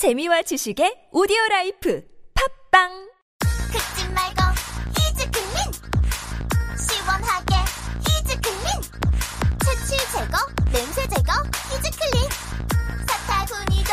재미와 0.00 0.40
지식의 0.40 1.12
오디오 1.12 1.36
라이프 1.50 2.00
팟빵! 2.32 2.88
긁지 3.70 4.08
말고 4.08 4.40
히즈 4.96 5.30
클린 5.30 5.56
시원하게 6.72 7.52
히즈 8.08 8.40
클린 8.40 8.80
체취 9.60 9.98
제거 10.10 10.38
냄새 10.72 11.06
제거 11.06 11.32
히즈 11.68 11.90
클린 12.00 12.30
사타구니도 13.06 13.92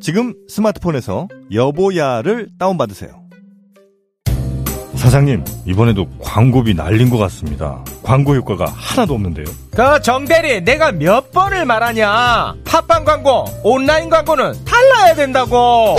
지금 0.00 0.34
스마트폰에서 0.48 1.28
여보야를 1.52 2.48
다운받으세요. 2.58 3.10
사장님, 4.94 5.44
이번에도 5.64 6.08
광고비 6.20 6.74
날린 6.74 7.08
것 7.08 7.18
같습니다. 7.18 7.84
광고 8.02 8.34
효과가 8.34 8.66
하나도 8.66 9.14
없는데요. 9.14 9.46
그 9.70 10.02
정대리, 10.02 10.62
내가 10.64 10.90
몇 10.92 11.30
번을 11.30 11.64
말하냐? 11.64 12.54
팟빵 12.64 13.04
광고, 13.04 13.44
온라인 13.62 14.10
광고는 14.10 14.64
달라야 14.64 15.14
된다고. 15.14 15.96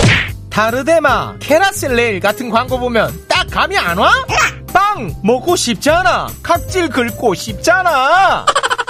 다르데마, 0.50 1.36
캐라셀레일 1.38 2.20
같은 2.20 2.50
광고 2.50 2.78
보면 2.78 3.10
딱 3.28 3.46
감이 3.50 3.76
안 3.78 3.96
와? 3.96 4.10
빵 4.72 5.10
먹고 5.24 5.56
싶잖아. 5.56 6.28
각질 6.42 6.88
긁고 6.90 7.34
싶잖아. 7.34 8.44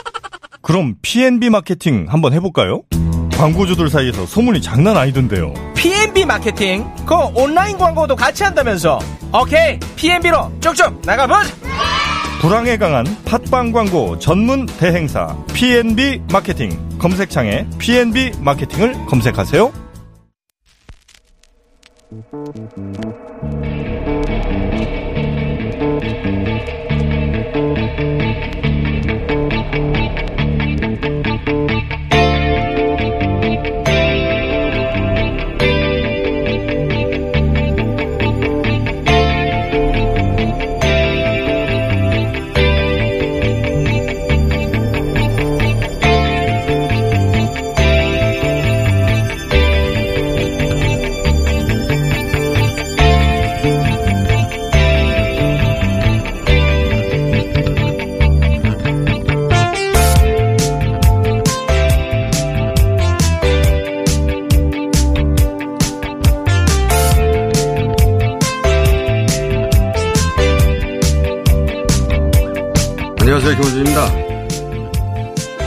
그럼 0.63 0.97
P&B 1.03 1.51
마케팅 1.51 2.07
한번 2.09 2.33
해볼까요? 2.33 2.83
광고주들 3.41 3.89
사이에서 3.89 4.27
소문이 4.27 4.61
장난 4.61 4.99
아니던데요. 4.99 5.55
P&B 5.75 6.27
마케팅, 6.27 6.85
그 7.07 7.15
온라인 7.35 7.79
광고도 7.79 8.15
같이 8.15 8.45
한다면서. 8.45 8.99
오케이, 9.33 9.79
P&B로 9.97 10.53
쭉쭉 10.61 11.01
나가보자. 11.07 11.49
불황에 12.43 12.77
강한 12.77 13.07
팟빵 13.25 13.73
광고 13.73 14.19
전문 14.19 14.67
대행사 14.67 15.35
P&B 15.55 16.21
마케팅 16.31 16.99
검색창에 16.99 17.67
P&B 17.79 18.33
마케팅을 18.41 19.07
검색하세요. 19.07 19.73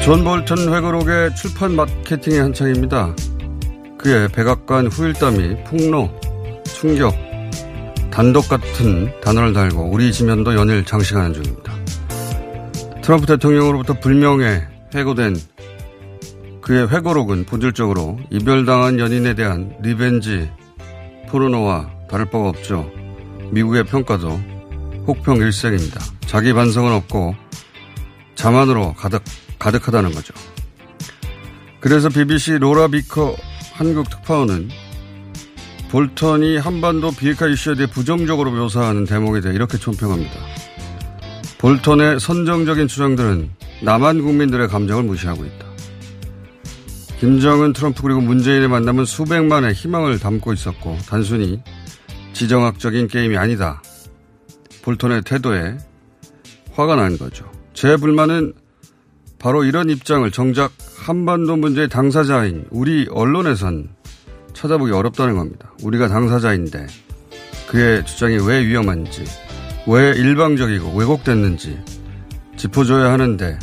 존 0.04 0.22
볼턴 0.26 0.58
회고록의 0.58 1.34
출판 1.34 1.78
마케팅이 1.78 2.42
한창입니다. 2.42 3.16
그의 3.98 4.28
백악관 4.28 4.88
후일담이 4.88 5.64
폭로, 5.64 6.12
충격, 6.66 7.16
단독 8.12 8.50
같은 8.50 9.10
단어를 9.22 9.54
달고 9.54 9.90
우리 9.90 10.12
지면도 10.12 10.56
연일 10.56 10.84
장식하는 10.84 11.34
중입니다. 11.34 11.74
트럼프 13.02 13.26
대통령으로부터 13.28 13.98
불명예 14.02 14.68
해고된 14.94 15.38
그의 16.60 16.90
회고록은 16.90 17.46
본질적으로 17.46 18.20
이별당한 18.30 19.00
연인에 19.00 19.36
대한 19.36 19.74
revenge 19.82 20.52
포르노와 21.30 21.90
다를 22.10 22.26
바가 22.26 22.50
없죠. 22.50 22.92
미국의 23.52 23.86
평가도 23.86 24.38
혹평 25.08 25.38
일색입니다. 25.38 26.02
자기 26.26 26.52
반성은 26.52 26.92
없고 26.92 27.36
자만으로 28.36 28.96
가득, 28.96 29.24
가득하다는 29.64 30.12
거죠. 30.12 30.34
그래서 31.80 32.10
BBC 32.10 32.58
로라 32.60 32.90
비커 32.90 33.36
한국 33.74 34.10
특파원은 34.10 34.70
볼턴이 35.90 36.58
한반도 36.58 37.12
비핵화 37.12 37.48
이슈에 37.48 37.76
대해 37.76 37.88
부정적으로 37.88 38.52
묘사하는 38.52 39.06
대목에 39.06 39.42
대해 39.42 39.56
이렇게 39.56 39.78
총평합니다. 39.78 40.34
볼턴의 41.60 42.20
선정적인 42.20 42.88
주장들은 42.88 43.52
남한 43.84 44.22
국민들의 44.22 44.68
감정을 44.68 45.04
무시하고 45.04 45.46
있다. 45.46 45.66
김정은, 47.20 47.72
트럼프 47.72 48.02
그리고 48.02 48.20
문재인의 48.20 48.68
만남은 48.68 49.06
수백만의 49.06 49.74
희망을 49.74 50.20
담고 50.20 50.52
있었고 50.52 50.98
단순히 51.08 51.62
지정학적인 52.34 53.08
게임이 53.08 53.38
아니다. 53.38 53.82
볼턴의 54.82 55.22
태도에 55.22 55.78
화가 56.74 56.98
난 56.98 57.18
거죠. 57.18 57.50
제 57.74 57.96
불만은 57.96 58.54
바로 59.44 59.66
이런 59.66 59.90
입장을 59.90 60.32
정작 60.32 60.72
한반도 60.96 61.58
문제의 61.58 61.90
당사자인 61.90 62.66
우리 62.70 63.06
언론에선 63.12 63.90
찾아보기 64.54 64.94
어렵다는 64.94 65.36
겁니다. 65.36 65.70
우리가 65.84 66.08
당사자인데 66.08 66.88
그의 67.68 68.06
주장이 68.06 68.38
왜 68.48 68.66
위험한지, 68.66 69.26
왜 69.86 70.12
일방적이고 70.12 70.98
왜곡됐는지 70.98 71.78
짚어줘야 72.56 73.12
하는데 73.12 73.60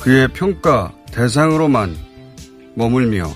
그의 0.00 0.28
평가 0.28 0.90
대상으로만 1.12 1.94
머물며 2.74 3.30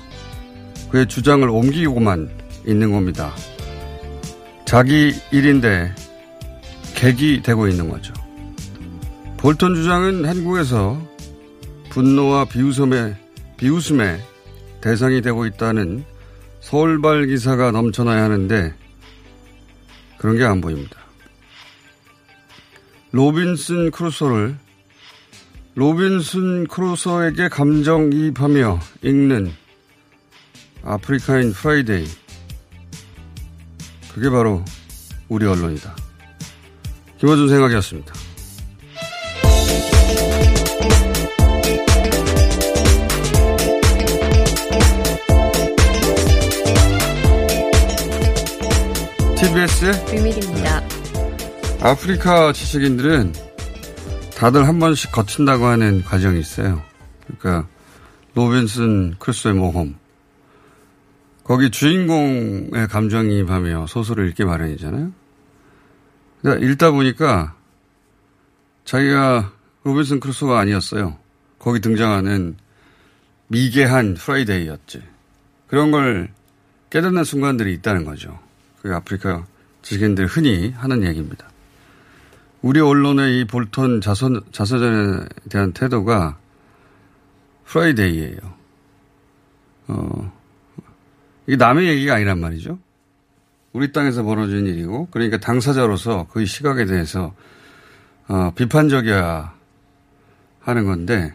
그의 0.90 1.06
주장을 1.06 1.46
옮기고만 1.46 2.30
있는 2.66 2.92
겁니다. 2.92 3.30
자기 4.64 5.12
일인데 5.32 5.94
객이 6.94 7.42
되고 7.42 7.68
있는 7.68 7.90
거죠. 7.90 8.14
볼턴 9.36 9.74
주장은 9.74 10.24
한국에서 10.24 11.05
분노와 11.96 12.44
비웃음의, 12.44 13.16
비웃음의 13.56 14.22
대상이 14.82 15.22
되고 15.22 15.46
있다는 15.46 16.04
서울발 16.60 17.26
기사가 17.26 17.70
넘쳐나야 17.70 18.24
하는데 18.24 18.74
그런 20.18 20.36
게 20.36 20.44
안 20.44 20.60
보입니다. 20.60 20.98
로빈슨 23.12 23.92
크루소를 23.92 24.58
로빈슨 25.74 26.66
크루소에게 26.66 27.48
감정이입하며 27.48 28.78
읽는 29.00 29.54
아프리카인 30.82 31.54
프라이데이. 31.54 32.06
그게 34.12 34.28
바로 34.28 34.62
우리 35.30 35.46
언론이다. 35.46 35.96
김어준 37.20 37.48
생각이었습니다. 37.48 38.25
TBS 49.56 50.04
비밀입니다. 50.10 50.82
아프리카 51.80 52.52
지식인들은 52.52 53.32
다들 54.36 54.68
한 54.68 54.78
번씩 54.78 55.12
거친다고 55.12 55.64
하는 55.64 56.02
과정이 56.02 56.38
있어요. 56.38 56.82
그러니까 57.22 57.66
로빈슨 58.34 59.14
크루소의 59.18 59.54
모험. 59.54 59.96
거기 61.42 61.70
주인공에 61.70 62.86
감정이입하며 62.88 63.86
소설을 63.86 64.28
읽기 64.28 64.44
마련이잖아요. 64.44 65.10
그러니까 66.42 66.66
읽다 66.66 66.90
보니까 66.90 67.54
자기가 68.84 69.52
로빈슨 69.84 70.20
크루소가 70.20 70.60
아니었어요. 70.60 71.16
거기 71.58 71.80
등장하는 71.80 72.58
미개한 73.48 74.14
프라이데이였지. 74.16 75.02
그런 75.66 75.90
걸 75.90 76.28
깨닫는 76.90 77.24
순간들이 77.24 77.72
있다는 77.72 78.04
거죠. 78.04 78.38
그 78.86 78.94
아프리카 78.94 79.44
지식인들 79.82 80.26
흔히 80.26 80.70
하는 80.70 81.02
얘기입니다. 81.02 81.48
우리 82.62 82.80
언론의 82.80 83.40
이 83.40 83.44
볼턴 83.44 84.00
자서, 84.00 84.30
자서전에 84.52 85.26
대한 85.50 85.72
태도가 85.72 86.38
프라이데이예요. 87.64 88.38
어, 89.88 90.32
이게 91.46 91.56
남의 91.56 91.88
얘기가 91.88 92.14
아니란 92.14 92.40
말이죠. 92.40 92.78
우리 93.72 93.92
땅에서 93.92 94.22
벌어진 94.22 94.66
일이고, 94.66 95.08
그러니까 95.10 95.38
당사자로서 95.38 96.28
그 96.30 96.46
시각에 96.46 96.84
대해서 96.86 97.34
어, 98.28 98.52
비판적이어야 98.54 99.54
하는 100.60 100.84
건데, 100.86 101.34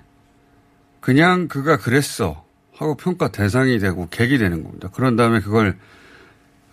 그냥 1.01 1.48
그가 1.48 1.77
그랬어 1.77 2.45
하고 2.75 2.95
평가 2.95 3.30
대상이 3.30 3.80
되고 3.80 4.07
객이 4.09 4.38
되는 4.38 4.63
겁니다. 4.63 4.89
그런 4.94 5.15
다음에 5.15 5.39
그걸 5.42 5.77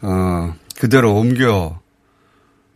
어, 0.01 0.55
그대로 0.79 1.15
옮겨 1.17 1.81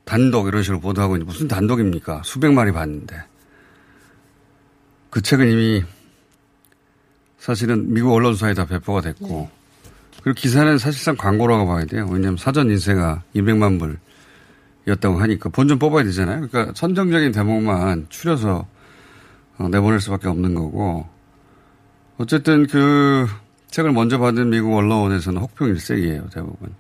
단독 0.05 0.49
이런 0.49 0.63
식으로 0.63 0.81
보도하고 0.81 1.15
있는데 1.15 1.31
무슨 1.33 1.47
단독입니까? 1.47 2.23
수백 2.25 2.53
마리 2.53 2.73
봤는데. 2.73 3.23
그 5.11 5.23
책은 5.23 5.49
이미 5.49 5.85
사실은 7.39 7.93
미국 7.93 8.15
언론사에 8.15 8.55
다 8.55 8.65
배포가 8.67 9.03
됐고 9.03 9.27
네. 9.29 9.51
그리고 10.23 10.35
기사는 10.35 10.79
사실상 10.79 11.17
광고라고 11.17 11.67
봐야 11.67 11.85
돼요. 11.85 12.09
왜냐하면 12.11 12.37
사전 12.37 12.71
인쇄가 12.71 13.23
200만 13.35 13.99
불이었다고 14.85 15.21
하니까 15.21 15.49
본전 15.51 15.79
뽑아야 15.79 16.05
되잖아요. 16.05 16.49
그러니까 16.49 16.73
선정적인 16.75 17.33
대목만 17.33 18.07
추려서 18.09 18.67
어, 19.59 19.69
내보낼 19.69 20.01
수밖에 20.01 20.29
없는 20.29 20.55
거고 20.55 21.09
어쨌든 22.17 22.67
그 22.67 23.27
책을 23.71 23.93
먼저 23.93 24.19
받은 24.19 24.51
미국 24.51 24.77
언론에서는 24.77 25.41
혹평 25.41 25.69
일색이에요 25.69 26.29
대부분. 26.33 26.75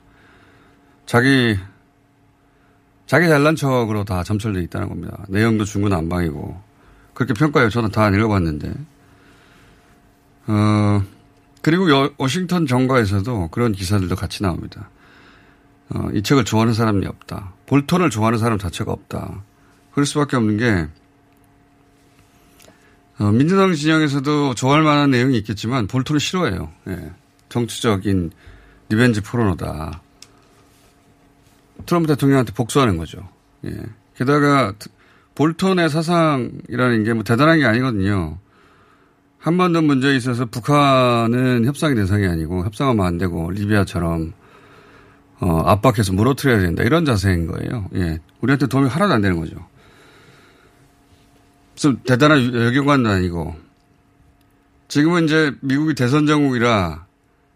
자기 1.07 1.59
자기 3.07 3.29
잘난 3.29 3.57
척으로 3.57 4.05
다 4.05 4.23
점철돼 4.23 4.63
있다는 4.63 4.89
겁니다. 4.89 5.25
내용도 5.29 5.65
중구난방이고 5.65 6.63
그렇게 7.15 7.35
평가해요. 7.35 7.69
저는 7.71 7.91
다 7.91 8.09
읽어봤는데. 8.09 8.73
어 10.49 11.03
그리고 11.61 11.91
여, 11.91 12.11
워싱턴 12.19 12.67
정가에서도 12.67 13.49
그런 13.49 13.73
기사들도 13.73 14.17
같이 14.17 14.43
나옵니다. 14.43 14.91
어, 15.95 16.09
이 16.13 16.23
책을 16.23 16.45
좋아하는 16.45 16.75
사람이 16.75 17.07
없다. 17.07 17.53
볼턴을 17.67 18.11
좋아하는 18.11 18.39
사람 18.39 18.59
자체가 18.59 18.91
없다. 18.91 19.43
그럴 19.93 20.07
수밖에 20.07 20.37
없는 20.37 20.57
게 20.57 20.89
어, 23.19 23.31
민주당 23.31 23.73
진영에서도 23.73 24.55
좋아할 24.55 24.83
만한 24.83 25.11
내용이 25.11 25.37
있겠지만 25.39 25.87
볼턴을 25.87 26.19
싫어해요. 26.19 26.73
예. 26.89 27.13
정치적인 27.49 28.33
revenge 28.89 29.21
포르노다. 29.21 30.01
트럼프 31.87 32.09
대통령한테 32.09 32.53
복수하는 32.53 32.97
거죠. 32.97 33.29
예. 33.65 33.71
게다가 34.17 34.73
볼턴의 35.35 35.89
사상이라는 35.89 37.05
게 37.05 37.15
뭐 37.15 37.23
대단한 37.23 37.59
게 37.59 37.65
아니거든요. 37.65 38.39
한반도 39.39 39.83
문제에 39.83 40.15
있어서 40.17 40.45
북한은 40.47 41.65
협상의 41.65 41.97
대상이 41.97 42.27
아니고 42.27 42.65
협상하면 42.65 43.05
안 43.05 43.19
되고 43.19 43.51
리비아처럼 43.51 44.33
어, 45.41 45.59
압박해서 45.67 46.13
무너뜨려야 46.13 46.61
된다 46.61 46.85
이런 46.85 47.05
자세인 47.05 47.49
거예요. 47.49 47.89
예. 47.97 48.21
우리한테 48.41 48.67
도움이 48.69 48.89
하나도 48.89 49.15
안 49.15 49.21
되는 49.23 49.39
거죠. 49.41 49.57
좀 51.75 52.01
대단한 52.07 52.53
외교관도 52.53 53.09
아니고 53.09 53.57
지금은 54.87 55.25
이제 55.25 55.53
미국이 55.61 55.95
대선 55.95 56.27
정국이라 56.27 57.07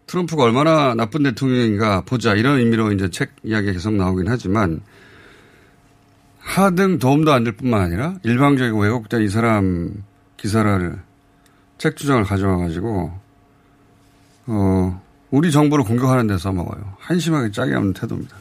트럼프가 0.07 0.43
얼마나 0.43 0.95
나쁜 0.95 1.23
대통령인가 1.23 2.01
보자 2.01 2.33
이런 2.33 2.59
의미로 2.59 2.91
이제 2.91 3.09
책 3.09 3.31
이야기가 3.43 3.73
계속 3.73 3.93
나오긴 3.93 4.27
하지만 4.27 4.81
하등 6.39 6.97
도움도 6.97 7.33
안 7.33 7.43
될 7.43 7.55
뿐만 7.57 7.81
아니라 7.81 8.15
일방적이고 8.23 8.79
왜곡된 8.79 9.21
이 9.21 9.29
사람 9.29 10.03
기사를 10.37 10.97
책 11.77 11.97
주장을 11.97 12.23
가져와 12.23 12.57
가지고 12.57 13.11
어 14.47 15.01
우리 15.29 15.51
정부를 15.51 15.83
공격하는 15.83 16.27
데 16.27 16.37
써먹어요. 16.37 16.95
한심하게 16.99 17.51
짝이 17.51 17.73
없는 17.73 17.93
태도입니다. 17.93 18.37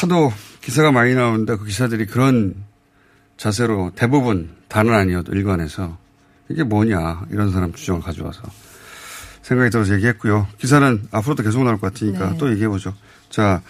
하도 0.00 0.32
기사가 0.60 0.92
많이 0.92 1.14
나오는데 1.14 1.56
그 1.56 1.64
기사들이 1.64 2.06
그런 2.06 2.54
자세로 3.36 3.92
대부분 3.96 4.50
다는 4.68 4.94
아니어도 4.94 5.32
일관해서 5.32 5.98
이게 6.48 6.62
뭐냐 6.62 7.26
이런 7.30 7.50
사람 7.50 7.72
주장을 7.72 8.00
가져와서 8.00 8.42
생각이 9.46 9.70
들어서 9.70 9.94
얘기했고요. 9.94 10.48
기사는 10.58 11.06
앞으로도 11.12 11.44
계속 11.44 11.62
나올 11.62 11.78
것 11.78 11.92
같으니까 11.92 12.30
네. 12.32 12.38
또 12.38 12.50
얘기해보죠. 12.50 12.92
자, 13.30 13.62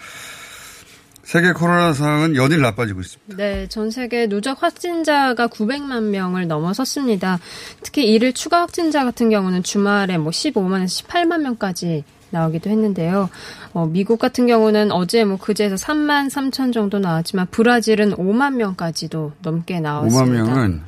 세계 1.21 1.53
코로나 1.53 1.93
상황은 1.93 2.35
연일 2.35 2.61
나빠지고 2.61 3.01
있습니다. 3.01 3.35
네, 3.35 3.67
전 3.67 3.91
세계 3.91 4.25
누적 4.27 4.63
확진자가 4.63 5.47
900만 5.47 6.05
명을 6.05 6.47
넘어섰습니다. 6.47 7.37
특히 7.83 8.11
이를 8.11 8.33
추가 8.33 8.61
확진자 8.61 9.03
같은 9.03 9.29
경우는 9.29 9.61
주말에 9.61 10.17
뭐 10.17 10.31
15만에서 10.31 11.05
18만 11.05 11.41
명까지 11.41 12.03
나오기도 12.31 12.71
했는데요. 12.71 13.29
어, 13.73 13.85
미국 13.85 14.17
같은 14.17 14.47
경우는 14.47 14.91
어제 14.91 15.25
뭐 15.25 15.37
그제서 15.37 15.75
3만 15.75 16.29
3천 16.31 16.73
정도 16.73 16.97
나왔지만 16.97 17.47
브라질은 17.51 18.13
5만 18.15 18.55
명까지도 18.55 19.33
넘게 19.43 19.79
나왔습니다. 19.79 20.43
5만 20.43 20.47
명은 20.47 20.81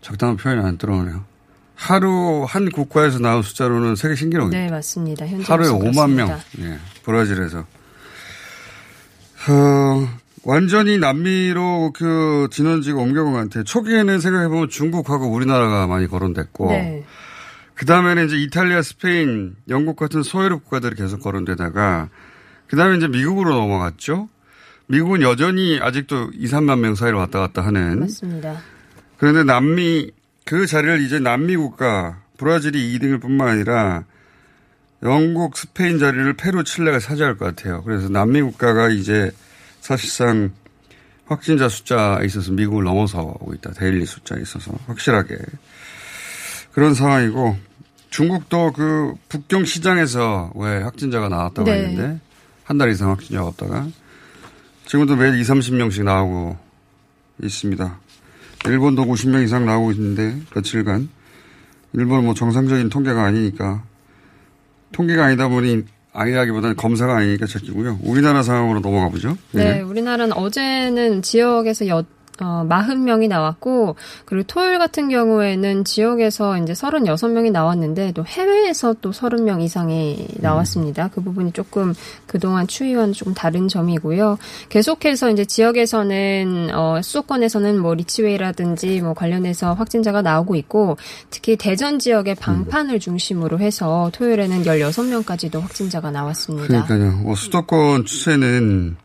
적당한 0.00 0.38
표현이 0.38 0.64
안 0.64 0.78
들어오네요. 0.78 1.27
하루 1.78 2.44
한 2.46 2.70
국가에서 2.70 3.20
나온 3.20 3.42
숫자로는 3.42 3.94
세계 3.94 4.16
신기록입니다. 4.16 4.58
네, 4.60 4.68
맞습니다. 4.68 5.24
하루에 5.44 5.68
5만 5.68 6.10
명. 6.10 6.28
예, 6.58 6.76
브라질에서. 7.04 7.60
어, 9.48 10.08
완전히 10.42 10.98
남미로 10.98 11.92
그 11.94 12.48
진원지가 12.50 13.00
옮겨간 13.00 13.32
것 13.32 13.38
같아요. 13.38 13.62
초기에는 13.62 14.18
생각해보면 14.18 14.68
중국하고 14.70 15.30
우리나라가 15.30 15.86
많이 15.86 16.08
거론됐고, 16.08 16.68
네. 16.72 17.04
그 17.74 17.86
다음에는 17.86 18.26
이제 18.26 18.36
이탈리아, 18.36 18.82
스페인, 18.82 19.54
영국 19.68 19.94
같은 19.94 20.24
서유럽 20.24 20.64
국가들이 20.64 20.96
계속 20.96 21.20
거론되다가, 21.22 22.08
그 22.66 22.76
다음에 22.76 22.96
이제 22.96 23.06
미국으로 23.06 23.54
넘어갔죠. 23.54 24.28
미국은 24.88 25.22
여전히 25.22 25.78
아직도 25.80 26.32
2, 26.34 26.46
3만 26.46 26.80
명 26.80 26.96
사이를 26.96 27.16
왔다 27.16 27.38
갔다 27.38 27.64
하는. 27.64 28.00
맞습니다. 28.00 28.56
그런데 29.16 29.44
남미, 29.44 30.10
그 30.48 30.66
자리를 30.66 31.02
이제 31.02 31.18
남미 31.18 31.56
국가 31.56 32.22
브라질이 32.38 32.98
2등일 32.98 33.20
뿐만 33.20 33.48
아니라 33.48 34.04
영국, 35.02 35.58
스페인 35.58 35.98
자리를 35.98 36.32
페루, 36.32 36.64
칠레가 36.64 37.00
차지할 37.00 37.36
것 37.36 37.54
같아요. 37.54 37.82
그래서 37.82 38.08
남미 38.08 38.40
국가가 38.40 38.88
이제 38.88 39.30
사실상 39.82 40.50
확진자 41.26 41.68
숫자에 41.68 42.24
있어서 42.24 42.50
미국을 42.52 42.84
넘어서고 42.84 43.52
있다. 43.52 43.72
daily 43.72 44.06
숫자에 44.06 44.40
있어서 44.40 44.72
확실하게 44.86 45.36
그런 46.72 46.94
상황이고 46.94 47.58
중국도 48.08 48.72
그 48.72 49.16
북경 49.28 49.66
시장에서 49.66 50.50
왜 50.54 50.78
확진자가 50.82 51.28
나왔다고 51.28 51.70
네. 51.70 51.76
했는데 51.82 52.20
한 52.64 52.78
달 52.78 52.88
이상 52.88 53.10
확진자가 53.10 53.48
없다가 53.48 53.86
지금도 54.86 55.16
매일 55.16 55.38
2, 55.38 55.42
30명씩 55.42 56.04
나오고 56.04 56.56
있습니다. 57.42 58.00
일본도 58.66 59.04
50명 59.04 59.44
이상 59.44 59.66
나오고 59.66 59.92
있는데 59.92 60.36
며칠간 60.54 61.08
일본 61.94 62.24
뭐 62.24 62.34
정상적인 62.34 62.88
통계가 62.88 63.24
아니니까 63.24 63.82
통계가 64.92 65.24
아니다 65.24 65.48
보니 65.48 65.84
아니라기보다는 66.12 66.76
검사가 66.76 67.16
아니니까 67.16 67.46
찾기고요. 67.46 68.00
우리나라 68.02 68.42
상황으로 68.42 68.80
넘어가 68.80 69.08
보죠. 69.08 69.36
네, 69.52 69.74
네 69.74 69.80
우리나라는 69.80 70.32
어제는 70.32 71.22
지역에서 71.22 71.86
여, 71.86 72.02
어, 72.40 72.66
40명이 72.68 73.28
나왔고, 73.28 73.96
그리고 74.24 74.46
토요일 74.46 74.78
같은 74.78 75.08
경우에는 75.08 75.84
지역에서 75.84 76.58
이제 76.58 76.72
36명이 76.72 77.52
나왔는데, 77.52 78.12
또 78.12 78.24
해외에서 78.24 78.94
또 79.00 79.10
30명 79.10 79.62
이상이 79.62 80.28
나왔습니다. 80.36 81.04
음. 81.04 81.10
그 81.14 81.20
부분이 81.22 81.52
조금 81.52 81.94
그동안 82.26 82.66
추이와는 82.66 83.12
조금 83.12 83.34
다른 83.34 83.68
점이고요. 83.68 84.38
계속해서 84.68 85.30
이제 85.30 85.44
지역에서는, 85.44 86.70
어, 86.74 87.00
수도권에서는 87.02 87.78
뭐 87.78 87.94
리치웨이라든지 87.94 89.00
뭐 89.00 89.14
관련해서 89.14 89.74
확진자가 89.74 90.22
나오고 90.22 90.54
있고, 90.56 90.96
특히 91.30 91.56
대전 91.56 91.98
지역의 91.98 92.36
방판을 92.36 93.00
중심으로 93.00 93.58
해서 93.58 94.10
토요일에는 94.12 94.62
16명까지도 94.62 95.60
확진자가 95.60 96.10
나왔습니다. 96.10 96.84
그러니까요. 96.86 97.22
뭐 97.22 97.34
수도권 97.34 98.04
추세는 98.04 98.96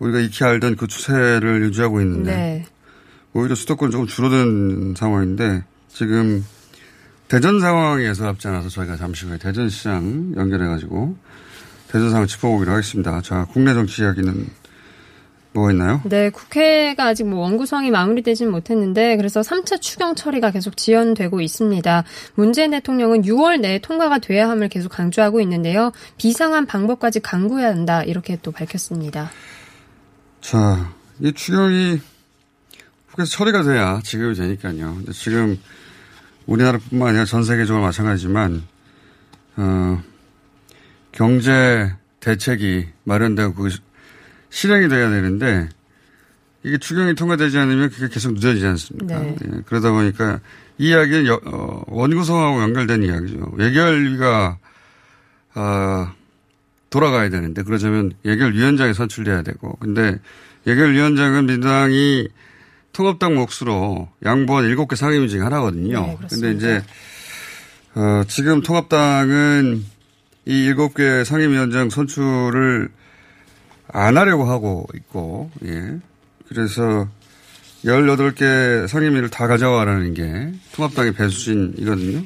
우리가 0.00 0.18
익히 0.18 0.44
알던 0.44 0.76
그 0.76 0.86
추세를 0.86 1.62
유지하고 1.62 2.00
있는데 2.00 2.34
네. 2.34 2.64
오히려 3.32 3.54
수도권 3.54 3.90
조금 3.90 4.06
줄어든 4.06 4.94
상황인데 4.96 5.62
지금 5.88 6.44
대전 7.28 7.60
상황이 7.60 8.04
예사롭지 8.04 8.48
않아서 8.48 8.68
저희가 8.68 8.96
잠시 8.96 9.26
후에 9.26 9.38
대전시장 9.38 10.32
연결해가지고 10.36 11.16
대전 11.88 12.10
상황 12.10 12.26
짚어보기로 12.26 12.72
하겠습니다. 12.72 13.20
자, 13.20 13.46
국내 13.52 13.72
정치 13.72 14.02
이야기는 14.02 14.48
뭐가 15.52 15.72
있나요? 15.72 16.00
네, 16.04 16.30
국회가 16.30 17.06
아직 17.06 17.24
뭐 17.24 17.40
원구성이 17.40 17.90
마무리되진 17.90 18.50
못했는데 18.50 19.16
그래서 19.16 19.40
3차 19.40 19.80
추경 19.80 20.14
처리가 20.14 20.52
계속 20.52 20.76
지연되고 20.76 21.40
있습니다. 21.40 22.04
문재인 22.34 22.70
대통령은 22.70 23.22
6월 23.22 23.60
내에 23.60 23.80
통과가 23.80 24.18
돼야 24.18 24.48
함을 24.48 24.68
계속 24.68 24.90
강조하고 24.90 25.40
있는데요. 25.40 25.92
비상한 26.18 26.66
방법까지 26.66 27.20
강구해야 27.20 27.68
한다 27.68 28.02
이렇게 28.04 28.38
또 28.42 28.52
밝혔습니다. 28.52 29.30
자, 30.50 30.92
이 31.20 31.32
추경이 31.32 32.00
국회에서 33.10 33.30
처리가 33.30 33.62
돼야 33.62 34.00
지급이 34.02 34.34
되니까요. 34.34 34.96
근데 34.96 35.12
지금 35.12 35.56
우리나라뿐만 36.46 37.10
아니라 37.10 37.24
전 37.24 37.44
세계적으로 37.44 37.84
마찬가지지만 37.84 38.64
어, 39.58 40.02
경제 41.12 41.94
대책이 42.18 42.88
마련되고 43.04 43.54
그 43.54 43.68
실행이 44.48 44.88
돼야 44.88 45.08
되는데 45.08 45.68
이게 46.64 46.78
추경이 46.78 47.14
통과되지 47.14 47.56
않으면 47.56 47.88
그게 47.90 48.08
계속 48.08 48.32
늦어지지 48.32 48.66
않습니까? 48.66 49.20
네. 49.20 49.36
예, 49.44 49.60
그러다 49.66 49.92
보니까 49.92 50.40
이 50.78 50.88
이야기는 50.88 51.26
여- 51.28 51.40
어, 51.44 51.84
원구성하고 51.86 52.60
연결된 52.62 53.04
이야기죠. 53.04 53.52
예결위가 53.56 54.58
어, 55.54 56.12
돌아가야 56.90 57.30
되는데 57.30 57.62
그러자면 57.62 58.12
예결위원장이 58.24 58.94
선출돼야 58.94 59.42
되고 59.42 59.76
근데 59.76 60.18
예결위원장은 60.66 61.46
민주당이 61.46 62.28
통합당 62.92 63.34
몫으로 63.34 64.08
양보한 64.24 64.64
일곱 64.64 64.88
개 64.88 64.96
상임위 64.96 65.28
중에 65.28 65.40
하나거든요. 65.40 66.18
네. 66.20 66.26
근데 66.28 66.52
이제 66.52 66.82
어, 67.94 68.24
지금 68.28 68.60
통합당은 68.62 69.84
이 70.46 70.64
일곱 70.64 70.94
개 70.94 71.24
상임위원장 71.24 71.90
선출을 71.90 72.88
안 73.92 74.16
하려고 74.16 74.44
하고 74.44 74.86
있고, 74.94 75.50
예. 75.64 75.98
그래서 76.48 77.08
18개 77.84 78.86
상임위를 78.86 79.30
다 79.30 79.46
가져와라는 79.46 80.14
게 80.14 80.52
통합당의 80.72 81.14
배수진이거든요. 81.14 82.22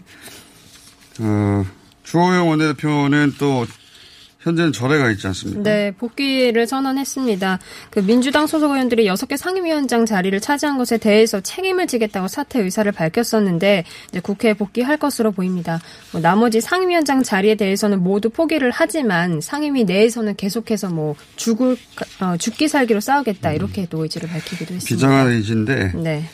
어, 1.21 1.65
주호영 2.03 2.49
원내대표는 2.49 3.35
또 3.39 3.67
현재는 4.45 4.73
절에가 4.73 5.11
있지 5.13 5.27
않습니까? 5.29 5.63
네, 5.63 5.91
복귀를 5.93 6.67
선언했습니다. 6.67 7.59
그 7.91 8.01
민주당 8.01 8.47
소속 8.47 8.73
의원들이 8.73 9.07
6개 9.07 9.39
상임위원장 9.39 10.05
자리를 10.05 10.39
차지한 10.39 10.77
것에 10.77 10.99
대해서 10.99 11.41
책임을 11.41 11.87
지겠다고 11.87 12.29
사퇴 12.29 12.61
의사를 12.61 12.91
밝혔었는데 12.93 13.85
이제 14.11 14.21
국회에 14.21 14.53
복귀할 14.53 14.99
것으로 14.99 15.33
보입니다. 15.33 15.81
뭐 16.13 16.21
나머지 16.21 16.61
상임위원장 16.61 17.23
자리에 17.23 17.55
대해서는 17.55 18.03
모두 18.03 18.29
포기를 18.29 18.71
하지만 18.71 19.41
상임위 19.41 19.85
내에서는 19.85 20.37
계속해서 20.37 20.91
뭐 20.91 21.17
죽을 21.37 21.77
어, 22.21 22.37
죽기 22.37 22.69
살기로 22.69 23.01
싸우겠다 23.01 23.53
이렇게 23.53 23.87
또 23.89 24.03
의지를 24.03 24.29
밝히기도 24.29 24.75
했습니다. 24.75 24.87
비장한 24.87 25.29
의지인데, 25.29 25.93
네. 25.95 26.25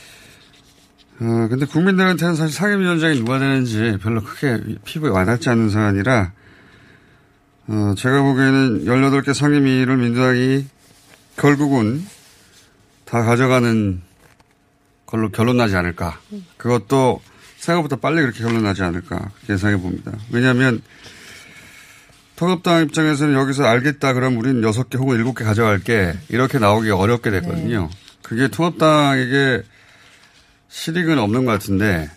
어, 1.20 1.46
근데 1.48 1.64
국민들한테는 1.64 2.34
사실 2.34 2.56
상임위원장이 2.56 3.18
누가 3.18 3.38
되는지 3.38 3.98
별로 4.02 4.20
크게 4.22 4.78
피부에 4.84 5.10
와닿지 5.10 5.48
않는 5.48 5.70
사안이라, 5.70 6.32
어, 7.68 7.94
제가 7.96 8.22
보기에는 8.22 8.84
18개 8.84 9.32
상임위를 9.34 9.96
민주당이 9.96 10.66
결국은 11.36 12.04
다 13.04 13.22
가져가는 13.22 14.00
걸로 15.06 15.30
결론 15.30 15.56
나지 15.56 15.76
않을까. 15.76 16.20
그것도 16.56 17.20
생각보다 17.58 17.96
빨리 17.96 18.20
그렇게 18.22 18.42
결론 18.42 18.62
나지 18.62 18.82
않을까. 18.82 19.30
예상해 19.48 19.76
봅니다. 19.76 20.12
왜냐하면 20.30 20.80
통합당 22.36 22.82
입장에서는 22.84 23.34
여기서 23.34 23.64
알겠다 23.64 24.14
그럼 24.14 24.38
우리는 24.38 24.62
6개 24.62 24.96
혹은 24.98 25.22
7개 25.22 25.44
가져갈게. 25.44 26.14
이렇게 26.28 26.58
나오기가 26.58 26.96
어렵게 26.96 27.30
됐거든요. 27.30 27.90
그게 28.22 28.48
통합당에게 28.48 29.62
실익은 30.68 31.18
없는 31.18 31.44
것 31.44 31.52
같은데 31.52 32.10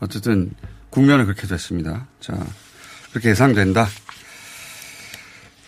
어쨌든 0.00 0.50
국면은 0.90 1.24
그렇게 1.24 1.46
됐습니다. 1.46 2.06
자, 2.20 2.34
그렇게 3.10 3.30
예상된다. 3.30 3.86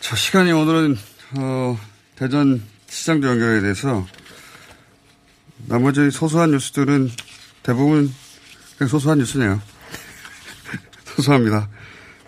자, 0.00 0.16
시간이 0.16 0.50
오늘은, 0.52 0.96
어, 1.38 1.78
대전 2.16 2.62
시장도 2.88 3.28
연결에 3.28 3.60
대해서 3.60 4.06
나머지 5.66 6.10
소소한 6.10 6.50
뉴스들은 6.52 7.10
대부분 7.62 8.12
그냥 8.76 8.88
소소한 8.88 9.18
뉴스네요. 9.18 9.60
소소합니다. 11.04 11.68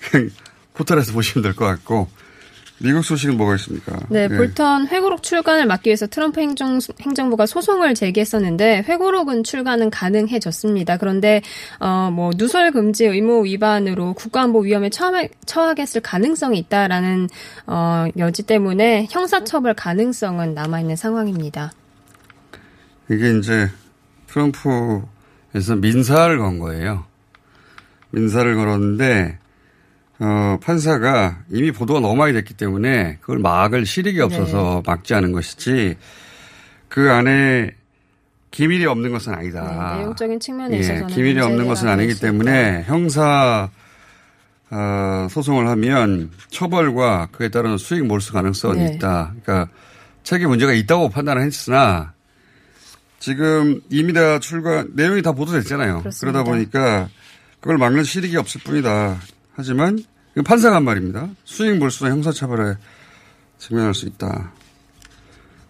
그냥 0.00 0.30
포털에서 0.74 1.12
보시면 1.12 1.42
될 1.42 1.54
것 1.54 1.64
같고 1.64 2.10
미국 2.82 3.02
소식은 3.04 3.36
뭐가 3.36 3.54
있습니까? 3.56 3.96
네, 4.08 4.24
예. 4.24 4.28
볼턴 4.28 4.88
회고록 4.88 5.22
출간을 5.22 5.66
막기 5.66 5.88
위해서 5.88 6.06
트럼프 6.06 6.40
행정, 6.40 6.80
행정부가 7.00 7.46
소송을 7.46 7.94
제기했었는데 7.94 8.84
회고록은 8.88 9.44
출간은 9.44 9.90
가능해졌습니다. 9.90 10.96
그런데 10.96 11.42
어, 11.78 12.10
뭐 12.12 12.30
누설 12.36 12.72
금지 12.72 13.04
의무 13.04 13.44
위반으로 13.44 14.14
국가안보 14.14 14.60
위험에 14.60 14.90
처하, 14.90 15.26
처하겠을 15.46 16.00
가능성이 16.00 16.58
있다라는 16.58 17.28
어, 17.66 18.06
여지 18.18 18.42
때문에 18.42 19.06
형사처벌 19.10 19.74
가능성은 19.74 20.54
남아 20.54 20.80
있는 20.80 20.96
상황입니다. 20.96 21.72
이게 23.08 23.38
이제 23.38 23.70
트럼프에서 24.26 25.76
민사를 25.80 26.36
건 26.38 26.58
거예요. 26.58 27.04
민사를 28.10 28.54
걸었는데 28.54 29.38
어, 30.24 30.56
판사가 30.62 31.40
이미 31.50 31.72
보도가 31.72 31.98
너무 31.98 32.14
많이 32.14 32.32
됐기 32.32 32.54
때문에 32.54 33.18
그걸 33.20 33.40
막을 33.40 33.84
실익이 33.84 34.20
없어서 34.20 34.80
막지 34.86 35.14
않은 35.14 35.32
것이지 35.32 35.96
그 36.88 37.10
안에 37.10 37.72
기밀이 38.52 38.86
없는 38.86 39.10
것은 39.10 39.34
아니다. 39.34 39.94
네, 39.94 39.98
내용적인 39.98 40.38
측면에 40.38 40.76
예, 40.76 40.80
있어서는 40.80 41.08
기밀이 41.08 41.40
없는 41.40 41.66
것은 41.66 41.88
아니기 41.88 42.08
될수 42.08 42.20
때문에 42.20 42.84
형사 42.84 43.68
어, 44.70 45.26
소송을 45.28 45.66
하면 45.66 46.30
처벌과 46.50 47.28
그에 47.32 47.48
따른 47.48 47.76
수익 47.76 48.06
몰수 48.06 48.32
가능성은 48.32 48.76
네. 48.76 48.94
있다. 48.94 49.34
그러니까 49.42 49.72
책임 50.22 50.50
문제가 50.50 50.72
있다고 50.72 51.08
판단을 51.08 51.42
했으나 51.42 52.12
지금 53.18 53.80
이미 53.90 54.12
다 54.12 54.38
출간 54.38 54.88
내용이 54.94 55.20
다 55.22 55.32
보도됐잖아요. 55.32 55.98
그렇습니다. 55.98 56.44
그러다 56.44 56.50
보니까 56.50 57.08
그걸 57.58 57.76
막는 57.76 58.04
실익이 58.04 58.36
없을 58.36 58.60
뿐이다. 58.62 59.18
하지만 59.54 59.98
판사가 60.40 60.76
한 60.76 60.84
말입니다. 60.84 61.28
수익 61.44 61.76
몰수나 61.78 62.10
형사처벌에 62.10 62.76
직면할 63.58 63.94
수 63.94 64.06
있다. 64.06 64.52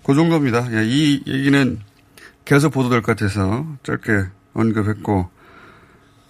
그 0.04 0.14
정도입니다. 0.14 0.68
예, 0.72 0.84
이 0.86 1.22
얘기는 1.26 1.78
계속 2.44 2.70
보도될 2.70 3.02
것 3.02 3.16
같아서 3.16 3.66
짧게 3.82 4.26
언급했고 4.54 5.28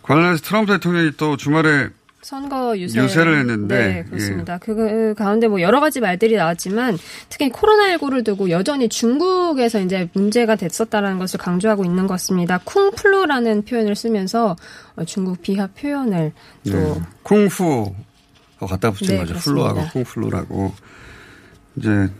관련해서 0.03 0.43
트럼프 0.43 0.73
대통령이 0.73 1.12
또 1.17 1.37
주말에 1.37 1.91
선거 2.23 2.79
유세 2.79 3.01
유세를 3.03 3.41
했는데, 3.41 3.75
예. 3.75 3.81
네, 3.81 4.05
그렇습니다. 4.05 4.59
그 4.59 5.12
가운데 5.19 5.49
뭐 5.49 5.61
여러 5.61 5.81
가지 5.81 6.01
말들이 6.01 6.37
나왔지만 6.37 6.97
특히 7.29 7.51
코로나19를 7.51 8.25
두고 8.25 8.51
여전히 8.51 8.89
중국에서 8.89 9.81
이제 9.81 10.09
문제가 10.12 10.55
됐었다라는 10.55 11.19
것을 11.19 11.41
강조하고 11.41 11.85
있는 11.85 12.07
것 12.07 12.15
같습니다. 12.15 12.61
쿵플루라는 12.65 13.65
표현을 13.65 13.97
쓰면서 13.97 14.55
어, 14.95 15.05
중국 15.05 15.43
비하 15.43 15.67
표현을 15.67 16.33
또 16.65 16.73
네. 16.73 17.03
쿵푸 17.25 17.93
갖다 18.66 18.90
붙인 18.90 19.09
네, 19.09 19.19
거죠. 19.19 19.33
그렇습니다. 19.35 19.73
플루하고 19.73 19.90
쿵플루라고 19.92 20.75
이제 21.76 22.11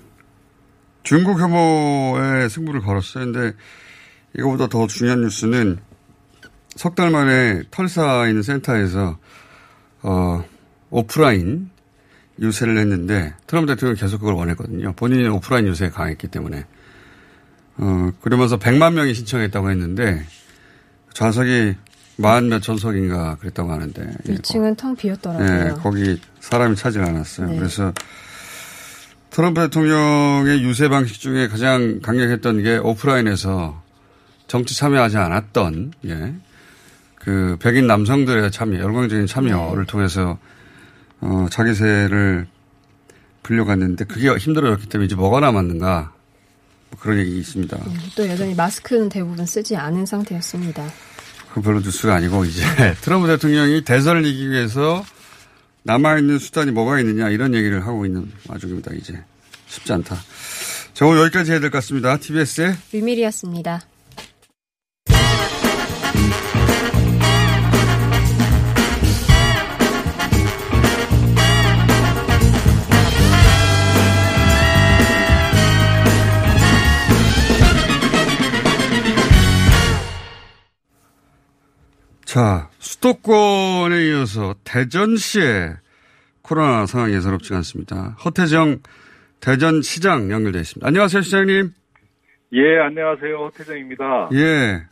중국 1.03 1.41
혐오에 1.41 2.49
승부를 2.49 2.81
걸었어요. 2.81 3.33
근데 3.33 3.53
이거보다 4.37 4.69
더 4.69 4.87
중요한 4.87 5.23
뉴스는 5.23 5.79
석 6.77 6.95
달 6.95 7.11
만에 7.11 7.63
털사 7.71 8.27
있는 8.29 8.43
센터에서 8.43 9.19
어 10.03 10.45
오프라인 10.91 11.71
유세를 12.41 12.79
했는데 12.79 13.35
트럼프 13.47 13.67
대통령이 13.75 13.99
계속 14.01 14.19
그걸 14.19 14.35
원했거든요. 14.35 14.93
본인이 14.95 15.29
오프라인 15.29 15.67
유세에 15.67 15.91
강했기 15.91 16.29
때문에 16.29 16.65
어 17.77 18.11
그러면서 18.23 18.59
100만 18.59 18.95
명이 18.95 19.13
신청했다고 19.15 19.71
했는데 19.71 20.25
좌석이 21.13 21.75
만 22.23 22.49
몇 22.49 22.63
천 22.63 22.79
석인가 22.79 23.37
그랬다고 23.41 23.71
하는데 23.73 24.11
예, 24.29 24.35
1층은 24.35 24.77
텅 24.77 24.97
비었더라고요. 24.97 25.47
네, 25.65 25.71
거기 25.83 26.21
사람이 26.41 26.77
차질 26.77 27.03
않았어요. 27.03 27.49
네. 27.49 27.57
그래서 27.59 27.93
트럼프 29.31 29.61
대통령의 29.63 30.63
유세 30.63 30.89
방식 30.89 31.21
중에 31.21 31.49
가장 31.49 32.01
강력했던 32.01 32.63
게 32.63 32.77
오프라인에서 32.79 33.83
정치 34.47 34.77
참여하지 34.77 35.17
않았던 35.17 35.93
예. 36.07 36.35
그 37.17 37.57
백인 37.61 37.87
남성들의 37.87 38.51
참여, 38.51 38.79
열광적인 38.79 39.27
참여를 39.27 39.87
통해서 39.87 40.39
어, 41.21 41.47
자기 41.51 41.73
세를 41.75 42.47
불려갔는데 43.43 44.05
그게 44.07 44.29
힘들어졌기 44.35 44.89
때문에 44.89 45.07
이제 45.07 45.15
뭐가 45.15 45.41
남았는가 45.41 46.13
그런 47.01 47.19
얘기 47.19 47.39
있습니다. 47.39 47.77
음, 47.77 47.99
또 48.17 48.29
여전히 48.29 48.55
마스크는 48.55 49.09
대부분 49.09 49.47
쓰지 49.47 49.77
않은 49.77 50.05
상태였습니다. 50.05 50.85
그 51.53 51.61
별로 51.61 51.81
뉴스가 51.81 52.15
아니고 52.15 52.45
이제 52.45 52.63
트럼프 53.03 53.27
대통령이 53.29 53.83
대선을 53.85 54.25
이기기 54.25 54.51
위해서 54.51 55.05
남아있는 55.85 56.39
수단이 56.39 56.71
뭐가 56.71 57.01
있느냐 57.01 57.29
이런 57.29 57.55
얘기를 57.55 57.85
하고 57.87 58.07
있는 58.07 58.31
와중입니다. 58.49 58.93
이제 58.95 59.19
쉽지 59.67 59.93
않다. 59.93 60.17
자 60.95 61.07
오늘 61.07 61.23
여기까지 61.23 61.51
해야 61.53 61.61
될 61.61 61.71
것 61.71 61.79
같습니다. 61.79 62.17
TBS의 62.17 62.75
류밀이었습니다. 62.93 63.81
자, 82.33 82.71
수도권에 82.79 84.07
이어서 84.07 84.55
대전시의 84.65 85.75
코로나 86.41 86.87
상황이 86.87 87.13
예사롭지 87.13 87.53
않습니다. 87.53 88.17
허태정 88.25 88.79
대전시장 89.43 90.31
연결되어 90.31 90.63
있습니다. 90.63 90.87
안녕하세요, 90.89 91.21
시장님. 91.21 91.75
예, 92.55 92.79
안녕하세요. 92.79 93.37
허태정입니다. 93.37 94.31
예. 94.33 94.83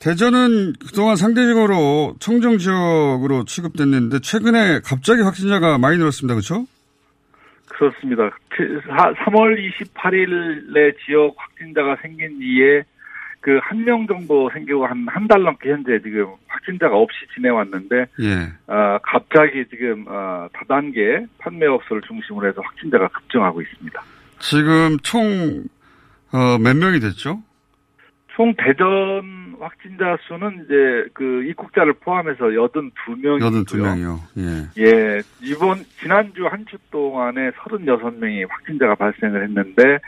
대전은 0.00 0.72
그동안 0.80 1.16
상대적으로 1.16 2.16
청정 2.20 2.56
지역으로 2.56 3.44
취급됐는데 3.44 4.20
최근에 4.20 4.80
갑자기 4.82 5.20
확진자가 5.20 5.76
많이 5.76 5.98
늘었습니다. 5.98 6.32
그렇죠? 6.32 6.64
그렇습니다. 7.68 8.30
3월 9.26 9.58
28일에 9.58 10.94
지역 11.04 11.34
확진자가 11.36 11.98
생긴 12.00 12.38
뒤에 12.38 12.84
그 13.42 13.58
한 13.60 13.84
명 13.84 14.06
정도 14.06 14.48
생기고 14.50 14.86
한 14.86 15.06
한 15.08 15.26
달 15.28 15.42
넘게 15.42 15.70
현재 15.70 16.00
지금 16.02 16.26
확진자가 16.46 16.96
없이 16.96 17.18
지내왔는데 17.34 18.06
예. 18.20 18.52
어, 18.72 18.98
갑자기 19.02 19.64
지금 19.68 20.04
어, 20.08 20.48
다단계 20.52 21.26
판매업소를 21.38 22.02
중심으로 22.02 22.48
해서 22.48 22.60
확진자가 22.64 23.08
급증하고 23.08 23.60
있습니다. 23.62 24.02
지금 24.38 24.96
총 25.02 25.64
어, 26.32 26.58
몇 26.58 26.76
명이 26.76 27.00
됐죠? 27.00 27.42
총 28.34 28.54
대전 28.56 29.56
확진자 29.60 30.16
수는 30.26 30.64
이제 30.64 31.08
그 31.12 31.44
입국자를 31.44 31.92
포함해서 31.94 32.46
82명이고요. 32.46 33.66
82명이요. 33.66 34.18
예. 34.38 34.82
예, 34.82 35.20
이번 35.42 35.84
지난주 36.00 36.46
한 36.46 36.64
주 36.64 36.78
동안에 36.90 37.50
36명이 37.50 38.48
확진자가 38.48 38.94
발생을 38.94 39.42
했는데 39.44 39.98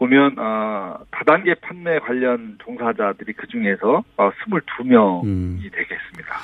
보면 0.00 0.34
어, 0.38 0.96
다단계 1.10 1.54
판매 1.60 1.98
관련 1.98 2.56
종사자들이 2.64 3.34
그 3.34 3.46
중에서 3.48 4.02
어, 4.16 4.30
22명이 4.30 5.24
음. 5.24 5.60
되겠습니다. 5.62 6.34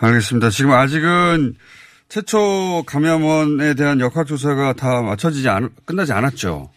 알겠습니다. 0.00 0.50
지금 0.50 0.72
아직은 0.72 1.54
최초 2.08 2.82
감염원에 2.84 3.74
대한 3.74 4.00
역학조사가 4.00 4.72
다 4.72 5.02
맞춰지지 5.02 5.48
않, 5.48 5.68
끝나지 5.86 6.12
않았죠? 6.12 6.68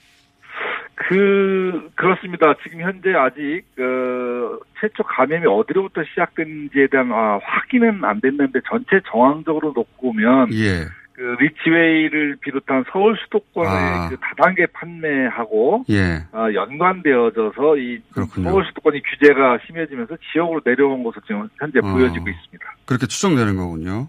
그 0.93 1.89
그렇습니다. 1.95 2.53
지금 2.61 2.81
현재 2.81 3.11
아직 3.15 3.63
그 3.75 4.59
최초 4.79 5.01
감염이 5.01 5.47
어디로부터 5.47 6.03
시작된지에 6.03 6.87
대한 6.91 7.11
아, 7.11 7.39
확인은 7.41 8.03
안 8.05 8.21
됐는데 8.21 8.59
전체 8.69 9.01
정황적으로 9.09 9.73
놓고 9.75 10.11
보면 10.11 10.53
예. 10.53 10.85
그 11.19 11.35
리치웨이를 11.43 12.37
비롯한 12.39 12.85
서울 12.93 13.17
수도권의 13.25 13.69
아. 13.69 14.07
그 14.07 14.15
다단계 14.21 14.67
판매하고 14.67 15.83
예. 15.89 16.23
아, 16.31 16.47
연관되어져서 16.53 17.75
이 17.75 17.99
그렇군요. 18.13 18.49
서울 18.49 18.65
수도권이 18.67 19.01
규제가 19.03 19.59
심해지면서 19.67 20.15
지역으로 20.31 20.61
내려온 20.63 21.03
것으로 21.03 21.21
지금 21.27 21.49
현재 21.59 21.79
어. 21.79 21.91
보여지고 21.91 22.29
있습니다. 22.29 22.65
그렇게 22.85 23.05
추정되는 23.05 23.57
거군요. 23.57 24.07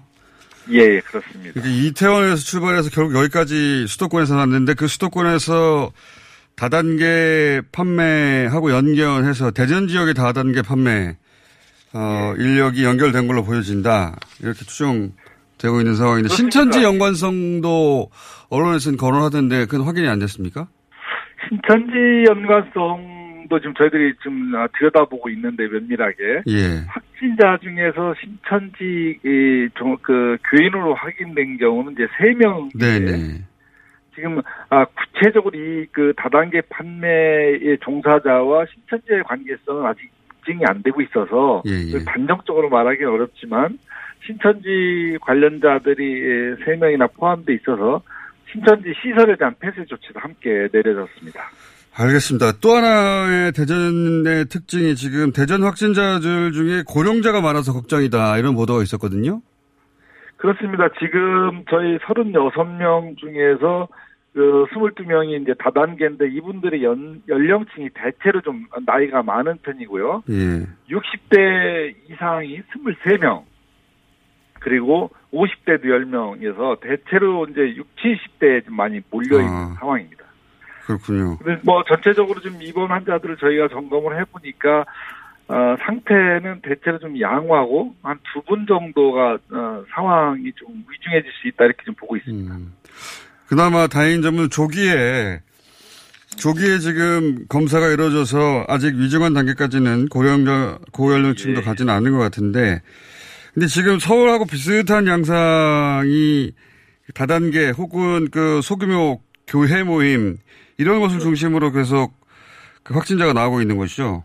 예, 0.70 0.78
예, 0.78 1.00
그렇습니다. 1.00 1.60
이태원에서 1.64 2.36
출발해서 2.36 2.90
결국 2.90 3.16
여기까지 3.16 3.88
수도권에서 3.88 4.36
났는데 4.36 4.74
그 4.74 4.86
수도권에서 4.86 5.90
다단계 6.54 7.62
판매하고 7.72 8.70
연결해서 8.70 9.50
대전 9.50 9.88
지역의 9.88 10.14
다단계 10.14 10.62
판매 10.62 11.16
어, 11.92 12.34
예. 12.38 12.40
인력이 12.40 12.84
연결된 12.84 13.26
걸로 13.26 13.42
보여진다. 13.42 14.14
이렇게 14.40 14.60
추정 14.64 15.10
되고 15.60 15.78
있는 15.80 15.94
상황인데 15.94 16.28
그렇습니다. 16.28 16.36
신천지 16.60 16.82
연관성도 16.82 18.08
언론에서는 18.50 18.96
거론하던데 18.98 19.66
그건 19.66 19.82
확인이 19.86 20.08
안 20.08 20.18
됐습니까? 20.18 20.68
신천지 21.48 22.24
연관성도 22.28 23.58
지금 23.60 23.74
저희들이 23.74 24.14
좀 24.22 24.54
아, 24.56 24.66
들여다보고 24.78 25.28
있는데 25.30 25.66
면밀하게 25.68 26.42
예. 26.48 26.84
확진자 26.88 27.58
중에서 27.62 28.14
신천지 28.20 29.18
그 29.22 30.36
교인으로 30.50 30.94
확인된 30.94 31.58
경우는 31.58 31.92
이제 31.92 32.06
세 32.18 32.32
명. 32.34 32.68
네네. 32.78 33.44
지금 34.14 34.40
아, 34.70 34.84
구체적으로 34.84 35.56
이 35.58 35.86
그 35.92 36.12
다단계 36.16 36.62
판매의 36.70 37.78
종사자와 37.82 38.64
신천지의 38.72 39.24
관계성은 39.24 39.84
아직 39.86 40.08
입증이 40.40 40.62
안 40.66 40.82
되고 40.82 41.00
있어서 41.02 41.62
예, 41.66 41.72
예. 41.72 41.92
그 41.92 42.04
단정적으로 42.04 42.68
말하기는 42.70 43.10
어렵지만 43.12 43.78
신천지 44.30 45.18
관련자들이 45.20 46.56
세 46.64 46.76
명이나 46.76 47.08
포함돼 47.08 47.54
있어서 47.54 48.02
신천지 48.50 48.92
시설에 49.02 49.36
대한 49.36 49.54
폐쇄 49.58 49.84
조치도 49.84 50.20
함께 50.20 50.68
내려졌습니다. 50.72 51.40
알겠습니다. 51.96 52.52
또 52.60 52.70
하나의 52.70 53.52
대전의 53.52 54.46
특징이 54.46 54.94
지금 54.94 55.32
대전 55.32 55.62
확진자들 55.62 56.52
중에 56.52 56.82
고령자가 56.86 57.40
많아서 57.40 57.72
걱정이다. 57.72 58.38
이런 58.38 58.54
보도가 58.54 58.82
있었거든요. 58.82 59.42
그렇습니다. 60.36 60.88
지금 60.98 61.64
저희 61.68 61.98
36명 61.98 63.18
중에서 63.18 63.88
그 64.32 64.64
22명이 64.72 65.42
이제 65.42 65.54
다단계인데 65.58 66.28
이분들의 66.30 66.82
연, 66.84 67.20
연령층이 67.28 67.90
대체로 67.94 68.40
좀 68.40 68.66
나이가 68.86 69.22
많은 69.22 69.58
편이고요. 69.62 70.22
예. 70.30 70.66
60대 70.88 71.94
이상이 72.08 72.62
23명. 72.72 73.49
그리고 74.60 75.10
50대도 75.32 75.84
10명이어서 75.84 76.80
대체로 76.80 77.46
이제 77.50 77.60
60, 77.76 77.86
70대에 78.40 78.64
좀 78.64 78.76
많이 78.76 79.00
몰려있는 79.10 79.52
아. 79.52 79.76
상황입니다. 79.80 80.24
그렇군요. 80.86 81.38
뭐 81.62 81.82
전체적으로 81.88 82.40
좀 82.40 82.58
입원 82.62 82.90
환자들을 82.90 83.36
저희가 83.38 83.68
점검을 83.68 84.18
해보니까 84.20 84.84
어, 85.48 85.76
상태는 85.80 86.60
대체로 86.62 86.98
좀 86.98 87.20
양호하고 87.20 87.94
한 88.02 88.18
두 88.34 88.40
분 88.42 88.66
정도가 88.66 89.34
어, 89.50 89.84
상황이 89.94 90.52
좀 90.56 90.84
위중해질 90.88 91.30
수 91.40 91.48
있다 91.48 91.64
이렇게 91.64 91.82
좀 91.84 91.94
보고 91.94 92.16
있습니다. 92.16 92.54
음. 92.54 92.72
그나마 93.48 93.86
다행인 93.88 94.22
점은 94.22 94.48
조기에 94.50 95.40
조기에 96.36 96.78
지금 96.78 97.44
검사가 97.48 97.88
이루어져서 97.88 98.64
아직 98.68 98.94
위중한 98.94 99.34
단계까지는 99.34 100.08
고령자 100.08 100.78
고연령층도 100.92 101.60
예. 101.60 101.64
가지는 101.64 101.92
않은 101.92 102.12
것 102.12 102.18
같은데 102.18 102.80
근데 103.54 103.66
지금 103.66 103.98
서울하고 103.98 104.44
비슷한 104.46 105.06
양상이 105.06 106.52
다단계 107.14 107.70
혹은 107.70 108.28
그 108.30 108.60
소규모 108.62 109.20
교회 109.46 109.82
모임 109.82 110.36
이런 110.78 111.00
것을 111.00 111.18
중심으로 111.18 111.72
계속 111.72 112.12
그 112.82 112.94
확진자가 112.94 113.32
나오고 113.32 113.60
있는 113.60 113.76
것이죠. 113.76 114.24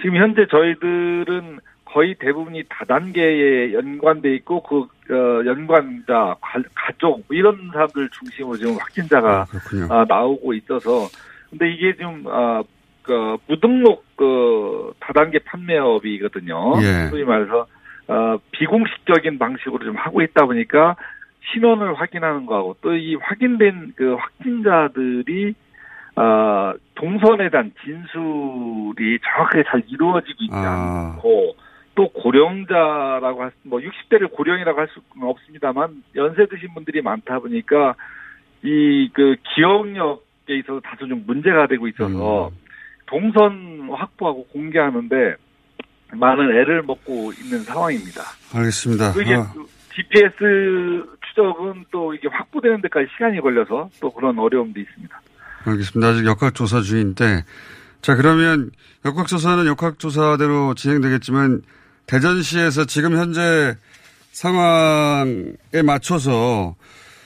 지금 0.00 0.16
현재 0.16 0.46
저희들은 0.50 1.58
거의 1.84 2.14
대부분이 2.20 2.62
다단계에 2.68 3.72
연관돼 3.72 4.32
있고 4.36 4.62
그 4.62 4.86
어, 5.12 5.44
연관자 5.44 6.36
가- 6.40 6.62
가족 6.74 7.24
뭐 7.26 7.36
이런 7.36 7.70
사람들 7.72 8.08
중심으로 8.10 8.56
지금 8.56 8.76
확진자가 8.78 9.46
그렇군요. 9.46 9.88
아, 9.92 10.04
나오고 10.08 10.54
있어서 10.54 11.08
근데 11.50 11.68
이게 11.72 11.96
좀 11.96 12.22
아, 12.28 12.62
그 13.02 13.36
무등록 13.48 14.04
그 14.16 14.92
다단계 15.00 15.40
판매업이거든요. 15.40 16.74
예. 16.82 17.08
소위 17.10 17.24
말해서 17.24 17.66
어, 18.10 18.38
비공식적인 18.52 19.38
방식으로 19.38 19.84
좀 19.84 19.96
하고 19.96 20.20
있다 20.22 20.44
보니까 20.46 20.96
신원을 21.52 21.94
확인하는 22.00 22.46
거하고 22.46 22.76
또 22.82 22.92
이 22.94 23.14
확인된 23.14 23.92
그 23.96 24.14
확진자들이 24.14 25.54
아, 26.16 26.74
동선에 26.96 27.48
대한 27.50 27.72
진술이 27.82 29.18
정확하게 29.20 29.62
잘 29.68 29.82
이루어지고 29.86 30.36
있지 30.40 30.52
아. 30.54 31.12
않고 31.14 31.54
또 31.94 32.08
고령자라고 32.08 33.42
할, 33.42 33.50
수- 33.52 33.68
뭐 33.68 33.80
60대를 33.80 34.30
고령이라고 34.32 34.78
할 34.80 34.88
수는 34.88 35.28
없습니다만 35.28 36.02
연세 36.16 36.46
드신 36.46 36.74
분들이 36.74 37.00
많다 37.02 37.38
보니까 37.38 37.94
이 38.62 39.08
그 39.14 39.36
기억력에 39.54 40.58
있어서 40.58 40.80
다소 40.80 41.06
좀 41.06 41.22
문제가 41.26 41.66
되고 41.68 41.86
있어서 41.88 42.48
음. 42.48 42.54
동선 43.06 43.88
확보하고 43.90 44.46
공개하는데 44.48 45.36
많은 46.14 46.50
애를 46.50 46.82
먹고 46.82 47.32
있는 47.32 47.60
상황입니다. 47.60 48.22
알겠습니다. 48.54 49.12
또 49.12 49.22
이게 49.22 49.34
아, 49.34 49.50
그 49.52 49.64
GPS 49.94 51.04
추적은 51.28 51.84
또 51.90 52.14
이게 52.14 52.28
확보되는 52.28 52.80
데까지 52.82 53.06
시간이 53.16 53.40
걸려서 53.40 53.88
또 54.00 54.10
그런 54.12 54.38
어려움도 54.38 54.78
있습니다. 54.80 55.20
알겠습니다. 55.64 56.08
아직 56.08 56.26
역학조사 56.26 56.80
중인데. 56.80 57.44
자, 58.02 58.16
그러면 58.16 58.70
역학조사는 59.04 59.66
역학조사대로 59.66 60.74
진행되겠지만 60.74 61.62
대전시에서 62.06 62.86
지금 62.86 63.16
현재 63.16 63.76
상황에 64.32 65.82
맞춰서 65.84 66.74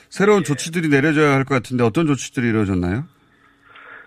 새로운 0.09 0.43
조치들이 0.43 0.89
내려져야 0.89 1.33
할 1.33 1.43
것 1.45 1.55
같은데 1.55 1.83
어떤 1.83 2.07
조치들이 2.07 2.47
이루어졌나요? 2.49 3.03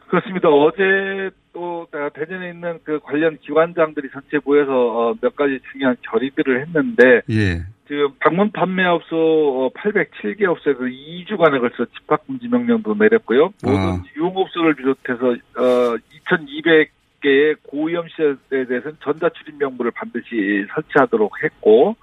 그렇습니다. 0.09 0.49
어제 0.49 1.31
또 1.59 1.88
대전에 2.14 2.51
있는 2.51 2.79
그 2.85 3.01
관련 3.01 3.37
기관장들이 3.38 4.11
전체 4.12 4.38
모여서 4.44 4.73
어, 4.73 5.14
몇 5.21 5.35
가지 5.35 5.59
중요한 5.73 5.97
결의들을 6.03 6.61
했는데 6.61 7.23
예. 7.31 7.64
지금 7.88 8.11
방문 8.21 8.53
판매업소 8.53 9.73
807개 9.75 10.44
업소에 10.44 10.75
그 10.75 10.85
2주간에 10.85 11.59
걸쳐 11.59 11.85
집합금지 11.99 12.47
명령도 12.47 12.94
내렸고요. 12.94 13.53
모든 13.64 13.77
아. 13.77 14.03
유흥업소를 14.16 14.75
비롯해서 14.75 15.31
어, 15.57 15.97
2,200개의 16.29 17.57
고위험 17.64 18.07
시설에 18.09 18.64
대해서는 18.66 18.97
전자출입 19.03 19.57
명부를 19.59 19.90
반드시 19.90 20.64
설치하도록 20.73 21.42
했고 21.42 21.97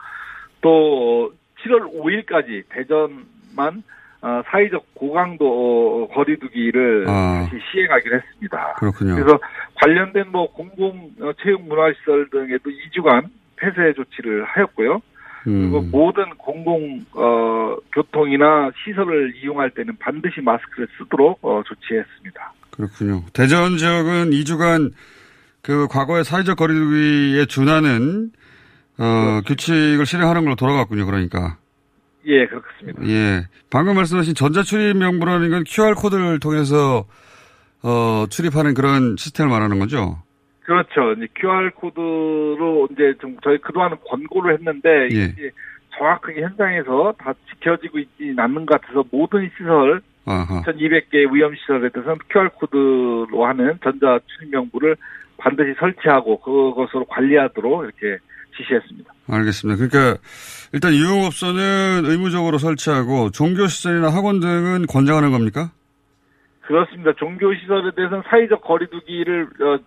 또 0.59 1.31
7월 1.63 1.93
5일까지 1.93 2.63
대전만 2.69 3.83
어, 4.25 4.41
사회적 4.47 4.83
고강도 4.95 6.09
거리두기를 6.11 7.05
아. 7.07 7.43
다시 7.43 7.61
시행하기로 7.71 8.15
했습니다. 8.15 8.73
그렇군요. 8.79 9.13
그래서 9.13 9.39
관련된 9.75 10.31
뭐 10.31 10.51
공공 10.51 11.11
어, 11.21 11.31
체육 11.43 11.61
문화시설 11.61 12.27
등에도 12.31 12.71
2주간 12.71 13.27
폐쇄 13.55 13.93
조치를 13.95 14.45
하였고요. 14.45 14.99
그리고 15.43 15.79
음. 15.79 15.91
모든 15.91 16.27
공공 16.37 17.05
어, 17.13 17.75
교통이나 17.93 18.71
시설을 18.83 19.35
이용할 19.43 19.69
때는 19.69 19.95
반드시 19.99 20.41
마스크를 20.41 20.87
쓰도록 20.97 21.37
어, 21.45 21.61
조치했습니다. 21.63 22.53
그렇군요. 22.71 23.21
대전 23.31 23.77
지역은 23.77 24.31
2주간 24.31 24.91
그 25.61 25.85
과거의 25.87 26.23
사회적 26.23 26.57
거리두기에 26.57 27.45
준하는 27.45 28.31
어, 28.97 29.41
규칙을 29.45 30.07
실행하는 30.07 30.45
걸로 30.45 30.55
돌아갔군요. 30.55 31.05
그러니까. 31.05 31.57
예, 32.25 32.47
그렇습니다. 32.47 33.05
예. 33.07 33.47
방금 33.69 33.95
말씀하신 33.95 34.33
전자출입 34.35 34.97
명부라는 34.97 35.49
건 35.49 35.63
QR코드를 35.67 36.39
통해서 36.39 37.05
어, 37.83 38.25
출입하는 38.29 38.73
그런 38.73 39.15
시스템을 39.17 39.51
말하는 39.51 39.79
거죠? 39.79 40.17
그렇죠. 40.61 41.13
이제 41.13 41.27
QR 41.35 41.71
코드로 41.75 42.87
이제 42.91 43.13
좀 43.21 43.37
저희 43.43 43.59
그동안은 43.59 43.97
권고를 44.07 44.55
했는데 44.55 44.89
예. 45.11 45.25
이게 45.25 45.51
정확하게 45.97 46.41
현장에서 46.41 47.13
다 47.19 47.33
지켜지고 47.49 47.99
있지 47.99 48.33
않는 48.35 48.65
것 48.65 48.81
같아서 48.81 49.03
모든 49.11 49.49
시설 49.55 50.01
아하. 50.25 50.63
1,200개 50.63 51.31
위험 51.31 51.53
시설에 51.55 51.89
대해서는 51.89 52.17
QR 52.29 52.49
코드로 52.49 53.45
하는 53.45 53.77
전자 53.83 54.19
출입 54.25 54.49
명부를 54.51 54.95
반드시 55.37 55.75
설치하고 55.79 56.39
그것으로 56.39 57.05
관리하도록 57.05 57.83
이렇게 57.83 58.17
지시했습니다. 58.57 59.13
알겠습니다. 59.27 59.87
그러니까 59.87 60.21
일단 60.73 60.93
유흥업소는 60.93 62.03
의무적으로 62.05 62.57
설치하고 62.57 63.31
종교시설이나 63.31 64.09
학원 64.09 64.39
등은 64.39 64.87
권장하는 64.87 65.31
겁니까? 65.31 65.71
그렇습니다. 66.61 67.11
종교 67.17 67.53
시설에 67.53 67.91
대해서는 67.95 68.23
사회적 68.27 68.61
거리두기를 68.61 69.43
어, 69.43 69.77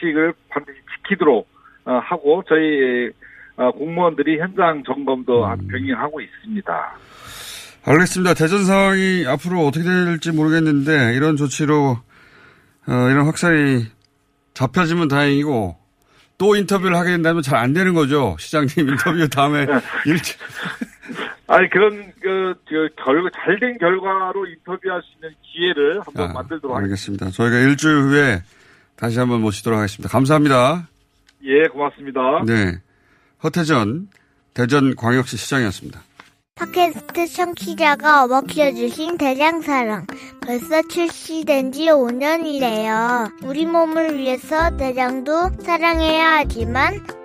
준칙을 0.00 0.34
반드시 0.48 0.78
지키도록 0.96 1.48
어, 1.84 1.92
하고 1.98 2.42
저희 2.48 3.10
어, 3.56 3.72
공무원들이 3.72 4.38
현장 4.38 4.82
점검도 4.84 5.44
음. 5.44 5.68
병행하고 5.68 6.20
있습니다. 6.20 6.98
알겠습니다. 7.84 8.34
대전 8.34 8.64
상황이 8.64 9.24
앞으로 9.26 9.66
어떻게 9.66 9.84
될지 9.84 10.30
모르겠는데 10.30 11.14
이런 11.16 11.36
조치로 11.36 11.96
어, 12.88 12.92
이런 13.10 13.26
확산이 13.26 13.84
잡혀지면 14.54 15.08
다행이고 15.08 15.76
또 16.38 16.54
인터뷰를 16.56 16.96
하게 16.96 17.10
된다면 17.10 17.42
잘 17.42 17.56
안 17.58 17.72
되는 17.72 17.94
거죠. 17.94 18.36
시장님 18.38 18.88
인터뷰 18.88 19.28
다음에 19.28 19.66
일주 20.06 20.36
아니 21.48 21.68
그런 21.70 22.12
그, 22.20 22.54
그 22.68 22.88
결과 23.02 23.28
잘 23.34 23.58
된 23.58 23.76
결과로 23.78 24.46
인터뷰할 24.46 25.02
수 25.02 25.08
있는 25.16 25.34
기회를 25.42 26.00
한번 26.04 26.32
만들도록 26.32 26.76
하겠습니다. 26.76 27.24
알겠습니다. 27.26 27.30
저희가 27.30 27.58
일주일 27.58 27.96
후에 28.02 28.42
다시 28.96 29.18
한번 29.18 29.40
모시도록 29.40 29.78
하겠습니다. 29.78 30.08
감사합니다. 30.10 30.88
예, 31.44 31.66
고맙습니다. 31.68 32.20
네. 32.46 32.78
허태전 33.42 34.08
대전광역시 34.54 35.36
시장이었습니다. 35.36 36.00
팟캐스트 36.58 37.28
청취자가 37.28 38.24
어머 38.24 38.40
키워주신 38.40 39.16
대장사랑. 39.16 40.06
벌써 40.40 40.82
출시된 40.82 41.70
지 41.70 41.86
5년이래요. 41.86 43.30
우리 43.44 43.64
몸을 43.64 44.18
위해서 44.18 44.76
대장도 44.76 45.50
사랑해야 45.60 46.38
하지만 46.38 47.00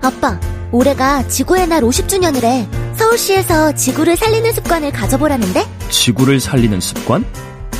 아빠 0.00 0.38
올해가 0.70 1.26
지구의 1.28 1.66
날 1.68 1.82
50주년이래 1.82 2.66
서울시에서 2.94 3.72
지구를 3.72 4.16
살리는 4.16 4.52
습관을 4.52 4.92
가져보라는데 4.92 5.64
지구를 5.90 6.40
살리는 6.40 6.80
습관? 6.80 7.24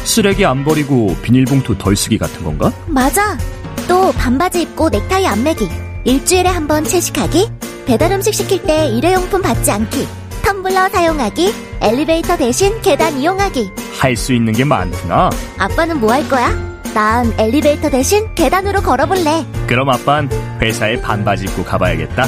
쓰레기 0.04 0.46
안 0.46 0.64
버리고 0.64 1.14
비닐봉투 1.22 1.76
덜 1.78 1.94
쓰기 1.96 2.16
같은 2.18 2.44
건가? 2.44 2.72
맞아 2.86 3.36
또 3.86 4.12
반바지 4.12 4.62
입고 4.62 4.88
넥타이 4.90 5.26
안 5.26 5.42
매기 5.42 5.68
일주일에 6.04 6.48
한 6.48 6.66
번 6.66 6.84
채식하기 6.84 7.50
배달 7.86 8.12
음식 8.12 8.32
시킬 8.34 8.62
때 8.62 8.86
일회용품 8.88 9.42
받지 9.42 9.70
않기 9.70 10.06
텀블러 10.42 10.90
사용하기 10.90 11.52
엘리베이터 11.80 12.36
대신 12.36 12.80
계단 12.82 13.18
이용하기 13.18 13.70
할 14.00 14.16
수 14.16 14.32
있는 14.32 14.52
게 14.52 14.64
많구나. 14.64 15.28
아빠는 15.58 16.00
뭐 16.00 16.12
할 16.12 16.26
거야? 16.28 16.67
난 16.94 17.32
엘리베이터 17.38 17.90
대신 17.90 18.34
계단으로 18.34 18.80
걸어볼래 18.80 19.46
그럼 19.66 19.90
아빤 19.90 20.28
회사에 20.60 21.00
반바지 21.00 21.44
입고 21.44 21.64
가봐야겠다. 21.64 22.24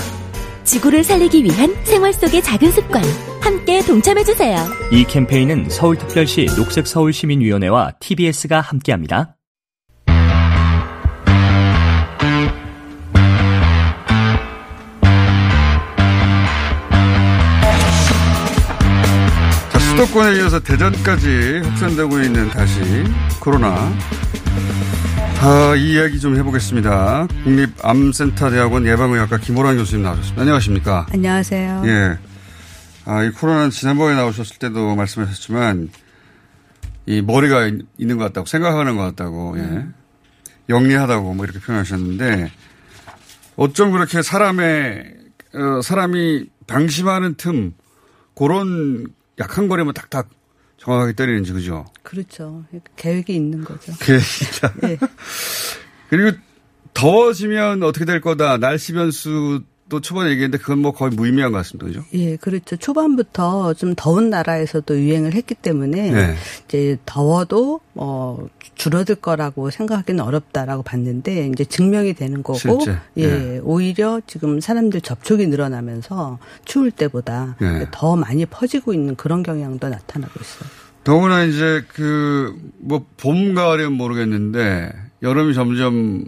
지구를 0.64 1.02
살리기 1.02 1.42
위한 1.42 1.74
생활 1.84 2.12
속의 2.12 2.42
작은 2.42 2.70
습관 2.70 3.02
함께 3.40 3.80
동참해주세요 3.82 4.56
이 4.92 5.04
캠페인은 5.04 5.68
서울특별시 5.68 6.46
녹색서울시민위원회와 6.56 7.92
TBS가 7.98 8.60
함께합니다. 8.60 9.36
자, 19.72 19.78
수도권에 19.78 20.36
이어서 20.38 20.60
대전까지 20.60 21.62
확산되고 21.64 22.20
있는 22.20 22.48
다시 22.50 22.80
코로나. 23.40 23.90
아, 25.42 25.74
이 25.74 25.92
이야기 25.94 26.20
좀 26.20 26.36
해보겠습니다. 26.36 27.26
국립암센터대학원 27.44 28.86
예방의학과 28.86 29.38
김호란 29.38 29.76
교수님 29.78 30.02
나오셨습니다. 30.02 30.42
안녕하십니까? 30.42 31.06
안녕하세요. 31.12 31.82
예. 31.86 32.18
아, 33.06 33.22
이 33.24 33.30
코로나는 33.30 33.70
지난번에 33.70 34.14
나오셨을 34.16 34.58
때도 34.58 34.94
말씀하셨지만, 34.96 35.88
이 37.06 37.22
머리가 37.22 37.66
있- 37.66 37.86
있는 37.96 38.18
것 38.18 38.24
같다고, 38.24 38.46
생각하는 38.46 38.96
것 38.96 39.02
같다고, 39.02 39.58
예. 39.58 39.86
영리하다고 40.68 41.32
뭐 41.34 41.44
이렇게 41.46 41.58
표현하셨는데, 41.58 42.50
어쩜 43.56 43.92
그렇게 43.92 44.20
사람의, 44.22 45.14
어, 45.54 45.80
사람이 45.82 46.46
방심하는 46.66 47.34
틈, 47.36 47.72
그런 48.36 49.06
약한 49.38 49.68
거리만 49.68 49.94
탁탁 49.94 50.28
정확하게 50.80 51.12
때리는지, 51.12 51.52
그죠? 51.52 51.84
그렇죠. 52.02 52.64
계획이 52.96 53.34
있는 53.34 53.62
거죠. 53.64 53.92
계획이다. 54.00 54.74
예. 54.84 54.98
그리고 56.08 56.38
더워지면 56.94 57.82
어떻게 57.82 58.06
될 58.06 58.20
거다. 58.20 58.56
날씨 58.56 58.94
변수 58.94 59.62
도 59.90 60.00
초반에 60.00 60.30
얘기했는데 60.30 60.56
그건 60.62 60.78
뭐 60.78 60.92
거의 60.92 61.10
무의미한 61.10 61.50
것 61.52 61.58
같습니다. 61.58 61.86
그죠? 61.86 62.04
예, 62.14 62.36
그렇죠. 62.36 62.76
초반부터 62.76 63.74
좀 63.74 63.94
더운 63.96 64.30
나라에서도 64.30 64.98
유행을 64.98 65.34
했기 65.34 65.54
때문에 65.54 66.10
네. 66.12 66.34
이제 66.66 66.96
더워도 67.04 67.80
어 67.96 68.46
줄어들 68.76 69.16
거라고 69.16 69.70
생각하기는 69.70 70.22
어렵다라고 70.24 70.82
봤는데 70.84 71.48
이제 71.48 71.64
증명이 71.64 72.14
되는 72.14 72.42
거고 72.42 72.56
실제, 72.58 72.96
예, 73.18 73.26
네. 73.26 73.60
오히려 73.64 74.20
지금 74.26 74.60
사람들 74.60 75.00
접촉이 75.02 75.48
늘어나면서 75.48 76.38
추울 76.64 76.90
때보다 76.92 77.56
네. 77.60 77.86
더 77.90 78.14
많이 78.16 78.46
퍼지고 78.46 78.94
있는 78.94 79.16
그런 79.16 79.42
경향도 79.42 79.88
나타나고 79.88 80.32
있어요. 80.40 80.70
더구나 81.04 81.42
이제 81.44 81.82
그 81.88 82.54
뭐 82.78 83.04
봄 83.16 83.54
가을은 83.54 83.92
모르겠는데 83.92 84.92
여름이 85.22 85.54
점점 85.54 86.24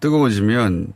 뜨거워지면 0.00 0.92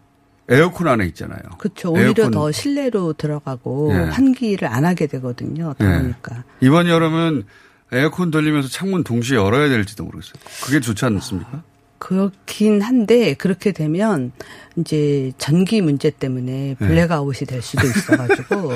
에어컨 0.49 0.89
안에 0.89 1.07
있잖아요. 1.07 1.41
그렇죠. 1.59 1.93
오히려 1.93 2.07
에어컨. 2.09 2.31
더 2.31 2.53
실내로 2.53 3.13
들어가고 3.15 3.91
예. 3.93 3.99
환기를 4.11 4.67
안 4.69 4.85
하게 4.85 5.07
되거든요. 5.07 5.75
예. 5.81 5.85
더우니까. 5.85 6.45
이번 6.61 6.89
여름은 6.89 7.45
에어컨 7.93 8.31
돌리면서 8.31 8.69
창문 8.69 9.05
동시에 9.05 9.37
열어야 9.37 9.69
될지도 9.69 10.05
모르겠어요. 10.05 10.35
그게 10.65 10.81
좋지 10.81 11.05
않습니까? 11.05 11.63
그렇긴 11.99 12.81
한데 12.81 13.35
그렇게 13.35 13.73
되면 13.73 14.33
이제 14.77 15.33
전기 15.37 15.81
문제 15.81 16.11
때문에 16.11 16.77
블랙아웃이 16.79 17.47
될 17.47 17.61
수도 17.61 17.87
있어가지고 17.87 18.73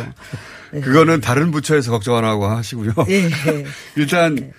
예. 0.74 0.80
그거는 0.80 1.20
다른 1.20 1.50
부처에서 1.52 1.90
걱정 1.90 2.16
안 2.16 2.24
하고 2.24 2.46
하시고요. 2.46 2.92
예, 3.08 3.24
예. 3.24 3.30
일단 3.96 4.52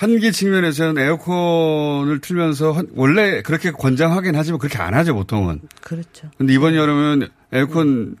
환기 0.00 0.32
측면에서는 0.32 0.96
에어컨을 1.02 2.20
틀면서 2.20 2.72
한- 2.72 2.86
원래 2.94 3.42
그렇게 3.42 3.70
권장하긴 3.70 4.34
하지만 4.34 4.58
그렇게 4.58 4.78
안 4.78 4.94
하죠 4.94 5.14
보통은. 5.14 5.60
그렇죠. 5.82 6.30
근데 6.38 6.54
이번 6.54 6.74
여름은 6.74 7.28
에어컨 7.52 8.16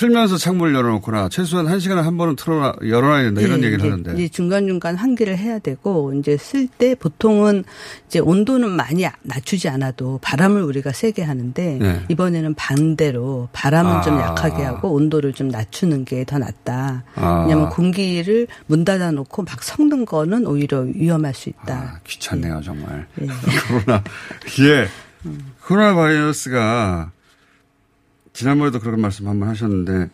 틀면서 0.00 0.38
창문을 0.38 0.74
열어놓거나 0.74 1.28
최소한 1.28 1.66
한 1.66 1.78
시간에 1.78 2.00
한 2.00 2.16
번은 2.16 2.34
틀어 2.36 2.74
열어놔야 2.82 3.22
된다 3.24 3.42
이런 3.42 3.60
예, 3.60 3.66
얘기를 3.66 3.80
이제, 3.80 3.90
하는데. 3.90 4.12
이제 4.14 4.28
중간 4.28 4.66
중간 4.66 4.96
환기를 4.96 5.36
해야 5.36 5.58
되고 5.58 6.14
이제 6.14 6.38
쓸 6.38 6.66
때 6.68 6.94
보통은 6.94 7.64
이제 8.06 8.18
온도는 8.18 8.70
많이 8.70 9.04
낮추지 9.22 9.68
않아도 9.68 10.18
바람을 10.22 10.62
우리가 10.62 10.92
세게 10.92 11.22
하는데 11.22 11.78
네. 11.78 12.00
이번에는 12.08 12.54
반대로 12.54 13.50
바람은 13.52 14.00
좀 14.00 14.14
아. 14.16 14.22
약하게 14.28 14.62
하고 14.62 14.94
온도를 14.94 15.34
좀 15.34 15.48
낮추는 15.48 16.06
게 16.06 16.24
더 16.24 16.38
낫다. 16.38 17.02
아. 17.16 17.40
왜냐하면 17.42 17.68
공기를 17.70 18.46
문 18.66 18.84
닫아 18.84 19.10
놓고 19.10 19.42
막 19.42 19.62
섞는 19.62 20.04
거는 20.06 20.46
오히려 20.46 20.80
위험할 20.80 21.34
수 21.34 21.48
있다. 21.50 21.74
아, 21.74 21.98
귀찮네요 22.06 22.60
정말. 22.64 23.06
예. 23.20 23.26
코로나 23.68 24.02
예 24.60 24.88
코로나 25.66 25.94
바이러스가 25.94 27.10
지난번에도 28.32 28.78
그런 28.78 29.00
말씀 29.00 29.26
한 29.28 29.38
번 29.40 29.48
하셨는데 29.48 30.08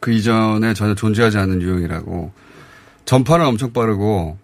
그 0.00 0.12
이전에 0.12 0.74
전혀 0.74 0.94
존재하지 0.94 1.38
않는 1.38 1.62
유형이라고 1.62 2.32
전파는 3.04 3.46
엄청 3.46 3.72
빠르고 3.72 4.38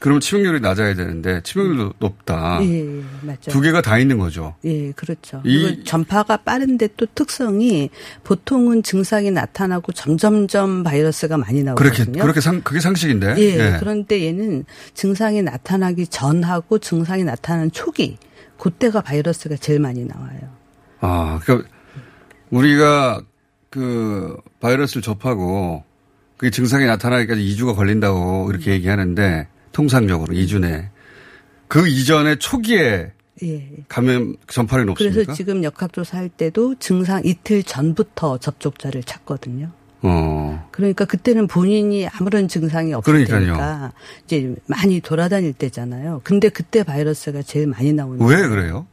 그러면 0.00 0.20
치명률이 0.20 0.60
낮아야 0.60 0.94
되는데 0.94 1.40
치명률도 1.44 1.94
높다. 1.98 2.58
예, 2.62 2.80
예, 2.98 3.02
맞죠. 3.22 3.50
두 3.50 3.60
개가 3.62 3.80
다 3.80 3.96
있는 3.98 4.18
거죠. 4.18 4.54
예, 4.64 4.90
그렇죠. 4.92 5.40
이- 5.44 5.82
전파가 5.84 6.38
빠른데 6.38 6.88
또 6.96 7.06
특성이 7.14 7.88
보통은 8.24 8.82
증상이 8.82 9.30
나타나고 9.30 9.92
점점점 9.92 10.82
바이러스가 10.82 11.38
많이 11.38 11.62
그렇게 11.74 11.98
나오거든요. 12.04 12.22
그렇게 12.22 12.40
상 12.40 12.60
그게 12.62 12.80
상식인데. 12.80 13.36
예, 13.38 13.76
그런데 13.78 14.26
얘는 14.26 14.64
증상이 14.92 15.42
나타나기 15.42 16.06
전하고 16.08 16.78
증상이 16.80 17.24
나타나는 17.24 17.70
초기 17.70 18.18
그때가 18.58 19.00
바이러스가 19.00 19.56
제일 19.56 19.78
많이 19.80 20.04
나와요. 20.04 20.40
아, 21.00 21.40
그러니까 21.42 21.68
우리가 22.50 23.22
그 23.70 24.36
바이러스를 24.60 25.02
접하고 25.02 25.84
그 26.36 26.50
증상이 26.50 26.86
나타나기까지 26.86 27.40
2주가 27.42 27.74
걸린다고 27.74 28.50
이렇게 28.50 28.72
얘기하는데 28.72 29.48
통상적으로 29.72 30.32
2주 30.34 30.60
내. 30.60 30.90
그 31.68 31.88
이전에 31.88 32.36
초기에 32.36 33.12
예. 33.42 33.68
감염 33.88 34.36
전파력이 34.46 34.86
높습니까? 34.86 35.14
그래서 35.14 35.32
지금 35.32 35.64
역학조사 35.64 36.18
할 36.18 36.28
때도 36.28 36.76
증상 36.78 37.22
이틀 37.24 37.62
전부터 37.64 38.38
접촉자를 38.38 39.02
찾거든요. 39.02 39.70
어. 40.02 40.68
그러니까 40.70 41.06
그때는 41.06 41.46
본인이 41.46 42.06
아무런 42.06 42.46
증상이. 42.46 42.92
테니까 43.02 43.92
이제 44.26 44.54
많이 44.66 45.00
돌아다닐 45.00 45.52
때잖아요. 45.54 46.20
근데 46.24 46.50
그때 46.50 46.82
바이러스가 46.82 47.42
제일 47.42 47.66
많이 47.66 47.92
나오는 47.92 48.20
왜 48.20 48.36
거예요. 48.36 48.48
그래요? 48.50 48.86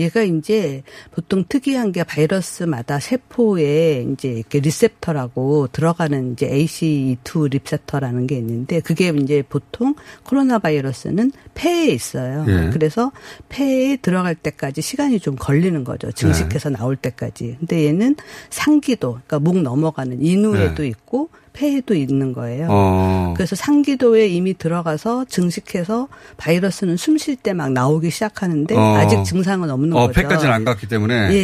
얘가 0.00 0.22
이제 0.22 0.82
보통 1.12 1.44
특이한 1.48 1.92
게 1.92 2.04
바이러스마다 2.04 3.00
세포에 3.00 4.06
이제 4.12 4.28
이렇게 4.28 4.60
receptor라고 4.60 5.68
들어가는 5.68 6.32
이제 6.32 6.48
ACE2 6.48 7.50
리셉터라는 7.50 8.26
게 8.26 8.36
있는데 8.36 8.80
그게 8.80 9.08
이제 9.08 9.42
보통 9.48 9.94
코로나 10.24 10.58
바이러스는 10.58 11.32
폐에 11.54 11.86
있어요. 11.86 12.44
예. 12.48 12.70
그래서 12.72 13.12
폐에 13.48 13.96
들어갈 13.96 14.34
때까지 14.34 14.82
시간이 14.82 15.20
좀 15.20 15.36
걸리는 15.36 15.84
거죠. 15.84 16.10
증식해서 16.12 16.70
나올 16.70 16.96
때까지. 16.96 17.56
근데 17.58 17.86
얘는 17.86 18.16
상기도, 18.50 19.12
그러니까 19.26 19.38
목 19.38 19.60
넘어가는 19.60 20.22
인후에도 20.22 20.82
네. 20.82 20.88
있고 20.88 21.30
폐에도 21.54 21.94
있는 21.94 22.32
거예요. 22.32 22.66
어. 22.68 23.32
그래서 23.36 23.54
상기도에 23.56 24.26
이미 24.26 24.58
들어가서 24.58 25.24
증식해서 25.26 26.08
바이러스는 26.36 26.96
숨 26.98 27.16
쉴 27.16 27.36
때 27.36 27.54
막 27.54 27.72
나오기 27.72 28.10
시작하는데 28.10 28.74
어. 28.76 28.80
아직 28.96 29.22
증상은 29.24 29.70
없는 29.70 29.92
어, 29.96 30.08
거죠. 30.08 30.12
폐까지는 30.20 30.52
안 30.52 30.64
갔기 30.64 30.88
때문에. 30.88 31.30
예, 31.32 31.36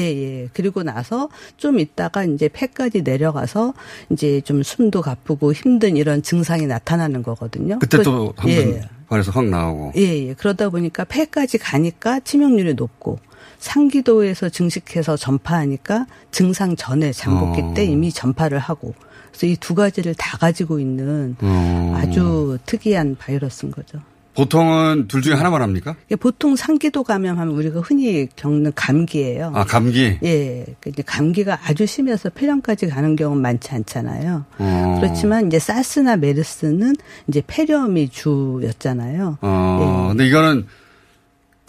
예. 0.42 0.48
그리고 0.52 0.82
나서 0.82 1.28
좀 1.56 1.78
있다가 1.78 2.24
이제 2.24 2.48
폐까지 2.52 3.02
내려가서 3.02 3.72
이제 4.10 4.40
좀 4.42 4.62
숨도 4.64 5.00
가쁘고 5.00 5.52
힘든 5.52 5.96
이런 5.96 6.22
증상이 6.22 6.66
나타나는 6.66 7.22
거거든요. 7.22 7.78
그때 7.78 7.98
그- 7.98 8.02
또한번 8.02 8.48
예. 8.48 8.80
바이러스 9.08 9.30
확 9.30 9.44
나오고. 9.46 9.92
예, 9.96 10.28
예. 10.28 10.34
그러다 10.34 10.68
보니까 10.70 11.04
폐까지 11.04 11.58
가니까 11.58 12.18
치명률이 12.20 12.74
높고 12.74 13.18
상기도에서 13.60 14.48
증식해서 14.48 15.16
전파하니까 15.16 16.06
증상 16.32 16.74
전에 16.76 17.12
잠복기 17.12 17.60
어. 17.62 17.74
때 17.74 17.84
이미 17.84 18.10
전파를 18.10 18.58
하고 18.58 18.94
그래서 19.30 19.46
이 19.46 19.56
두 19.60 19.74
가지를 19.74 20.14
다 20.16 20.36
가지고 20.38 20.78
있는 20.80 21.36
어. 21.40 21.94
아주 21.96 22.58
특이한 22.66 23.16
바이러스인 23.18 23.72
거죠. 23.72 23.98
보통은 24.34 25.06
둘 25.08 25.22
중에 25.22 25.34
하나만 25.34 25.60
합니까? 25.60 25.96
보통 26.20 26.54
상기도 26.56 27.02
감염하면 27.02 27.52
우리가 27.54 27.80
흔히 27.80 28.28
겪는 28.36 28.72
감기예요. 28.74 29.52
아, 29.54 29.64
감기? 29.64 30.18
예. 30.22 30.64
그 30.80 30.88
이제 30.88 31.02
감기가 31.02 31.58
아주 31.64 31.84
심해서 31.84 32.30
폐렴까지 32.30 32.86
가는 32.86 33.16
경우는 33.16 33.42
많지 33.42 33.72
않잖아요. 33.74 34.44
어. 34.58 34.98
그렇지만 35.00 35.48
이제 35.48 35.58
사스나 35.58 36.16
메르스는 36.16 36.94
이제 37.28 37.42
폐렴이 37.46 38.08
주였잖아요. 38.10 39.38
어, 39.42 39.78
예. 39.82 40.08
근데 40.10 40.26
이거는 40.28 40.66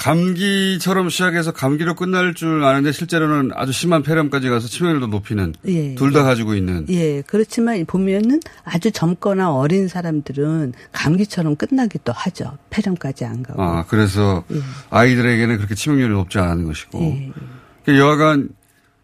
감기처럼 0.02 1.10
시작해서 1.10 1.52
감기로 1.52 1.94
끝날 1.94 2.34
줄 2.34 2.64
아는데 2.64 2.92
실제로는 2.92 3.52
아주 3.54 3.72
심한 3.72 4.02
폐렴까지 4.02 4.50
가서 4.50 4.68
치명률도 4.68 5.08
높이는 5.08 5.54
예. 5.68 5.94
둘다 5.94 6.24
가지고 6.24 6.56
있는 6.56 6.88
예, 6.90 7.22
그렇지만 7.22 7.86
보면은 7.86 8.40
아주 8.64 8.90
젊거나 8.90 9.54
어린 9.54 9.88
사람들은 9.88 10.74
감기처럼 10.92 11.56
끝나기도 11.56 12.14
하죠. 12.14 12.58
폐렴까지 12.72 13.26
안 13.26 13.44
가고. 13.44 13.62
아 13.62 13.86
그래서 13.88 14.44
예. 14.52 14.58
아이들에게는 14.90 15.58
그렇게 15.58 15.76
치명률이 15.76 16.12
높지 16.14 16.40
않은 16.40 16.66
것이고 16.66 17.00
예. 17.00 17.32
그러니까 17.86 18.04
여하간 18.04 18.50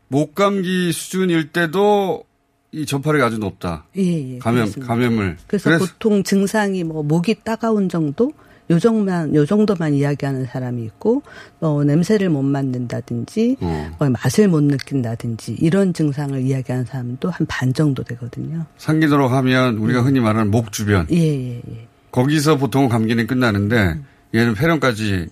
목 0.07 0.33
감기 0.33 0.91
수준일 0.91 1.49
때도 1.51 2.23
이 2.71 2.87
전파력이 2.87 3.23
아주 3.23 3.37
높다. 3.37 3.85
예, 3.97 4.33
예, 4.33 4.39
감염 4.39 4.63
그렇습니다. 4.63 4.93
감염을 4.93 5.37
그래서, 5.45 5.77
보통 5.77 6.23
증상이 6.23 6.83
뭐 6.83 7.03
목이 7.03 7.35
따가운 7.43 7.87
정도, 7.87 8.33
요 8.69 8.79
정도만 8.79 9.33
요 9.35 9.45
정도만 9.45 9.93
이야기하는 9.93 10.45
사람이 10.45 10.83
있고, 10.83 11.23
어, 11.61 11.83
냄새를 11.83 12.29
못 12.29 12.41
맡는다든지, 12.43 13.57
어. 13.61 13.95
어, 13.99 14.09
맛을 14.09 14.47
못 14.49 14.61
느낀다든지 14.63 15.53
이런 15.61 15.93
증상을 15.93 16.39
이야기하는 16.41 16.85
사람도 16.85 17.29
한 17.29 17.47
반 17.47 17.73
정도 17.73 18.03
되거든요. 18.03 18.65
상기도록 18.77 19.31
하면 19.31 19.77
우리가 19.77 20.01
흔히 20.01 20.19
말하는 20.19 20.51
목 20.51 20.71
주변 20.73 21.07
예, 21.11 21.17
예, 21.17 21.57
예. 21.57 21.87
거기서 22.11 22.57
보통 22.57 22.89
감기는 22.89 23.25
끝나는데 23.25 23.99
얘는 24.35 24.53
폐렴까지 24.55 25.27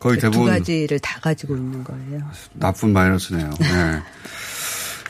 거의 0.00 0.16
두 0.18 0.22
대부분 0.30 0.46
가지를 0.52 0.98
다 0.98 1.18
가지고 1.20 1.56
있는 1.56 1.82
거예요. 1.84 2.20
나쁜 2.54 2.92
바이러스네요. 2.92 3.50
네. 3.58 4.00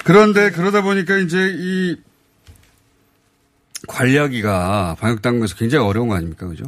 그런데 0.05 0.51
그러다 0.51 0.83
보니까 0.83 1.17
이제 1.17 1.51
이 1.59 1.97
관리하기가 3.89 4.97
방역 5.01 5.23
당국에서 5.23 5.57
굉장히 5.57 5.85
어려운 5.85 6.09
거 6.09 6.15
아닙니까? 6.15 6.47
그죠? 6.47 6.65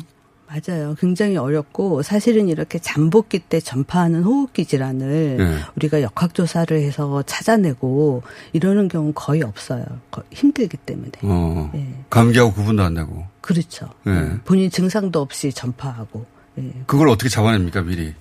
맞아요. 0.48 0.94
굉장히 0.98 1.36
어렵고 1.36 2.02
사실은 2.02 2.48
이렇게 2.48 2.78
잠복기 2.78 3.40
때 3.40 3.58
전파하는 3.60 4.22
호흡기 4.22 4.64
질환을 4.64 5.36
네. 5.38 5.58
우리가 5.76 6.02
역학조사를 6.02 6.78
해서 6.80 7.22
찾아내고 7.24 8.22
이러는 8.52 8.88
경우 8.88 9.12
거의 9.14 9.42
없어요. 9.42 9.84
거- 10.10 10.22
힘들기 10.32 10.76
때문에. 10.78 11.10
어. 11.22 11.70
네. 11.74 11.92
감기하고 12.10 12.52
구분도 12.52 12.82
안 12.82 12.94
되고. 12.94 13.24
그렇죠. 13.40 13.88
네. 14.04 14.36
본인 14.44 14.70
증상도 14.70 15.20
없이 15.20 15.52
전파하고. 15.52 16.24
예. 16.58 16.72
그걸 16.86 17.08
어떻게 17.08 17.28
잡아냅니까, 17.28 17.82
미리? 17.82 18.14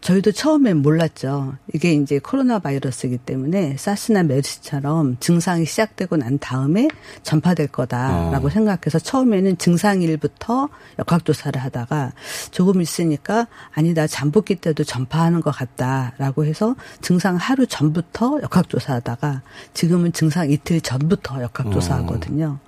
저희도 0.00 0.32
처음엔 0.32 0.78
몰랐죠. 0.78 1.56
이게 1.74 1.92
이제 1.92 2.18
코로나 2.18 2.58
바이러스이기 2.58 3.18
때문에 3.18 3.76
사스나 3.76 4.22
메르스처럼 4.22 5.16
증상이 5.20 5.66
시작되고 5.66 6.16
난 6.16 6.38
다음에 6.38 6.88
전파될 7.22 7.68
거다라고 7.68 8.46
어. 8.46 8.50
생각해서 8.50 8.98
처음에는 8.98 9.58
증상일부터 9.58 10.68
역학조사를 10.98 11.60
하다가 11.60 12.12
조금 12.50 12.80
있으니까 12.80 13.48
아니다 13.74 14.06
잠복기 14.06 14.56
때도 14.56 14.84
전파하는 14.84 15.40
것 15.40 15.50
같다라고 15.50 16.44
해서 16.44 16.74
증상 17.00 17.36
하루 17.36 17.66
전부터 17.66 18.40
역학조사하다가 18.42 19.42
지금은 19.74 20.12
증상 20.12 20.50
이틀 20.50 20.80
전부터 20.80 21.42
역학조사하거든요. 21.42 22.58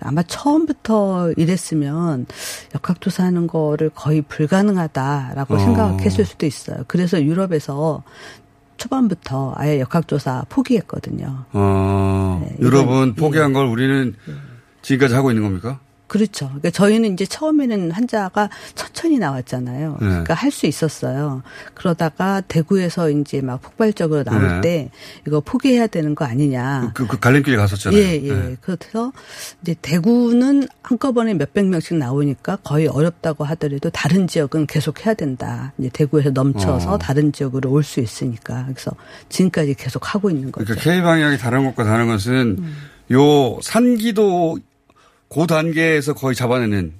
아마 0.00 0.22
처음부터 0.22 1.32
이랬으면 1.36 2.26
역학조사하는 2.74 3.46
거를 3.46 3.90
거의 3.94 4.22
불가능하다라고 4.22 5.54
어. 5.54 5.58
생각했을 5.58 6.24
수도 6.24 6.46
있어요. 6.46 6.84
그래서 6.86 7.22
유럽에서 7.22 8.02
초반부터 8.76 9.54
아예 9.56 9.80
역학조사 9.80 10.44
포기했거든요. 10.48 11.44
어, 11.52 12.46
네, 12.46 12.56
유럽은 12.60 13.14
포기한 13.14 13.52
걸 13.52 13.66
우리는 13.66 14.14
지금까지 14.82 15.14
하고 15.14 15.30
있는 15.30 15.42
겁니까? 15.42 15.80
그렇죠. 16.06 16.46
그러니까 16.46 16.70
저희는 16.70 17.14
이제 17.14 17.26
처음에는 17.26 17.90
환자가 17.90 18.48
천천히 18.74 19.18
나왔잖아요. 19.18 19.92
네. 19.92 19.98
그러니까 19.98 20.34
할 20.34 20.50
수 20.50 20.66
있었어요. 20.66 21.42
그러다가 21.74 22.40
대구에서 22.40 23.10
이제 23.10 23.40
막 23.42 23.60
폭발적으로 23.60 24.24
나올 24.24 24.46
네. 24.46 24.60
때 24.60 24.90
이거 25.26 25.40
포기해야 25.40 25.86
되는 25.88 26.14
거 26.14 26.24
아니냐. 26.24 26.92
그, 26.94 27.06
그 27.06 27.18
갈림길에 27.18 27.56
갔었잖아요. 27.56 28.00
예, 28.00 28.22
예. 28.22 28.32
네. 28.32 28.56
그래서 28.60 29.12
이제 29.62 29.74
대구는 29.82 30.68
한꺼번에 30.82 31.34
몇백 31.34 31.66
명씩 31.66 31.96
나오니까 31.98 32.56
거의 32.62 32.86
어렵다고 32.86 33.44
하더라도 33.44 33.90
다른 33.90 34.26
지역은 34.28 34.66
계속 34.66 35.04
해야 35.04 35.14
된다. 35.14 35.72
이제 35.78 35.90
대구에서 35.92 36.30
넘쳐서 36.30 36.92
어. 36.92 36.98
다른 36.98 37.32
지역으로 37.32 37.70
올 37.70 37.82
수 37.82 38.00
있으니까. 38.00 38.64
그래서 38.68 38.92
지금까지 39.28 39.74
계속 39.74 40.14
하고 40.14 40.30
있는 40.30 40.52
거죠. 40.52 40.64
그러니까 40.64 40.82
K 40.90 41.02
방향이 41.02 41.38
다른 41.38 41.64
것과 41.64 41.84
다른 41.84 42.06
것은 42.06 42.58
요 43.12 43.58
산기도 43.62 44.58
고 45.28 45.46
단계에서 45.46 46.14
거의 46.14 46.34
잡아내는 46.34 46.92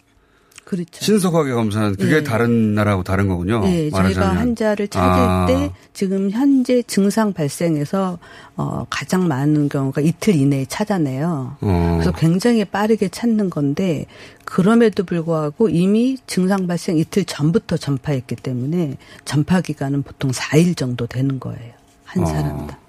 그렇죠. 0.64 1.04
신속하게 1.04 1.52
검사하는 1.52 1.94
그게 1.94 2.16
예. 2.16 2.22
다른 2.24 2.74
나라하고 2.74 3.04
다른 3.04 3.28
거군요. 3.28 3.60
네, 3.60 3.88
저희가 3.88 4.02
말하자면. 4.02 4.36
환자를 4.36 4.88
찾을 4.88 5.08
아. 5.08 5.46
때 5.46 5.70
지금 5.92 6.28
현재 6.32 6.82
증상 6.82 7.32
발생에서 7.32 8.18
어 8.56 8.84
가장 8.90 9.28
많은 9.28 9.68
경우가 9.68 10.00
이틀 10.00 10.34
이내에 10.34 10.66
찾아내요. 10.68 11.56
어. 11.60 11.98
그래서 12.00 12.10
굉장히 12.18 12.64
빠르게 12.64 13.08
찾는 13.08 13.48
건데 13.48 14.06
그럼에도 14.44 15.04
불구하고 15.04 15.68
이미 15.68 16.18
증상 16.26 16.66
발생 16.66 16.98
이틀 16.98 17.24
전부터 17.24 17.76
전파했기 17.76 18.34
때문에 18.34 18.96
전파 19.24 19.60
기간은 19.60 20.02
보통 20.02 20.32
4일 20.32 20.76
정도 20.76 21.06
되는 21.06 21.38
거예요. 21.38 21.74
한 22.04 22.24
어. 22.24 22.26
사람당. 22.26 22.85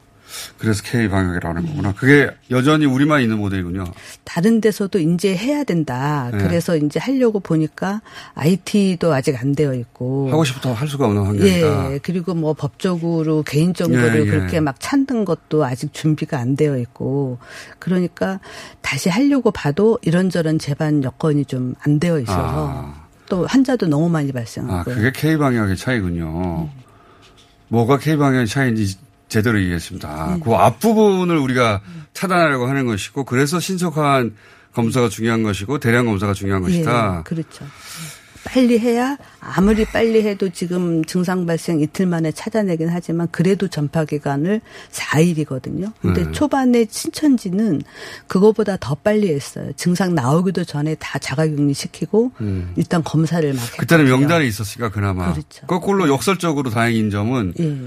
그래서 0.58 0.82
K 0.84 1.08
방역이라는 1.08 1.66
거구나. 1.68 1.94
그게 1.94 2.30
여전히 2.52 2.86
우리만 2.86 3.22
있는 3.22 3.38
모델이군요. 3.38 3.86
다른 4.24 4.60
데서도 4.60 5.00
이제 5.00 5.36
해야 5.36 5.64
된다. 5.64 6.30
네. 6.32 6.40
그래서 6.40 6.76
이제 6.76 7.00
하려고 7.00 7.40
보니까 7.40 8.02
IT도 8.36 9.14
아직 9.14 9.40
안 9.40 9.54
되어 9.54 9.74
있고 9.74 10.30
하고 10.32 10.44
싶어도 10.44 10.74
할 10.74 10.88
수가 10.88 11.06
없는 11.06 11.24
환경이다. 11.24 11.94
예, 11.94 12.00
그리고 12.02 12.34
뭐 12.34 12.54
법적으로 12.54 13.44
개인 13.44 13.74
정보를 13.74 14.16
예, 14.16 14.26
예. 14.26 14.26
그렇게 14.26 14.60
막 14.60 14.80
찾는 14.80 15.26
것도 15.26 15.64
아직 15.64 15.94
준비가 15.94 16.38
안 16.40 16.56
되어 16.56 16.78
있고 16.78 17.38
그러니까 17.80 18.40
다시 18.82 19.10
하려고 19.10 19.52
봐도 19.52 20.00
이런저런 20.02 20.60
재반 20.60 21.04
여건이 21.04 21.46
좀 21.46 21.68
안 21.82 22.00
되어 22.00 22.20
있어서 22.20 22.94
또 23.30 23.46
환자도 23.46 23.88
너무 23.88 24.10
많이 24.10 24.30
아, 24.30 24.34
발생하고 24.34 24.92
그게 24.92 25.12
K 25.14 25.38
방역의 25.38 25.76
차이군요. 25.78 26.70
뭐가 27.70 27.98
K 27.98 28.18
방역의 28.18 28.48
차이인지 28.48 28.98
제대로 29.28 29.60
이해했습니다. 29.60 30.36
네. 30.36 30.42
그 30.44 30.54
앞부분을 30.54 31.38
우리가 31.38 31.82
차단하려고 32.14 32.68
하는 32.68 32.86
것이고 32.86 33.26
그래서 33.26 33.60
신속한 33.60 34.36
검사가 34.74 35.10
중요한 35.10 35.44
것이고 35.44 35.80
대량 35.80 36.06
검사가 36.06 36.34
중요한 36.34 36.62
것이다. 36.62 37.18
예, 37.20 37.24
그렇죠. 37.24 37.66
빨리 38.48 38.80
해야 38.80 39.18
아무리 39.42 39.84
빨리 39.86 40.26
해도 40.26 40.50
지금 40.50 41.04
증상 41.04 41.46
발생 41.46 41.82
이틀 41.82 42.06
만에 42.06 42.32
찾아내긴 42.32 42.88
하지만 42.88 43.28
그래도 43.32 43.68
전파 43.68 44.06
기간을 44.06 44.62
4일이거든요. 44.92 45.92
근데 46.02 46.24
네. 46.24 46.32
초반에 46.32 46.86
신천지는 46.90 47.82
그거보다 48.28 48.78
더 48.80 48.96
빨리 48.96 49.34
했어요. 49.34 49.72
증상 49.76 50.16
나오기도 50.16 50.64
전에 50.64 50.96
다 50.96 51.20
자가격리 51.20 51.74
시키고 51.74 52.32
음. 52.40 52.72
일단 52.78 53.04
검사를 53.04 53.54
막 53.54 53.62
그때는 53.78 54.06
했거든요. 54.06 54.28
명단이 54.28 54.48
있었으니까 54.48 54.92
그나마. 54.92 55.34
그렇죠. 55.34 55.68
거꾸로 55.68 56.08
역설적으로 56.08 56.70
다행인 56.70 57.10
점은 57.10 57.54
예. 57.60 57.78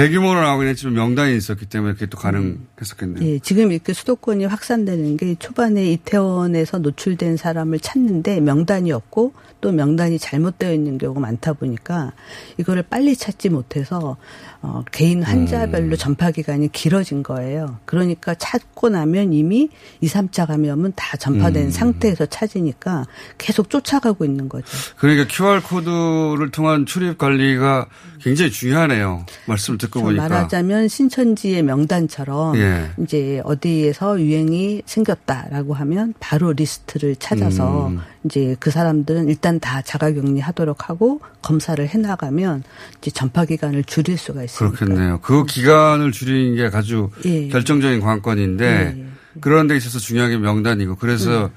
대규모로 0.00 0.40
나오긴 0.40 0.68
했지만 0.68 0.94
명단이 0.94 1.36
있었기 1.36 1.66
때문에 1.66 1.92
그게 1.92 2.06
또 2.06 2.16
가능했었겠네요. 2.16 3.22
예, 3.22 3.38
지금 3.38 3.70
이렇게 3.70 3.92
수도권이 3.92 4.46
확산되는 4.46 5.18
게 5.18 5.34
초반에 5.38 5.92
이태원에서 5.92 6.78
노출된 6.78 7.36
사람을 7.36 7.80
찾는데 7.80 8.40
명단이 8.40 8.92
없고 8.92 9.34
또 9.60 9.72
명단이 9.72 10.18
잘못되어 10.18 10.72
있는 10.72 10.98
경우가 10.98 11.20
많다 11.20 11.52
보니까 11.52 12.12
이거를 12.56 12.82
빨리 12.82 13.16
찾지 13.16 13.50
못해서 13.50 14.16
어, 14.62 14.84
개인 14.92 15.22
환자별로 15.22 15.96
전파 15.96 16.30
기간이 16.30 16.70
길어진 16.70 17.22
거예요. 17.22 17.78
그러니까 17.86 18.34
찾고 18.34 18.90
나면 18.90 19.32
이미 19.32 19.70
2, 20.02 20.06
3차 20.06 20.46
감염은 20.46 20.92
다 20.96 21.16
전파된 21.16 21.66
음. 21.66 21.70
상태에서 21.70 22.26
찾으니까 22.26 23.06
계속 23.38 23.70
쫓아가고 23.70 24.26
있는 24.26 24.50
거죠. 24.50 24.66
그러니까 24.96 25.26
QR 25.28 25.62
코드를 25.62 26.50
통한 26.50 26.84
출입 26.84 27.16
관리가 27.16 27.86
굉장히 28.20 28.50
중요하네요. 28.50 29.24
말씀을 29.46 29.78
듣고 29.78 30.02
보니까. 30.02 30.28
말하자면 30.28 30.88
신천지의 30.88 31.62
명단처럼 31.62 32.56
예. 32.56 32.90
이제 33.02 33.40
어디에서 33.44 34.20
유행이 34.20 34.82
생겼다라고 34.84 35.72
하면 35.72 36.12
바로 36.20 36.52
리스트를 36.52 37.16
찾아서 37.16 37.88
음. 37.88 38.00
이제 38.24 38.56
그 38.60 38.70
사람들은 38.70 39.28
일단 39.30 39.49
다 39.58 39.82
자가격리 39.82 40.38
하도록 40.38 40.88
하고 40.88 41.20
검사를 41.42 41.84
해 41.86 41.98
나가면 41.98 42.62
이제 42.98 43.10
전파 43.10 43.44
기간을 43.44 43.84
줄일 43.84 44.16
수가 44.18 44.44
있습니다. 44.44 44.76
그렇겠네요. 44.76 45.20
그 45.20 45.44
기간을 45.44 46.12
줄이는 46.12 46.54
게 46.56 46.76
아주 46.76 47.10
예. 47.24 47.48
결정적인 47.48 48.00
관건인데 48.00 48.64
예, 48.64 49.00
예. 49.00 49.06
그런 49.40 49.66
데 49.66 49.76
있어서 49.76 49.98
중요한 49.98 50.30
게 50.30 50.36
명단이고 50.38 50.96
그래서 50.96 51.50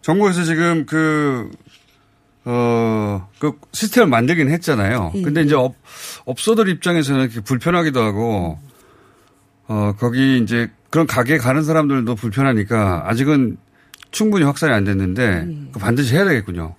정부에서 0.00 0.44
지금 0.44 0.86
그, 0.86 1.50
어, 2.44 3.28
그 3.38 3.52
시스템을 3.72 4.08
만들긴 4.08 4.50
했잖아요. 4.50 5.12
예, 5.16 5.22
근데 5.22 5.42
이제 5.42 5.54
업, 5.54 5.74
업소들 6.24 6.68
입장에서는 6.68 7.22
이렇게 7.22 7.40
불편하기도 7.40 8.00
하고 8.00 8.58
어, 9.68 9.94
거기 9.98 10.38
이제 10.38 10.70
그런 10.90 11.06
가게에 11.06 11.38
가는 11.38 11.62
사람들도 11.62 12.14
불편하니까 12.14 13.04
아직은 13.06 13.56
충분히 14.12 14.44
확산이 14.44 14.72
안 14.72 14.84
됐는데 14.84 15.46
예. 15.48 15.66
그거 15.66 15.80
반드시 15.80 16.14
해야 16.14 16.24
되겠군요. 16.24 16.74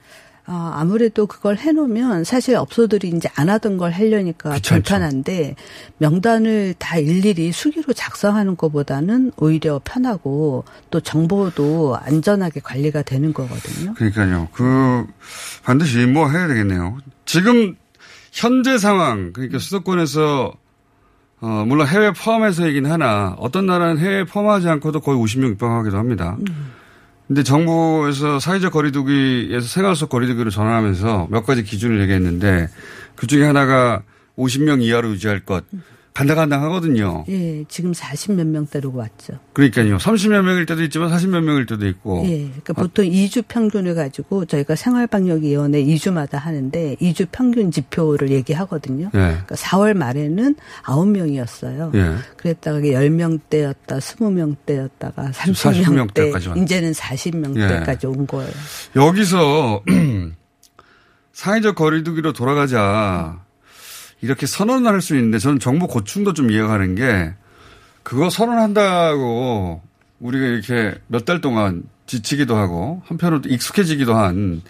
아, 0.50 0.72
아무래도 0.76 1.28
그걸 1.28 1.58
해놓으면 1.58 2.24
사실 2.24 2.56
업소들이 2.56 3.10
이제 3.10 3.30
안 3.36 3.50
하던 3.50 3.76
걸 3.78 3.92
하려니까 3.92 4.56
귀찮죠. 4.56 4.76
불편한데 4.76 5.56
명단을 5.98 6.74
다 6.80 6.98
일일이 6.98 7.52
수기로 7.52 7.92
작성하는 7.92 8.56
것보다는 8.56 9.34
오히려 9.36 9.82
편하고 9.84 10.64
또 10.90 11.02
정보도 11.02 11.98
안전하게 12.02 12.62
관리가 12.62 13.02
되는 13.02 13.34
거거든요. 13.34 13.94
그러니까요. 13.96 14.48
그 14.54 15.06
반드시 15.64 16.06
뭐 16.06 16.30
해야 16.30 16.48
되겠네요. 16.48 16.98
지금 17.26 17.76
현재 18.32 18.78
상황 18.78 19.34
그러니까 19.34 19.60
수도권에서 19.60 20.54
어 21.42 21.66
물론 21.68 21.88
해외 21.88 22.14
포함해서이긴 22.14 22.86
하나 22.86 23.36
어떤 23.38 23.66
나라는 23.66 23.98
해외 23.98 24.24
포함하지 24.24 24.70
않고도 24.70 25.02
거의 25.02 25.20
50명 25.20 25.52
입방하기도 25.52 25.98
합니다. 25.98 26.38
근데 27.28 27.44
정부에서 27.44 28.40
사회적 28.40 28.72
거리두기에서 28.72 29.68
생활 29.68 29.96
속 29.96 30.10
거리두기로 30.10 30.50
전환하면서 30.50 31.28
몇 31.30 31.46
가지 31.46 31.64
기준을 31.64 32.02
얘기했는데 32.02 32.70
그 33.16 33.28
중에 33.28 33.46
하나가 33.46 34.02
50명 34.38 34.82
이하로 34.82 35.12
유지할 35.12 35.42
것. 35.42 35.66
간당간당 36.18 36.64
하거든요. 36.64 37.26
예, 37.30 37.64
지금 37.66 37.92
40몇 37.92 38.44
명대로 38.48 38.92
왔죠. 38.92 39.34
그러니까요. 39.54 39.98
30몇 39.98 40.42
명일 40.42 40.66
때도 40.66 40.82
있지만 40.86 41.12
40몇 41.12 41.42
명일 41.42 41.68
때도 41.68 41.88
있고. 41.90 42.24
예, 42.26 42.48
그러니까 42.48 42.74
보통 42.74 43.06
2주 43.06 43.44
평균을 43.48 43.94
가지고 43.94 44.46
저희가 44.46 44.76
생활방역위원회 44.76 45.84
2주마다 45.84 46.40
하는데 46.40 46.96
2주 47.00 47.28
평균 47.32 47.70
지표를 47.70 48.32
얘기하거든요. 48.32 49.12
예. 49.14 49.20
그러니까 49.20 49.54
4월 49.54 49.94
말에는 49.94 50.56
9명이었어요. 50.86 51.94
예. 51.94 52.16
그랬다가 52.36 52.80
10명대였다, 52.80 53.76
20명대였다가 53.86 55.32
40 55.34 55.72
30명대, 55.72 55.94
명대까지 55.94 56.50
왔네. 56.50 56.64
이제는 56.64 56.94
40명대까지 56.94 58.06
예. 58.06 58.08
온 58.08 58.26
거예요. 58.26 58.52
여기서 58.96 59.84
사회적 61.32 61.76
거리두기로 61.76 62.34
돌아가자 62.34 63.46
이렇게 64.22 64.46
선언을 64.46 64.92
할 64.92 65.02
수 65.02 65.16
있는데 65.16 65.40
저는 65.40 65.60
정부 65.60 65.88
고충도 65.88 66.34
좀 66.34 66.50
이해가는 66.52 66.96
게 66.96 67.34
그거 68.04 68.30
선언한다고 68.30 69.82
우리가 70.20 70.46
이렇게 70.46 70.96
몇 71.08 71.26
달 71.26 71.42
동안 71.42 71.84
지치기도 72.08 72.56
하고 72.56 73.02
한편으로 73.06 73.42
또 73.42 73.50
익숙해지기도 73.50 74.16
한 74.16 74.62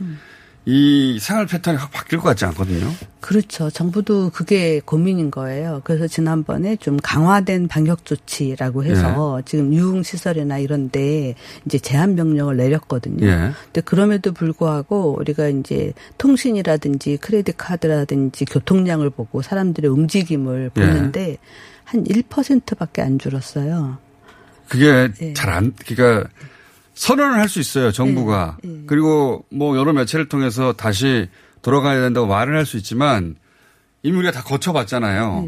이 0.70 1.18
생활 1.22 1.46
패턴이 1.46 1.78
확 1.78 1.92
바뀔 1.94 2.20
것 2.20 2.26
같지 2.26 2.44
않거든요. 2.44 2.92
그렇죠. 3.22 3.70
정부도 3.70 4.32
그게 4.32 4.82
고민인 4.84 5.32
거예요. 5.32 5.80
그래서 5.86 6.08
지난번에 6.08 6.76
좀 6.76 6.98
강화된 7.02 7.70
방역 7.70 8.04
조치라고 8.04 8.84
해서 8.84 9.42
지금 9.46 9.74
유흥 9.74 10.04
시설이나 10.04 10.58
이런데 10.58 11.36
이제 11.66 11.80
제한 11.80 12.16
명령을 12.16 12.58
내렸거든요. 12.58 13.26
예. 13.26 13.52
근데 13.64 13.80
그럼에도 13.80 14.34
불구하고 14.34 15.16
우리가 15.18 15.48
이제 15.48 15.94
통신이라든지 16.18 17.16
크레딧 17.16 17.56
카드라든지 17.58 18.44
교통량을 18.44 19.10
보고 19.10 19.42
사람들의 19.42 19.90
움직임을 19.90 20.72
예. 20.76 20.82
보는데 20.82 21.38
한 21.86 22.04
1%밖에 22.04 23.02
안 23.02 23.20
줄었어요. 23.20 24.00
그게 24.68 25.10
예. 25.22 25.34
잘 25.34 25.52
안, 25.52 25.74
그러니까 25.86 26.30
선언을 26.98 27.40
할 27.40 27.48
수 27.48 27.60
있어요, 27.60 27.92
정부가. 27.92 28.58
예, 28.66 28.70
그리고 28.88 29.46
뭐 29.52 29.78
여러 29.78 29.94
매체를 29.94 30.28
통해서 30.28 30.74
다시 30.74 31.30
돌아가야 31.62 32.02
된다고 32.02 32.28
말을 32.28 32.58
할 32.58 32.66
수 32.66 32.76
있지만 32.78 33.36
이미 34.04 34.18
우리가 34.18 34.32
다 34.32 34.44
거쳐봤잖아요. 34.44 35.48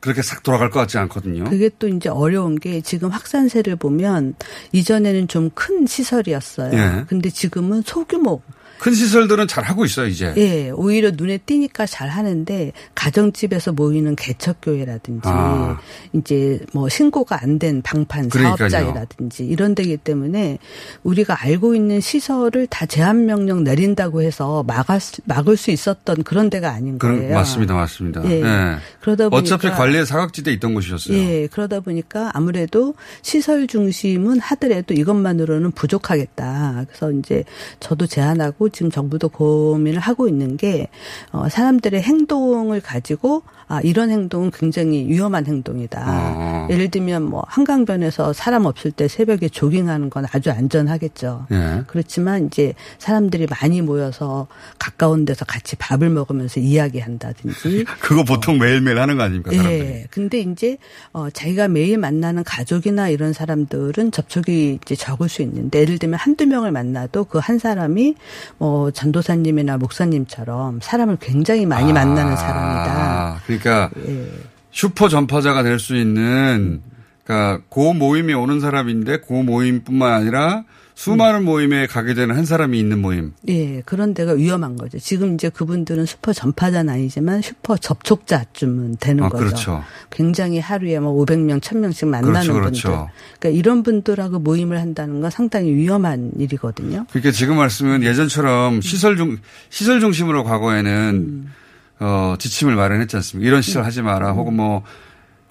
그렇게 0.00 0.22
싹 0.22 0.42
돌아갈 0.42 0.70
것 0.70 0.80
같지 0.80 0.96
않거든요. 0.98 1.44
네. 1.44 1.50
그게 1.50 1.70
또 1.78 1.86
이제 1.88 2.08
어려운 2.08 2.58
게 2.58 2.80
지금 2.80 3.10
확산세를 3.10 3.76
보면 3.76 4.34
이전에는 4.72 5.28
좀 5.28 5.50
큰 5.54 5.86
시설이었어요. 5.86 6.72
예. 6.72 7.04
근데 7.06 7.28
지금은 7.28 7.82
소규모 7.82 8.40
큰 8.80 8.94
시설들은 8.94 9.46
잘 9.46 9.62
하고 9.64 9.84
있어요, 9.84 10.06
이제. 10.06 10.32
예, 10.38 10.70
오히려 10.70 11.10
눈에 11.14 11.38
띄니까 11.38 11.86
잘 11.86 12.08
하는데 12.08 12.72
가정집에서 12.94 13.72
모이는 13.72 14.16
개척교회라든지 14.16 15.28
아. 15.28 15.78
이제 16.14 16.58
뭐 16.72 16.88
신고가 16.88 17.38
안 17.42 17.60
된 17.60 17.82
방판 17.82 18.30
그러니까요. 18.30 18.70
사업장이라든지 18.70 19.44
이런 19.44 19.74
데기 19.74 19.98
때문에 19.98 20.58
우리가 21.02 21.42
알고 21.44 21.74
있는 21.74 22.00
시설을 22.00 22.66
다 22.68 22.86
제한 22.86 23.26
명령 23.26 23.62
내린다고 23.64 24.22
해서 24.22 24.62
막을 24.66 24.98
수, 24.98 25.20
막을 25.26 25.58
수 25.58 25.70
있었던 25.70 26.22
그런 26.22 26.48
데가 26.48 26.70
아닌 26.70 26.98
그런, 26.98 27.18
거예요. 27.18 27.34
맞습니다, 27.34 27.74
맞습니다. 27.74 28.24
예. 28.24 28.40
예. 28.42 28.76
그러다 29.00 29.28
보니까 29.28 29.36
어차피 29.36 29.68
관리의 29.68 30.06
사각지대에 30.06 30.54
있던 30.54 30.72
곳이었어요. 30.72 31.18
예, 31.18 31.48
그러다 31.48 31.80
보니까 31.80 32.30
아무래도 32.32 32.94
시설 33.20 33.66
중심은 33.66 34.40
하더라도 34.40 34.94
이것만으로는 34.94 35.72
부족하겠다. 35.72 36.86
그래서 36.88 37.12
이제 37.12 37.44
저도 37.78 38.06
제안하고 38.06 38.69
지금 38.70 38.90
정부도 38.90 39.28
고민을 39.28 40.00
하고 40.00 40.28
있는 40.28 40.56
게 40.56 40.88
어, 41.32 41.48
사람들의 41.48 42.02
행동을 42.02 42.80
가지고 42.80 43.42
아 43.70 43.80
이런 43.82 44.10
행동은 44.10 44.50
굉장히 44.50 45.06
위험한 45.08 45.46
행동이다. 45.46 46.04
어. 46.06 46.68
예를 46.70 46.90
들면 46.90 47.22
뭐 47.22 47.44
한강변에서 47.48 48.32
사람 48.32 48.64
없을 48.64 48.90
때 48.90 49.08
새벽에 49.08 49.48
조깅하는 49.48 50.08
건 50.10 50.24
아주 50.32 50.50
안전하겠죠. 50.50 51.46
예. 51.52 51.82
그렇지만 51.86 52.46
이제 52.46 52.72
사람들이 52.98 53.46
많이 53.50 53.82
모여서 53.82 54.46
가까운 54.78 55.24
데서 55.24 55.44
같이 55.44 55.76
밥을 55.76 56.08
먹으면서 56.10 56.60
이야기한다든지 56.60 57.84
그거 58.00 58.24
보통 58.24 58.58
매일매일 58.58 58.98
하는 58.98 59.16
거 59.16 59.24
아닙니까, 59.24 59.50
사람들이. 59.50 59.80
예. 59.80 60.06
근데 60.10 60.40
이제 60.40 60.78
어 61.12 61.28
자기가 61.30 61.68
매일 61.68 61.98
만나는 61.98 62.44
가족이나 62.44 63.08
이런 63.08 63.32
사람들은 63.32 64.12
접촉이 64.12 64.78
이제 64.82 64.94
적을 64.94 65.28
수 65.28 65.42
있는데 65.42 65.80
예를 65.80 65.98
들면 65.98 66.18
한두 66.18 66.46
명을 66.46 66.70
만나도 66.72 67.24
그 67.24 67.40
한 67.40 67.58
사람이 67.58 68.14
뭐 68.58 68.90
전도사님이나 68.90 69.78
목사님처럼 69.78 70.80
사람을 70.82 71.16
굉장히 71.20 71.66
많이 71.66 71.92
만나는 71.92 72.36
사람이다. 72.36 72.92
아, 72.92 73.40
그러니까 73.60 73.90
예. 74.06 74.26
슈퍼 74.72 75.08
전파자가 75.08 75.62
될 75.62 75.78
수 75.78 75.96
있는 75.96 76.82
그러니까 77.24 77.62
고 77.68 77.92
모임에 77.92 78.32
오는 78.32 78.60
사람인데 78.60 79.20
고 79.20 79.42
모임뿐만 79.42 80.12
아니라 80.12 80.64
수많은 80.94 81.44
모임에 81.46 81.86
가게 81.86 82.12
되는 82.12 82.36
한 82.36 82.44
사람이 82.44 82.78
있는 82.78 83.00
모임. 83.00 83.32
예, 83.48 83.80
그런 83.86 84.12
데가 84.12 84.32
위험한 84.32 84.76
거죠. 84.76 84.98
지금 84.98 85.32
이제 85.32 85.48
그분들은 85.48 86.04
슈퍼 86.04 86.34
전파자는 86.34 86.92
아니지만 86.92 87.40
슈퍼 87.40 87.78
접촉자쯤은 87.78 88.96
되는 89.00 89.24
아, 89.24 89.30
거죠. 89.30 89.44
그렇죠. 89.44 89.84
굉장히 90.10 90.58
하루에 90.58 90.98
뭐 90.98 91.14
500명, 91.24 91.60
1000명씩 91.62 92.06
만나는 92.06 92.32
그렇죠, 92.32 92.52
분들. 92.52 92.60
그렇죠. 92.82 93.08
그러니까 93.38 93.58
이런 93.58 93.82
분들하고 93.82 94.40
모임을 94.40 94.78
한다는 94.78 95.22
건 95.22 95.30
상당히 95.30 95.72
위험한 95.72 96.32
일이거든요. 96.38 97.06
그러니까 97.08 97.30
지금 97.30 97.56
말씀은 97.56 98.02
예전처럼 98.02 98.82
시설 98.82 99.16
중 99.16 99.38
시설 99.70 100.00
중심으로 100.00 100.44
과거에는 100.44 101.14
음. 101.14 101.52
어 102.00 102.34
지침을 102.38 102.74
마련했지 102.76 103.16
않습니까? 103.16 103.46
이런 103.48 103.62
시설 103.62 103.84
하지 103.84 104.02
마라. 104.02 104.32
혹은 104.32 104.54
뭐 104.56 104.82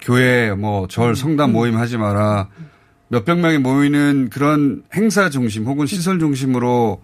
교회 0.00 0.52
뭐 0.52 0.86
절 0.88 1.14
성당 1.16 1.52
모임 1.52 1.76
하지 1.76 1.96
마라. 1.96 2.48
몇백 3.08 3.38
명이 3.38 3.58
모이는 3.58 4.30
그런 4.30 4.82
행사 4.94 5.30
중심 5.30 5.64
혹은 5.66 5.86
시설 5.86 6.18
중심으로 6.18 7.02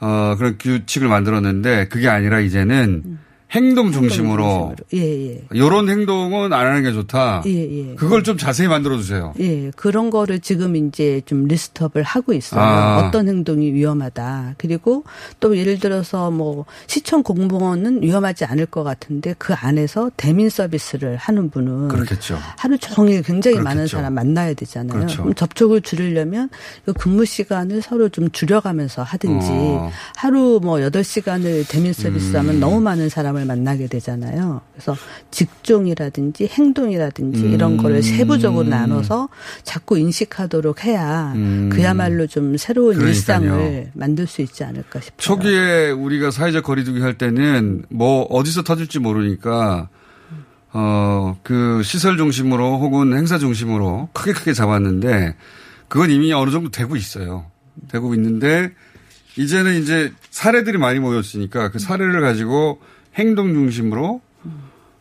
어 0.00 0.34
그런 0.38 0.56
규칙을 0.58 1.08
만들었는데 1.08 1.88
그게 1.88 2.08
아니라 2.08 2.40
이제는 2.40 3.18
행동 3.52 3.90
중심으로 3.90 4.76
예, 4.94 5.32
예. 5.34 5.40
요런 5.54 5.88
행동은 5.88 6.52
안 6.52 6.66
하는 6.66 6.82
게 6.84 6.92
좋다. 6.92 7.42
예, 7.46 7.50
예. 7.50 7.94
그걸 7.96 8.22
좀 8.22 8.38
자세히 8.38 8.68
만들어 8.68 8.96
주세요. 8.96 9.34
예, 9.40 9.70
그런 9.74 10.10
거를 10.10 10.38
지금 10.38 10.76
이제 10.76 11.20
좀 11.26 11.46
리스트업을 11.46 12.02
하고 12.04 12.32
있어요. 12.32 12.60
아. 12.60 12.98
어떤 13.08 13.28
행동이 13.28 13.72
위험하다. 13.72 14.54
그리고 14.56 15.04
또 15.40 15.56
예를 15.56 15.80
들어서 15.80 16.30
뭐 16.30 16.64
시청 16.86 17.24
공무원은 17.24 18.02
위험하지 18.02 18.44
않을 18.44 18.66
것 18.66 18.84
같은데 18.84 19.34
그 19.36 19.52
안에서 19.52 20.12
대민 20.16 20.48
서비스를 20.48 21.16
하는 21.16 21.50
분은 21.50 21.88
그렇겠죠. 21.88 22.38
하루 22.56 22.78
종일 22.78 23.22
굉장히 23.22 23.56
많은 23.56 23.78
그렇겠죠. 23.78 23.96
사람 23.96 24.14
만나야 24.14 24.54
되잖아요. 24.54 24.96
그렇죠. 24.96 25.24
럼 25.24 25.34
접촉을 25.34 25.80
줄이려면 25.80 26.50
그 26.84 26.92
근무 26.92 27.24
시간을 27.24 27.82
서로 27.82 28.08
좀 28.08 28.30
줄여가면서 28.30 29.02
하든지 29.02 29.48
어. 29.50 29.90
하루 30.14 30.60
뭐 30.62 30.76
8시간을 30.78 31.68
대민 31.68 31.92
서비스 31.92 32.36
하면 32.36 32.56
음. 32.56 32.60
너무 32.60 32.80
많은 32.80 33.08
사람을 33.08 33.39
만나게 33.44 33.86
되잖아요. 33.86 34.60
그래서 34.72 34.96
직종이라든지 35.30 36.46
행동이라든지 36.46 37.42
음. 37.42 37.52
이런 37.52 37.76
거를 37.76 38.02
세부적으로 38.02 38.68
나눠서 38.68 39.28
자꾸 39.62 39.98
인식하도록 39.98 40.84
해야 40.84 41.32
음. 41.34 41.70
그야말로 41.72 42.26
좀 42.26 42.56
새로운 42.56 42.94
그러니까요. 42.94 43.10
일상을 43.10 43.90
만들 43.94 44.26
수 44.26 44.42
있지 44.42 44.64
않을까 44.64 45.00
싶어요. 45.00 45.16
초기에 45.18 45.90
우리가 45.90 46.30
사회적 46.30 46.64
거리두기 46.64 47.00
할 47.00 47.14
때는 47.18 47.84
뭐 47.90 48.22
어디서 48.22 48.62
터질지 48.62 48.98
모르니까 48.98 49.88
어, 50.72 51.36
그 51.42 51.82
시설 51.82 52.16
중심으로 52.16 52.78
혹은 52.78 53.16
행사 53.16 53.38
중심으로 53.38 54.08
크게 54.12 54.32
크게 54.32 54.52
잡았는데 54.52 55.34
그건 55.88 56.10
이미 56.10 56.32
어느 56.32 56.50
정도 56.50 56.70
되고 56.70 56.94
있어요. 56.96 57.46
되고 57.88 58.14
있는데 58.14 58.70
이제는 59.36 59.80
이제 59.80 60.12
사례들이 60.30 60.78
많이 60.78 61.00
모였으니까 61.00 61.70
그 61.70 61.78
사례를 61.78 62.20
가지고 62.20 62.80
행동 63.16 63.52
중심으로 63.54 64.20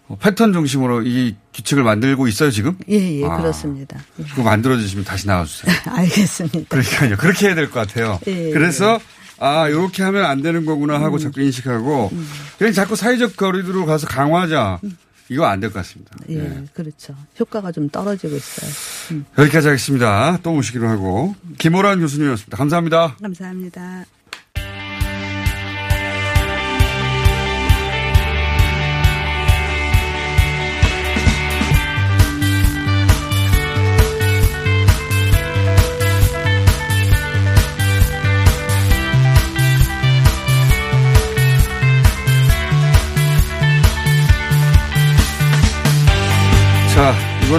어, 0.07 0.17
패턴 0.19 0.53
중심으로 0.53 1.03
이 1.03 1.35
규칙을 1.53 1.83
만들고 1.83 2.27
있어요, 2.27 2.49
지금? 2.49 2.75
예, 2.89 3.21
예, 3.21 3.25
아. 3.25 3.37
그렇습니다. 3.37 3.99
예. 4.19 4.23
그거 4.23 4.41
만들어주시면 4.43 5.05
다시 5.05 5.27
나와주세요. 5.27 5.71
알겠습니다. 5.85 6.69
그러니까요. 6.69 7.17
그렇게 7.17 7.47
해야 7.47 7.55
될 7.55 7.69
것 7.69 7.87
같아요. 7.87 8.19
예, 8.27 8.49
그래서 8.51 8.99
아 9.39 9.69
이렇게 9.69 10.01
하면 10.03 10.25
안 10.25 10.41
되는 10.41 10.65
거구나 10.65 10.99
하고 10.99 11.17
자꾸 11.19 11.41
인식하고 11.41 12.11
그냥 12.57 12.73
자꾸 12.73 12.95
사회적 12.95 13.37
거리두로 13.37 13.85
가서 13.85 14.07
강화하자 14.07 14.79
이거 15.29 15.45
안 15.45 15.59
될 15.59 15.69
것 15.69 15.75
같습니다. 15.79 16.11
예, 16.29 16.35
예. 16.39 16.63
그렇죠. 16.73 17.13
효과가 17.39 17.71
좀 17.71 17.87
떨어지고 17.89 18.35
있어요. 18.35 18.71
음. 19.11 19.25
여기까지 19.37 19.67
하겠습니다. 19.67 20.39
또 20.41 20.53
모시기로 20.53 20.87
하고 20.89 21.35
김호란 21.59 21.99
교수님이었습니다. 21.99 22.57
감사합니다. 22.57 23.15
감사합니다. 23.21 24.05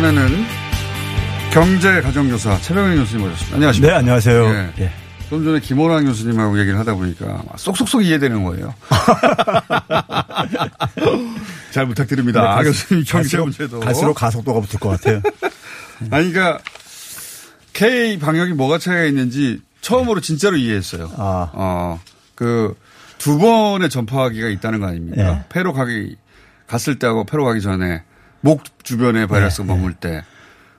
이번에는 0.00 0.44
경제 1.52 2.00
가정교사 2.00 2.58
최병현 2.62 2.96
교수님 2.96 3.26
모셨습니다. 3.26 3.56
안녕하십니까? 3.56 3.92
네, 3.92 3.98
안녕하세요. 3.98 4.44
예. 4.46 4.72
예. 4.84 4.90
좀 5.28 5.44
전에 5.44 5.60
김원환 5.60 6.06
교수님하고 6.06 6.58
얘기를 6.58 6.78
하다 6.78 6.94
보니까 6.94 7.42
쏙쏙쏙 7.58 8.02
이해되는 8.06 8.42
거예요. 8.42 8.72
잘 11.70 11.86
부탁드립니다. 11.86 12.40
네, 12.40 12.48
아, 12.48 12.54
갈- 12.54 12.64
교수님 12.64 13.04
경제 13.06 13.36
갈수록- 13.36 13.44
문제도. 13.44 13.80
갈수록 13.80 14.14
가속도가 14.14 14.60
붙을 14.62 14.80
것 14.80 14.88
같아요. 14.88 15.20
아니, 16.10 16.32
그러니까 16.32 16.58
K 17.74 18.18
방역이 18.18 18.54
뭐가 18.54 18.78
차이가 18.78 19.04
있는지 19.04 19.60
처음으로 19.82 20.22
진짜로 20.22 20.56
이해했어요. 20.56 21.12
아. 21.18 21.50
어, 21.52 22.00
그 22.34 22.74
두 23.18 23.36
번의 23.36 23.90
전파기가 23.90 24.48
있다는 24.48 24.80
거 24.80 24.86
아닙니까? 24.86 25.22
예. 25.22 25.44
페루 25.50 25.74
가기 25.74 26.16
갔을 26.66 26.98
때하고 26.98 27.24
페루 27.24 27.44
가기 27.44 27.60
전에 27.60 28.02
목 28.40 28.62
주변에 28.84 29.26
바이러스가 29.26 29.64
예, 29.64 29.68
머물 29.68 29.94
때. 29.94 30.22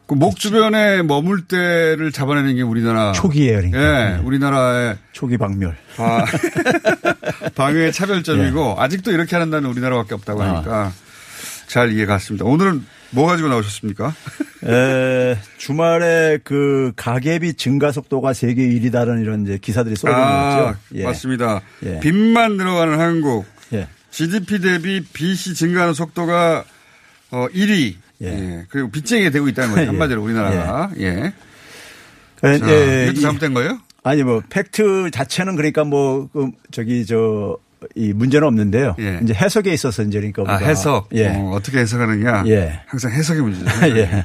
그 0.08 0.16
목 0.16 0.38
주변에 0.38 1.04
머물 1.04 1.48
때를 1.48 2.12
잡아내는 2.12 2.56
게 2.56 2.62
우리나라 2.64 3.14
초기예요, 3.14 3.58
그러니까. 3.60 3.80
예, 3.80 4.14
예. 4.16 4.18
우리나라의 4.22 4.98
초기 5.14 5.38
박멸. 5.38 5.76
바, 5.96 6.26
방역의 7.56 7.94
차별점이고 7.94 8.76
아직도 8.78 9.12
이렇게 9.12 9.36
하는 9.38 9.50
나는 9.50 9.70
우리나라밖에 9.70 10.14
없다고 10.16 10.42
하니까 10.44 10.92
잘 11.68 11.94
이해가 11.94 12.16
갔습니다. 12.16 12.44
오늘은 12.46 12.86
뭐 13.12 13.28
가지고 13.28 13.48
나오셨습니까? 13.50 14.14
에, 14.66 15.38
주말에 15.58 16.40
그 16.44 16.92
가계비 16.98 17.54
증가 17.54 17.92
속도가 17.94 18.34
세계 18.34 18.64
1위다는 18.68 19.22
이런 19.22 19.44
이제 19.44 19.58
기사들이 19.62 19.94
아, 19.94 19.96
쏟아졌죠. 19.96 20.78
예. 20.96 21.06
맞습니다. 21.06 21.62
예. 21.86 22.00
빚만 22.02 22.58
늘어가는 22.58 23.00
한국. 23.00 23.46
예. 23.74 23.88
GDP 24.12 24.60
대비 24.60 25.02
빚이 25.14 25.54
증가하는 25.56 25.94
속도가 25.94 26.66
어 27.32 27.48
1위. 27.54 27.96
예. 28.22 28.66
그리고 28.70 28.90
빚쟁이가 28.92 29.30
되고 29.32 29.48
있다는 29.48 29.70
거죠. 29.72 29.82
예. 29.84 29.86
한마디로 29.88 30.24
우리나라가. 30.24 30.92
예. 31.00 31.34
에, 32.44 32.58
자, 32.58 32.70
예, 32.72 33.04
이것도 33.06 33.18
이- 33.20 33.22
잘못된 33.22 33.54
거예요? 33.54 33.80
아니 34.04 34.24
뭐 34.24 34.42
팩트 34.50 35.12
자체는 35.12 35.56
그러니까 35.56 35.84
뭐 35.84 36.28
그, 36.34 36.50
저기 36.72 37.06
저 37.06 37.58
이 37.96 38.14
문제는 38.14 38.48
없는데요. 38.48 38.96
이제 39.24 39.34
해석에 39.34 39.74
있어서 39.74 40.04
이제 40.04 40.20
그러니까 40.20 40.44
아, 40.46 40.58
해석. 40.58 41.10
예. 41.16 41.30
어, 41.30 41.60
떻게 41.64 41.80
해석하느냐. 41.80 42.44
예. 42.46 42.80
항상 42.86 43.12
해석이 43.12 43.42
문제죠. 43.42 43.66
예. 43.98 44.24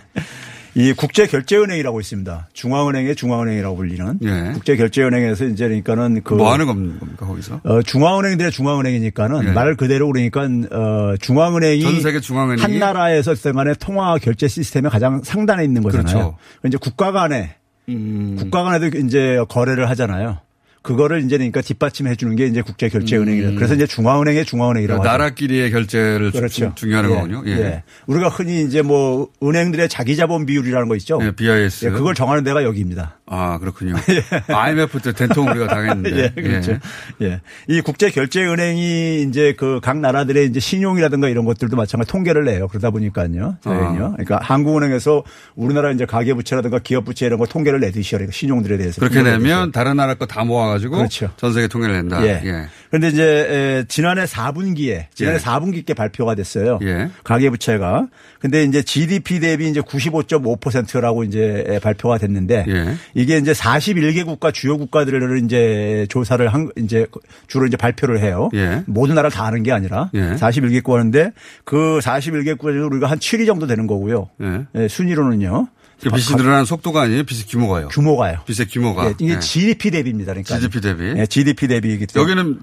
이 0.79 0.93
국제결제은행이라고 0.93 2.01
있습니다. 2.01 2.49
중앙은행의 2.53 3.17
중앙은행이라고 3.17 3.77
불리는 3.77 4.19
예. 4.25 4.53
국제결제은행에서 4.53 5.47
이제 5.47 5.65
그러니까는 5.65 6.23
그 6.23 6.35
뭐 6.35 6.53
하는 6.53 6.67
겁니까, 6.67 7.07
거기서? 7.27 7.63
어, 7.65 7.81
중앙은행들의 7.81 8.53
중앙은행이니까는 8.53 9.49
예. 9.49 9.53
말 9.53 9.75
그대로 9.77 10.07
그러니까 10.13 10.43
어, 10.43 11.17
중앙은행이 11.19 11.81
전 11.81 12.01
세계 12.03 12.21
중앙은행이? 12.21 12.61
한 12.61 12.79
나라에서 12.79 13.35
간에 13.35 13.75
통화 13.81 14.19
결제 14.19 14.49
시스템의 14.49 14.91
가장 14.91 15.23
상단에 15.25 15.65
있는 15.65 15.83
거잖아요. 15.83 16.05
그렇죠. 16.05 16.37
이제 16.67 16.77
국가 16.79 17.11
간에 17.11 17.55
음. 17.89 18.37
국가 18.39 18.63
간에도 18.63 18.99
이제 18.99 19.43
거래를 19.49 19.89
하잖아요. 19.89 20.41
그거를 20.87 21.25
이제 21.25 21.37
그러니까 21.37 21.61
뒷받침해 21.61 22.15
주는 22.17 22.37
게 22.37 22.47
이제 22.47 22.63
국제 22.63 22.89
결제 22.89 23.17
은행이라. 23.17 23.49
음. 23.51 23.55
그래서 23.57 23.75
이제 23.75 23.87
중앙은행의 23.87 24.45
중앙은행이라고 24.45 25.03
하죠. 25.03 25.11
나라끼리의 25.11 25.71
결제를 25.71 26.31
주- 26.33 26.39
그렇죠. 26.39 26.73
중요하는 26.77 27.11
예, 27.11 27.15
거군요. 27.15 27.43
예. 27.47 27.51
예. 27.53 27.83
우리가 28.07 28.29
흔히 28.29 28.63
이제 28.63 28.83
뭐 28.83 29.29
은행들의 29.43 29.89
자기 29.89 30.17
자본 30.17 30.47
비율이라는 30.47 30.89
거 30.89 30.97
있죠. 30.97 31.19
예, 31.23 31.33
BIS. 31.33 31.87
예, 31.87 31.91
그걸 31.91 32.15
정하는 32.15 32.45
데가 32.45 32.63
여기입니다. 32.65 33.19
아, 33.27 33.59
그렇군요. 33.59 33.95
IMF 34.49 35.01
때 35.01 35.13
된통 35.13 35.49
우리가 35.49 35.67
당했는데. 35.67 36.33
예, 36.37 36.41
그렇죠. 36.43 36.79
예. 37.23 37.41
이 37.69 37.81
국제 37.81 38.11
결제 38.11 38.45
은행이 38.47 39.23
이제 39.23 39.55
그 39.57 39.81
각 39.83 39.99
나라들의 39.99 40.47
이제 40.47 40.59
신용이라든가 40.61 41.29
이런 41.29 41.45
것들도 41.45 41.77
마찬가지 41.77 42.11
통계를 42.11 42.45
내요. 42.45 42.67
그러다 42.69 42.91
보니까요. 42.91 43.57
저희는요. 43.63 44.05
아. 44.05 44.11
그러니까 44.13 44.39
한국은행에서 44.43 45.23
우리나라 45.55 45.91
이제 45.91 46.07
가계 46.07 46.35
부채라든가 46.35 46.79
기업 46.81 47.05
부채 47.05 47.27
이런 47.27 47.39
거 47.39 47.47
통계를 47.47 47.81
내듯이 47.81 48.13
그러니까 48.13 48.33
신용들에 48.33 48.77
대해서 48.79 49.01
그렇게 49.01 49.23
내면 49.23 49.73
다른 49.73 49.97
나라 49.97 50.15
거 50.15 50.27
다 50.27 50.45
모아 50.45 50.76
가지고 50.77 50.97
그렇죠. 50.97 51.31
전 51.37 51.53
세계 51.53 51.69
통계를 51.69 51.95
낸다. 51.97 52.25
예. 52.27 52.69
그런데 52.91 53.09
이제 53.09 53.23
에, 53.23 53.85
지난해 53.89 54.25
4분기에 54.25 55.07
지난해 55.15 55.37
예. 55.37 55.41
4분기께 55.41 55.97
발표가 55.97 56.35
됐어요. 56.35 56.79
예. 56.83 57.11
가계 57.25 57.51
부채가. 57.51 58.07
근데 58.41 58.63
이제 58.65 58.83
GDP 58.83 59.41
대비 59.41 59.69
이제 59.69 59.81
95.5%라고 59.81 61.25
이제 61.25 61.65
에, 61.67 61.79
발표가 61.79 62.19
됐는데 62.19 62.65
예. 62.69 62.95
이게 63.15 63.39
이제 63.39 63.53
41개 63.53 64.25
국가 64.25 64.51
주요 64.51 64.79
국가들을 64.79 65.43
이제 65.45 66.07
조사를 66.11 66.47
한 66.49 66.71
이제 66.77 67.07
주로 67.47 67.67
이제 67.67 67.77
발표를 67.77 68.21
해요. 68.21 68.51
예. 68.55 68.83
모든 68.87 69.15
나라를 69.15 69.31
다 69.35 69.47
하는 69.47 69.63
게 69.63 69.73
아니라 69.73 70.11
예. 70.15 70.35
41개국 70.35 70.93
하는데 70.93 71.33
그 71.65 71.99
41개국 72.03 72.63
중에 72.63 72.79
우리가 72.81 73.11
한 73.11 73.19
7위 73.19 73.47
정도 73.47 73.67
되는 73.67 73.87
거고요. 73.87 74.29
예. 74.43 74.67
예, 74.75 74.89
순위로는요. 74.89 75.69
그 76.03 76.11
빚이 76.11 76.37
늘어나는 76.37 76.65
속도가 76.65 77.03
아니에요. 77.03 77.25
빚의 77.25 77.45
규모가요. 77.49 77.89
규모가요. 77.89 78.39
빚의 78.47 78.69
규모가. 78.69 79.07
예, 79.07 79.15
이게 79.19 79.35
예. 79.35 79.41
GDP 79.41 79.91
대비입니다. 79.91 80.33
그러니까 80.33 80.57
GDP 80.57 80.81
대비. 80.81 81.15
예, 81.17 81.27
GDP 81.27 81.69
대비이기 81.69 82.07
때문에 82.07 82.31
여기는 82.31 82.61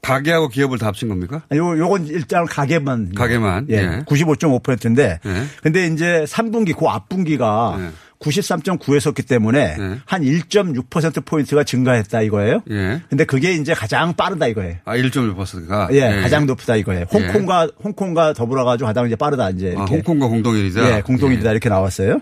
가게하고 0.00 0.48
기업을 0.48 0.78
다 0.78 0.86
합친 0.86 1.08
겁니까? 1.08 1.42
요, 1.54 1.76
요건 1.76 2.06
일단 2.06 2.46
가게만. 2.46 3.14
가게만. 3.14 3.66
예. 3.70 3.74
예. 3.74 4.04
95.5%인데. 4.06 5.18
예. 5.24 5.44
근데 5.62 5.86
이제 5.88 6.24
3분기, 6.28 6.76
그 6.76 6.86
앞분기가 6.86 7.92
93.9였었기 8.20 9.26
때문에 9.28 9.76
한 10.04 10.22
1.6%포인트가 10.22 11.64
증가했다 11.64 12.22
이거예요. 12.22 12.62
예. 12.70 13.00
근데 13.08 13.24
그게 13.24 13.52
이제 13.52 13.74
가장 13.74 14.14
빠르다 14.14 14.46
이거예요. 14.48 14.76
아, 14.84 14.96
1.6%가. 14.96 15.88
예, 15.92 16.20
가장 16.20 16.46
높다 16.46 16.76
이거예요. 16.76 17.06
홍콩과, 17.12 17.68
홍콩과 17.82 18.32
더불어 18.32 18.64
가지고 18.64 18.86
가장 18.88 19.06
이제 19.06 19.16
빠르다 19.16 19.50
이제. 19.50 19.74
아. 19.76 19.84
홍콩과 19.84 20.28
공동일이다. 20.28 20.96
예, 20.96 21.00
공동일이다 21.02 21.50
이렇게 21.50 21.68
나왔어요. 21.68 22.20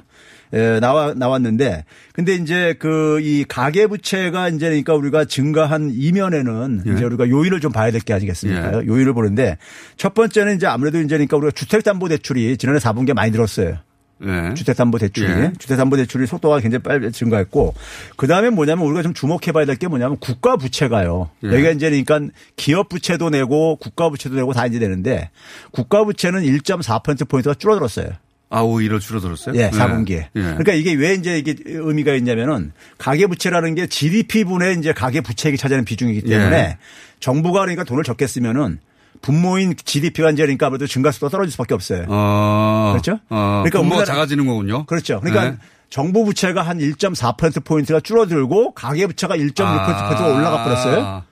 예, 0.55 0.78
나와, 0.80 1.12
나왔는데, 1.12 1.84
근데 2.12 2.34
이제 2.36 2.74
그 2.78 3.18
이 3.20 3.44
가계 3.49 3.88
부채가 3.88 4.49
이제 4.51 4.66
그러니까 4.68 4.94
우리가 4.94 5.24
증가한 5.24 5.90
이면에는 5.94 6.82
예. 6.86 6.92
이제 6.92 7.05
우리가 7.05 7.28
요인을 7.28 7.61
좀 7.61 7.72
봐야 7.72 7.90
될 7.90 8.01
게 8.03 8.12
아니겠습니까? 8.14 8.86
요인을 8.86 9.12
보는데 9.14 9.57
첫 9.97 10.14
번째는 10.14 10.57
이제 10.57 10.66
아무래도 10.68 10.99
이제 11.01 11.16
그러니까 11.16 11.36
우리가 11.38 11.51
주택 11.53 11.82
담보 11.82 12.09
대출이 12.09 12.57
지난해 12.59 12.78
4분기에 12.78 13.14
많이 13.14 13.32
늘었어요. 13.32 13.78
예. 14.24 14.54
주택담보대출이 14.54 15.26
예. 15.26 15.52
주택담보대출이 15.58 16.26
속도가 16.26 16.60
굉장히 16.60 16.82
빨리 16.82 17.12
증가했고 17.12 17.74
그 18.16 18.26
다음에 18.26 18.50
뭐냐면 18.50 18.86
우리가 18.86 19.02
좀 19.02 19.14
주목해봐야 19.14 19.64
될 19.66 19.76
게 19.76 19.88
뭐냐면 19.88 20.16
국가 20.18 20.56
부채가요. 20.56 21.28
예. 21.44 21.48
여기가 21.48 21.70
이제 21.70 21.90
그러니까 21.90 22.32
기업 22.56 22.88
부채도 22.88 23.30
내고 23.30 23.76
국가 23.76 24.08
부채도 24.08 24.36
내고 24.36 24.52
다 24.54 24.66
이제 24.66 24.78
되는데 24.78 25.30
국가 25.70 26.02
부채는 26.04 26.42
1.4% 26.42 27.28
포인트가 27.28 27.54
줄어들었어요. 27.54 28.08
아, 28.48 28.60
오히려 28.60 28.98
줄어들었어요? 29.00 29.56
예, 29.56 29.70
4분기에. 29.70 30.10
예. 30.12 30.28
그러니까 30.40 30.72
이게 30.72 30.94
왜 30.94 31.14
이제 31.14 31.36
이게 31.36 31.56
의미가 31.66 32.14
있냐면은 32.14 32.72
가계 32.96 33.26
부채라는 33.26 33.74
게 33.74 33.86
GDP 33.88 34.44
분의 34.44 34.78
이제 34.78 34.92
가계 34.92 35.20
부채액이 35.20 35.58
차지하는 35.58 35.84
비중이기 35.84 36.22
때문에 36.22 36.56
예. 36.56 36.78
정부가 37.18 37.60
그러니까 37.60 37.82
돈을 37.84 38.04
적게 38.04 38.26
쓰면은 38.26 38.78
분모인 39.22 39.74
GDP가 39.76 40.30
이제 40.30 40.42
그러니까 40.42 40.66
아무래도 40.66 40.86
증가속도가 40.86 41.30
떨어질 41.30 41.52
수밖에 41.52 41.74
없어요. 41.74 42.04
어. 42.08 42.90
그렇죠? 42.92 43.18
어, 43.28 43.62
그러니까 43.64 43.78
분모가 43.80 44.02
우리나라- 44.02 44.04
작아지는 44.04 44.46
거군요. 44.46 44.84
그렇죠. 44.86 45.20
그러니까 45.20 45.50
네. 45.50 45.56
정부 45.90 46.24
부채가 46.24 46.62
한 46.62 46.78
1.4% 46.78 47.64
포인트가 47.64 48.00
줄어들고 48.00 48.72
가계 48.74 49.06
부채가 49.06 49.36
1.6%가 49.36 50.24
아. 50.24 50.28
올라가 50.34 50.64
버렸어요. 50.64 51.22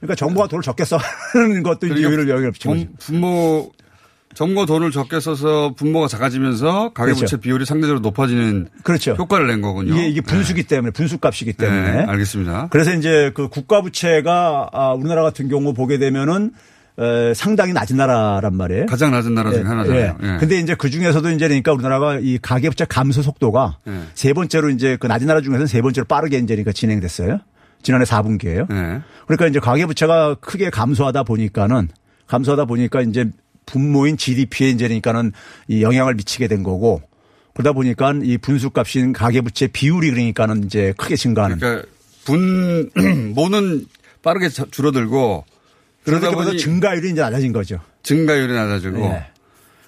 그러니까 0.00 0.14
정부가 0.16 0.46
돈을 0.48 0.62
적게 0.62 0.84
써는 0.84 1.62
것도 1.62 1.86
이제 1.86 1.94
그러니까 2.02 2.28
영향을 2.32 2.50
미치는 2.52 2.76
거죠. 2.76 2.86
분- 2.86 2.96
분모 3.20 3.72
정부 4.34 4.66
돈을 4.66 4.90
적게 4.90 5.20
써서 5.20 5.74
분모가 5.76 6.08
작아지면서 6.08 6.92
가계부채 6.92 7.20
그렇죠. 7.20 7.36
비율이 7.40 7.64
상대적으로 7.64 8.00
높아지는 8.00 8.68
그렇죠. 8.82 9.12
효과를 9.12 9.46
낸 9.46 9.60
거군요. 9.62 9.94
이게 9.94 10.08
이게 10.08 10.20
분수기 10.20 10.64
때문에 10.64 10.90
분수값이기 10.90 11.52
때문에. 11.52 11.90
네, 11.92 12.04
알겠습니다. 12.04 12.66
그래서 12.70 12.92
이제 12.94 13.30
그 13.34 13.48
국가 13.48 13.80
부채가 13.80 14.68
아, 14.72 14.92
우리나라 14.92 15.22
같은 15.22 15.48
경우 15.48 15.72
보게 15.72 15.98
되면은 15.98 16.50
에, 16.98 17.34
상당히 17.34 17.72
낮은 17.72 17.96
나라란 17.96 18.54
말이에요. 18.56 18.86
가장 18.86 19.10
낮은 19.10 19.34
나라 19.34 19.50
중에 19.50 19.62
예, 19.62 19.64
하나잖아요. 19.66 20.16
예. 20.22 20.34
예. 20.34 20.36
근데 20.38 20.58
이제 20.58 20.74
그 20.76 20.90
중에서도 20.90 21.28
이제 21.30 21.48
그러니까 21.48 21.72
우리나라가 21.72 22.18
이 22.20 22.38
가계부채 22.40 22.84
감소 22.88 23.20
속도가 23.22 23.78
예. 23.88 24.00
세 24.14 24.32
번째로 24.32 24.70
이제 24.70 24.96
그 25.00 25.06
낮은 25.08 25.26
나라 25.26 25.40
중에서는 25.40 25.66
세 25.66 25.82
번째로 25.82 26.04
빠르게 26.06 26.36
이제 26.38 26.46
그러니까 26.54 26.72
진행됐어요. 26.72 27.40
지난해 27.82 28.04
4분기에요. 28.04 28.70
예. 28.72 29.02
그러니까 29.26 29.46
이제 29.48 29.58
가계부채가 29.58 30.36
크게 30.40 30.70
감소하다 30.70 31.24
보니까는 31.24 31.88
감소하다 32.28 32.66
보니까 32.66 33.02
이제 33.02 33.28
분모인 33.66 34.16
GDP에 34.16 34.68
이제 34.70 34.86
그러니까는 34.86 35.32
이 35.68 35.82
영향을 35.82 36.14
미치게 36.14 36.46
된 36.48 36.62
거고 36.62 37.02
그러다 37.54 37.72
보니까 37.72 38.12
이 38.22 38.38
분수값인 38.38 39.12
가계부채 39.12 39.68
비율이 39.68 40.10
그러니까는 40.10 40.64
이제 40.64 40.94
크게 40.96 41.16
증가하는. 41.16 41.58
그러니까 41.58 41.88
분 42.24 42.90
모는 43.34 43.86
빠르게 44.22 44.48
자- 44.48 44.64
줄어들고 44.70 45.44
그러다 46.04 46.30
보니 46.30 46.58
증가율이 46.58 47.10
이제 47.10 47.20
낮아진 47.20 47.52
거죠. 47.52 47.80
증가율이 48.02 48.52
낮아지고 48.52 48.98
예. 49.04 49.26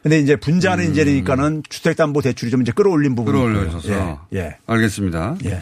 근데 0.02 0.18
이제 0.20 0.36
분자는 0.36 0.92
이제 0.92 1.04
그러니까는 1.04 1.62
주택담보대출이 1.68 2.50
좀 2.50 2.62
이제 2.62 2.72
끌어올린 2.72 3.14
부분이 3.14 3.38
음. 3.38 3.52
끌어올려져서. 3.52 4.26
예. 4.32 4.38
예. 4.38 4.56
알겠습니다. 4.66 5.36
예. 5.46 5.60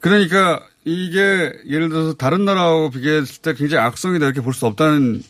그러니까 0.00 0.60
이게 0.84 1.52
예를 1.68 1.88
들어서 1.88 2.14
다른 2.14 2.44
나라하고 2.44 2.90
비교했을 2.90 3.40
때 3.42 3.54
굉장히 3.54 3.84
악성이다 3.86 4.26
이렇게 4.26 4.40
볼 4.40 4.52
수 4.52 4.66
없다는 4.66 5.22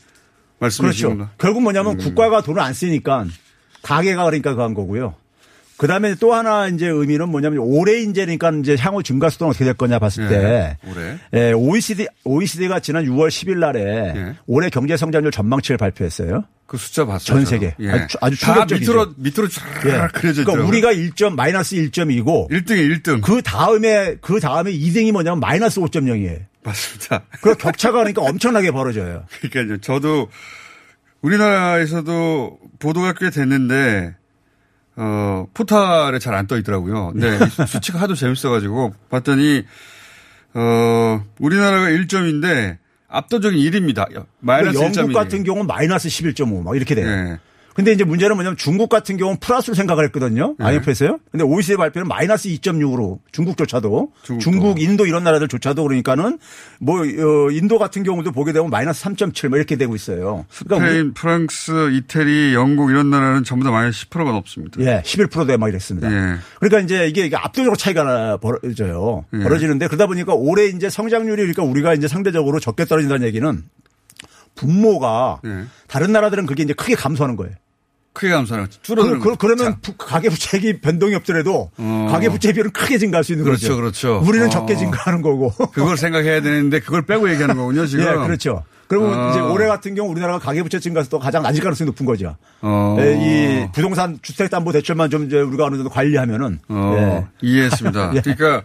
말씀이신가요? 0.59 1.17
그렇죠. 1.17 1.33
결국 1.39 1.63
뭐냐면 1.63 1.93
음. 1.93 1.99
국가가 1.99 2.41
돈을 2.43 2.61
안 2.61 2.73
쓰니까 2.75 3.27
가계가 3.83 4.25
그러니까 4.25 4.55
그한 4.55 4.75
거고요. 4.75 5.15
그 5.77 5.87
다음에 5.87 6.15
또 6.15 6.33
하나 6.33 6.69
이제 6.69 6.87
의미는 6.87 7.29
뭐냐면 7.29 7.59
올해 7.61 8.01
이제니까 8.03 8.53
이제 8.61 8.77
향후 8.79 9.03
증가 9.03 9.29
속도는 9.29 9.51
어떻게 9.51 9.65
될 9.65 9.75
거냐 9.75 9.99
봤을 9.99 10.29
때. 10.29 10.35
예, 10.35 10.91
올해. 10.91 11.19
예, 11.33 11.53
OECD, 11.53 12.07
OECD가 12.25 12.81
지난 12.81 13.05
6월 13.07 13.29
10일 13.29 13.59
날에 13.59 13.81
예. 13.83 14.35
올해 14.47 14.71
경제 14.71 14.97
성장률 14.97 15.33
전망치를 15.33 15.77
발표했어요. 15.79 16.45
그 16.67 16.77
숫자 16.77 17.05
봤어요. 17.05 17.25
전 17.27 17.45
세계. 17.45 17.75
예. 17.81 17.91
아주, 17.91 18.19
아주 18.21 18.41
다 18.41 18.47
충격적이죠. 18.55 18.93
밑으로 18.93 19.15
밑으로 19.17 19.49
쫙 19.49 19.63
예. 19.87 20.09
그려져 20.13 20.43
있더라고요. 20.43 20.45
그러니까 20.45 20.69
우리가 20.69 20.93
1점 20.93 21.35
마이너스 21.35 21.77
1점이고 21.77 22.51
1등이 22.51 23.03
1등. 23.03 23.21
그 23.23 23.43
다음에 23.43 24.17
그 24.21 24.41
다음에 24.41 24.73
2등이 24.73 25.13
뭐냐면 25.13 25.41
마이너스 25.41 25.81
5.0이에요. 25.81 26.41
맞습니다. 26.63 27.25
그 27.43 27.57
격차가 27.57 27.99
그러니까 27.99 28.23
엄청나게 28.23 28.71
벌어져요. 28.71 29.27
그러니까요. 29.43 29.81
저도 29.81 30.29
우리나라에서도 31.21 32.59
보도가 32.79 33.15
꽤 33.15 33.31
됐는데 33.31 34.15
어 34.97 35.47
포탈에 35.55 36.19
잘 36.19 36.35
안 36.35 36.47
떠 36.47 36.57
있더라고요. 36.59 37.13
이 37.17 37.67
수치가 37.67 38.01
하도 38.01 38.15
재밌어가지고 38.15 38.95
봤더니 39.11 39.65
어 40.55 41.25
우리나라가 41.41 41.87
1점인데 41.89 42.79
압도적인 43.09 43.59
1위입니다. 43.59 44.25
마이너스 44.41 44.79
영국 44.79 44.93
1점이. 45.11 45.15
같은 45.15 45.43
경우는 45.45 45.67
마이너스 45.67 46.09
11.5 46.09 46.63
막 46.63 46.77
이렇게 46.77 46.95
돼요. 46.95 47.09
예. 47.09 47.39
근데 47.75 47.93
이제 47.93 48.05
문제는 48.05 48.37
뭐냐면 48.37 48.57
중국 48.57 48.89
같은 48.89 49.17
경우는 49.17 49.41
플러스로 49.41 49.75
생각을 49.75 50.05
했거든요. 50.07 50.55
네. 50.59 50.67
IMF에서요. 50.67 51.19
근데 51.31 51.45
OECD 51.45 51.77
발표는 51.77 52.09
마이너스 52.09 52.49
2.6으로 52.49 53.19
중국조차도 53.33 54.13
중국, 54.41 54.81
인도 54.81 55.07
이런 55.07 55.25
나라들조차도 55.25 55.83
그러니까는 55.83 56.39
뭐 56.81 57.01
어, 57.01 57.51
인도 57.51 57.79
같은 57.79 58.03
경우도 58.05 58.33
보게 58.33 58.53
되면 58.53 58.71
마이너스 58.71 59.05
3.7뭐 59.05 59.57
이렇게 59.57 59.77
되고 59.77 59.95
있어요. 59.95 60.47
그러니까 60.65 60.89
스페인, 60.89 61.15
프랑스, 61.15 61.91
이태리, 61.93 62.55
영국 62.55 62.91
이런 62.91 63.11
나라는 63.11 63.45
전부 63.45 63.65
다 63.65 63.71
마이너스 63.71 64.09
10%가 64.09 64.31
넘습니다. 64.33 64.81
예, 64.81 65.03
11%대 65.05 65.57
막 65.57 65.69
이랬습니다. 65.69 66.11
예. 66.11 66.37
그러니까 66.61 66.81
이제 66.81 67.09
이게 67.09 67.27
이게 67.27 67.37
압도적으로 67.37 67.77
차이가 67.77 68.37
벌어져요. 68.37 69.25
예. 69.35 69.39
벌어지는데 69.39 69.89
그러다 69.89 70.07
보니까 70.07 70.35
올해 70.35 70.67
이제 70.67 70.89
성장률이 70.89 71.37
그러니까 71.43 71.63
우리가 71.65 71.95
이제 71.95 72.09
상대적으로 72.09 72.61
적게 72.61 72.85
떨어진다는 72.85 73.27
얘기는 73.27 73.65
분모가 74.55 75.41
예. 75.45 75.65
다른 75.89 76.13
나라들은 76.13 76.47
그게 76.47 76.63
이제 76.63 76.73
크게 76.73 76.95
감소하는 76.95 77.37
거예요. 77.37 77.55
크게 78.15 78.31
감소하는 78.31 78.69
줄어드는 78.83 79.19
그, 79.19 79.37
그, 79.37 79.47
러면 79.47 79.77
가계 79.99 80.29
부채액이 80.31 80.81
변동이 80.81 81.17
없더라도 81.17 81.71
어. 81.77 82.09
가계 82.11 82.29
부채 82.29 82.53
비율은 82.53 82.71
크게 82.71 82.97
증가할 82.97 83.25
수 83.25 83.33
있는 83.33 83.45
그렇죠, 83.45 83.77
거죠. 83.77 83.77
그렇죠. 83.77 84.23
우리는 84.25 84.47
어. 84.47 84.51
적게 84.51 84.77
증가하는 84.77 85.21
거고. 85.21 85.51
그걸 85.73 85.97
생각해야 85.97 86.41
되는데 86.41 86.79
그걸 86.79 87.03
빼고 87.03 87.29
얘기하는 87.31 87.57
거군요, 87.57 87.85
지금. 87.87 88.05
예, 88.05 88.27
그렇죠. 88.27 88.63
그러면 88.87 89.19
어. 89.19 89.31
이제 89.31 89.41
올해 89.41 89.67
같은 89.67 89.97
경우 89.97 90.11
우리나라가 90.11 90.39
가계부채 90.39 90.79
증가도 90.79 91.19
가장 91.19 91.43
낮을 91.43 91.61
가능성이 91.61 91.87
높은 91.87 92.07
거죠. 92.07 92.37
어. 92.63 92.97
예, 93.01 93.15
이 93.65 93.73
부동산 93.73 94.19
주택담보대출만 94.23 95.11
좀 95.11 95.27
이제 95.27 95.41
우리가 95.41 95.65
어느 95.65 95.75
정도 95.75 95.91
관리하면은 95.91 96.61
어, 96.69 96.95
예. 96.97 97.27
이해했습니다. 97.43 98.13
예. 98.17 98.21
그러니까 98.21 98.63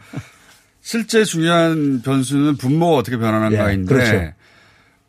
실제 0.81 1.23
중요한 1.23 2.03
변수는 2.03 2.57
분모가 2.57 2.97
어떻게 2.97 3.17
변하는가인데 3.17 3.95
예, 3.95 3.97
그렇죠. 3.97 4.33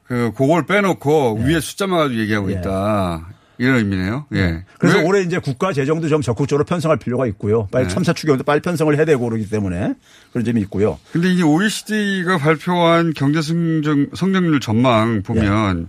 그 0.06 0.32
그걸 0.34 0.64
빼놓고 0.64 1.40
위에 1.42 1.60
숫자만 1.60 1.98
가지고 1.98 2.20
얘기하고 2.20 2.50
있다. 2.50 3.28
이런 3.60 3.76
의미네요. 3.76 4.24
예. 4.34 4.64
그래서 4.78 4.98
왜- 4.98 5.04
올해 5.04 5.20
이제 5.22 5.38
국가 5.38 5.72
재정도 5.72 6.08
좀 6.08 6.22
적극적으로 6.22 6.64
편성할 6.64 6.96
필요가 6.98 7.26
있고요. 7.26 7.66
빨리 7.70 7.86
네. 7.86 7.94
3차 7.94 8.16
추경도 8.16 8.42
빨리 8.44 8.60
편성을 8.60 8.96
해야 8.96 9.04
되고 9.04 9.22
그러기 9.28 9.50
때문에 9.50 9.94
그런 10.32 10.44
점이 10.46 10.60
있고요. 10.62 10.98
근데 11.12 11.30
이제 11.30 11.42
OECD가 11.42 12.38
발표한 12.38 13.12
경제 13.14 13.42
성장, 13.42 14.06
성장률 14.14 14.60
전망 14.60 15.22
보면 15.22 15.88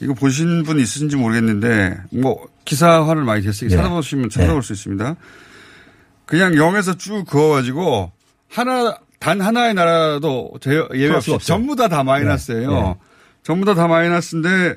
예. 0.00 0.04
이거 0.04 0.14
보신 0.14 0.62
분 0.62 0.78
있으신지 0.78 1.16
모르겠는데 1.16 1.96
뭐 2.12 2.46
기사화를 2.64 3.24
많이 3.24 3.42
됐어요. 3.42 3.68
네. 3.68 3.76
찾아보시면 3.76 4.30
찾아볼 4.30 4.62
수 4.62 4.72
있습니다. 4.72 5.16
그냥 6.24 6.52
0에서 6.52 6.96
쭉 6.98 7.24
그어가지고 7.26 8.12
하나 8.48 8.96
단 9.18 9.40
하나의 9.40 9.74
나라도 9.74 10.52
제- 10.60 10.86
예외 10.94 11.16
없이. 11.16 11.36
전부 11.40 11.74
다 11.74 11.88
다 11.88 12.04
마이너스예요. 12.04 12.70
네. 12.70 12.80
네. 12.82 12.94
전부 13.42 13.64
다 13.64 13.74
다 13.74 13.86
마이너스인데 13.88 14.74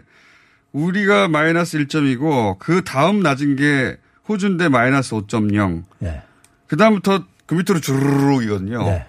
우리가 0.72 1.28
마이너스 1.28 1.78
1점이고 1.80 2.60
그 2.60 2.84
다음 2.84 3.22
낮은 3.22 3.56
게 3.56 3.98
호주인데 4.28 4.70
마이너스 4.70 5.16
5.0. 5.16 5.84
예. 6.04 6.22
그 6.68 6.78
다음부터 6.78 7.26
그 7.46 7.56
밑으로 7.56 7.80
주르륵이거든요. 7.80 8.84
네. 8.84 9.06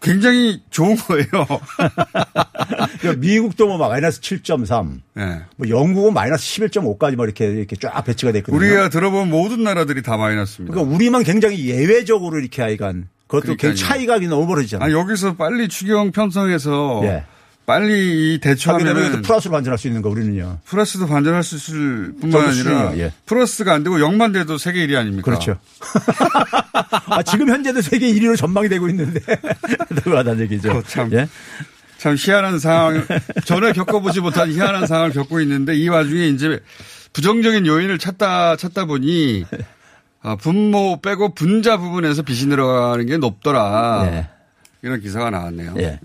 굉장히 0.00 0.60
좋은 0.70 0.96
거예요. 0.96 1.26
그러니까 2.98 3.20
미국도 3.20 3.68
뭐 3.68 3.78
마이너스 3.78 4.20
7.3, 4.20 5.00
네. 5.14 5.42
뭐 5.56 5.68
영국은 5.68 6.12
마이너스 6.12 6.60
11.5까지 6.60 7.14
뭐 7.14 7.24
이렇게 7.24 7.46
이렇게 7.46 7.76
쫙 7.76 8.02
배치가 8.02 8.32
됐거든요. 8.32 8.56
우리가 8.56 8.88
들어본 8.88 9.30
모든 9.30 9.62
나라들이 9.62 10.02
다 10.02 10.16
마이너스입니다. 10.16 10.74
그러니까 10.74 10.94
우리만 10.94 11.22
굉장히 11.22 11.68
예외적으로 11.68 12.40
이렇게 12.40 12.62
하여간 12.62 13.08
그것도. 13.28 13.56
굉장히 13.56 13.76
차이가 13.76 14.18
너무 14.18 14.46
벌어지잖아요. 14.48 14.88
아, 14.88 15.00
여기서 15.00 15.36
빨리 15.36 15.68
추경 15.68 16.10
편성해서 16.10 17.00
예. 17.04 17.24
빨리 17.64 18.34
이 18.34 18.38
대처하면 18.38 19.12
또 19.12 19.22
플러스로 19.22 19.52
반전할 19.52 19.78
수 19.78 19.86
있는 19.86 20.02
거 20.02 20.08
우리는요. 20.08 20.58
플러스도 20.64 21.06
반전할 21.06 21.42
수 21.42 21.56
있을 21.56 22.12
뿐만 22.20 22.48
아니라 22.48 22.96
예. 22.96 23.12
플러스가 23.26 23.72
안 23.72 23.84
되고 23.84 23.96
0만 23.96 24.32
돼도 24.32 24.58
세계 24.58 24.86
1위 24.86 24.96
아닙니까? 24.96 25.24
그렇죠. 25.24 25.58
아, 27.06 27.22
지금 27.22 27.48
현재도 27.48 27.80
세계 27.82 28.12
1위로 28.12 28.36
전망이 28.36 28.68
되고 28.68 28.88
있는데 28.88 29.20
너무하다는 30.04 30.40
얘기죠. 30.44 30.72
어, 30.72 30.82
참. 30.82 31.12
예? 31.12 31.28
참 31.98 32.16
희한한 32.18 32.58
상황, 32.58 33.06
전에 33.44 33.72
겪어보지 33.72 34.20
못한 34.20 34.50
희한한 34.50 34.88
상황을 34.88 35.12
겪고 35.12 35.40
있는데 35.42 35.76
이 35.76 35.88
와중에 35.88 36.28
이제 36.28 36.58
부정적인 37.12 37.64
요인을 37.64 37.98
찾다, 37.98 38.56
찾다 38.56 38.86
보니 38.86 39.44
아, 40.20 40.34
분모 40.34 41.00
빼고 41.00 41.34
분자 41.34 41.76
부분에서 41.76 42.22
빚이 42.22 42.46
늘어가는 42.46 43.06
게 43.06 43.18
높더라. 43.18 44.08
예. 44.10 44.28
이런 44.82 45.00
기사가 45.00 45.30
나왔네요. 45.30 45.74
예. 45.78 46.00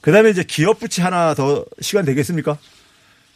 그 0.00 0.12
다음에 0.12 0.30
이제 0.30 0.42
기업 0.42 0.80
부채 0.80 1.02
하나 1.02 1.34
더 1.34 1.64
시간 1.80 2.04
되겠습니까? 2.04 2.56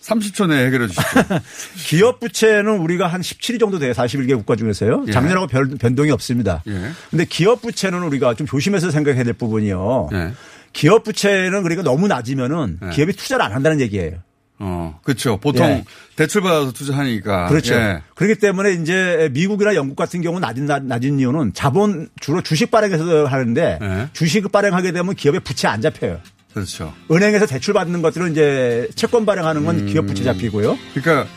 30초 0.03 0.49
내에 0.49 0.67
해결해 0.67 0.87
주시죠. 0.89 1.03
기업 1.87 2.21
부채는 2.21 2.79
우리가 2.79 3.07
한 3.07 3.23
17위 3.23 3.59
정도 3.59 3.79
돼요. 3.79 3.93
41개 3.93 4.37
국가 4.37 4.55
중에서요. 4.55 5.05
예. 5.09 5.13
작년하고 5.13 5.47
별, 5.47 5.67
변동이 5.69 6.11
없습니다. 6.11 6.63
예. 6.67 6.91
근데 7.11 7.25
기업 7.25 7.63
부채는 7.63 8.03
우리가 8.03 8.35
좀 8.35 8.47
조심해서 8.47 8.91
생각해야 8.91 9.25
될 9.25 9.33
부분이요. 9.33 10.11
예. 10.13 10.33
기업 10.75 11.05
부채는 11.05 11.63
그러니까 11.63 11.83
너무 11.83 12.07
낮으면은 12.09 12.81
예. 12.85 12.91
기업이 12.91 13.15
투자를 13.15 13.45
안 13.47 13.53
한다는 13.53 13.81
얘기예요. 13.81 14.19
어, 14.59 15.01
그렇죠. 15.03 15.39
보통 15.39 15.67
예. 15.67 15.85
대출 16.17 16.43
받아서 16.43 16.73
투자하니까. 16.73 17.47
그렇죠. 17.49 17.75
예. 17.75 18.03
그렇기 18.15 18.39
때문에 18.41 18.73
이제 18.75 19.31
미국이나 19.33 19.75
영국 19.75 19.97
같은 19.97 20.21
경우는 20.21 20.47
낮은, 20.47 20.67
낮- 20.67 20.85
낮은 20.85 21.19
이유는 21.19 21.53
자본 21.55 22.09
주로 22.21 22.43
주식 22.43 22.71
발행해서 22.71 23.25
하는데 23.25 23.79
예. 23.81 24.09
주식 24.13 24.53
발행하게 24.53 24.93
되면 24.93 25.15
기업의 25.15 25.41
부채 25.41 25.67
안 25.67 25.81
잡혀요. 25.81 26.21
그렇죠. 26.55 26.95
은행에서 27.11 27.47
대출 27.47 27.75
받는 27.75 28.01
것들은 28.01 28.31
이제 28.33 28.89
채권 28.95 29.27
발행하는 29.27 29.65
건 29.65 29.87
기업 29.87 30.07
부채 30.07 30.23
잡히고요. 30.25 30.79
그러니까 30.95 31.29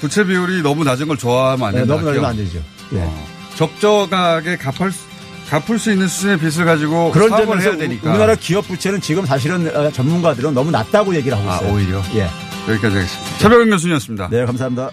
부채 0.00 0.24
비율이 0.24 0.62
너무 0.62 0.84
낮은 0.84 1.08
걸 1.08 1.16
좋아하면 1.16 1.68
안 1.68 1.74
네, 1.74 1.80
된다. 1.80 1.94
너무 1.94 2.06
낮으면 2.06 2.24
안 2.30 2.36
되죠. 2.36 2.58
예. 2.92 2.98
어. 3.00 3.26
적정하게 3.56 4.56
갚을 4.58 4.92
수, 4.92 5.00
갚을 5.48 5.78
수 5.78 5.90
있는 5.90 6.06
수준의 6.06 6.38
빚을 6.38 6.66
가지고 6.66 7.10
그런 7.12 7.30
사업을 7.30 7.60
해야 7.62 7.76
되니까. 7.76 8.10
우리나라 8.10 8.34
기업 8.34 8.68
부채는 8.68 9.00
지금 9.00 9.24
사실은 9.24 9.74
어, 9.74 9.90
전문가들은 9.90 10.52
너무 10.52 10.70
낮다고 10.70 11.14
얘기를 11.16 11.36
하고 11.38 11.50
아, 11.50 11.56
있어요. 11.56 11.72
오히려? 11.74 12.02
예. 12.14 12.28
여기까지 12.70 12.96
하겠습니다. 12.96 13.38
최백은 13.38 13.70
교수님이었습니다. 13.70 14.28
네, 14.30 14.44
감사합니다. 14.44 14.90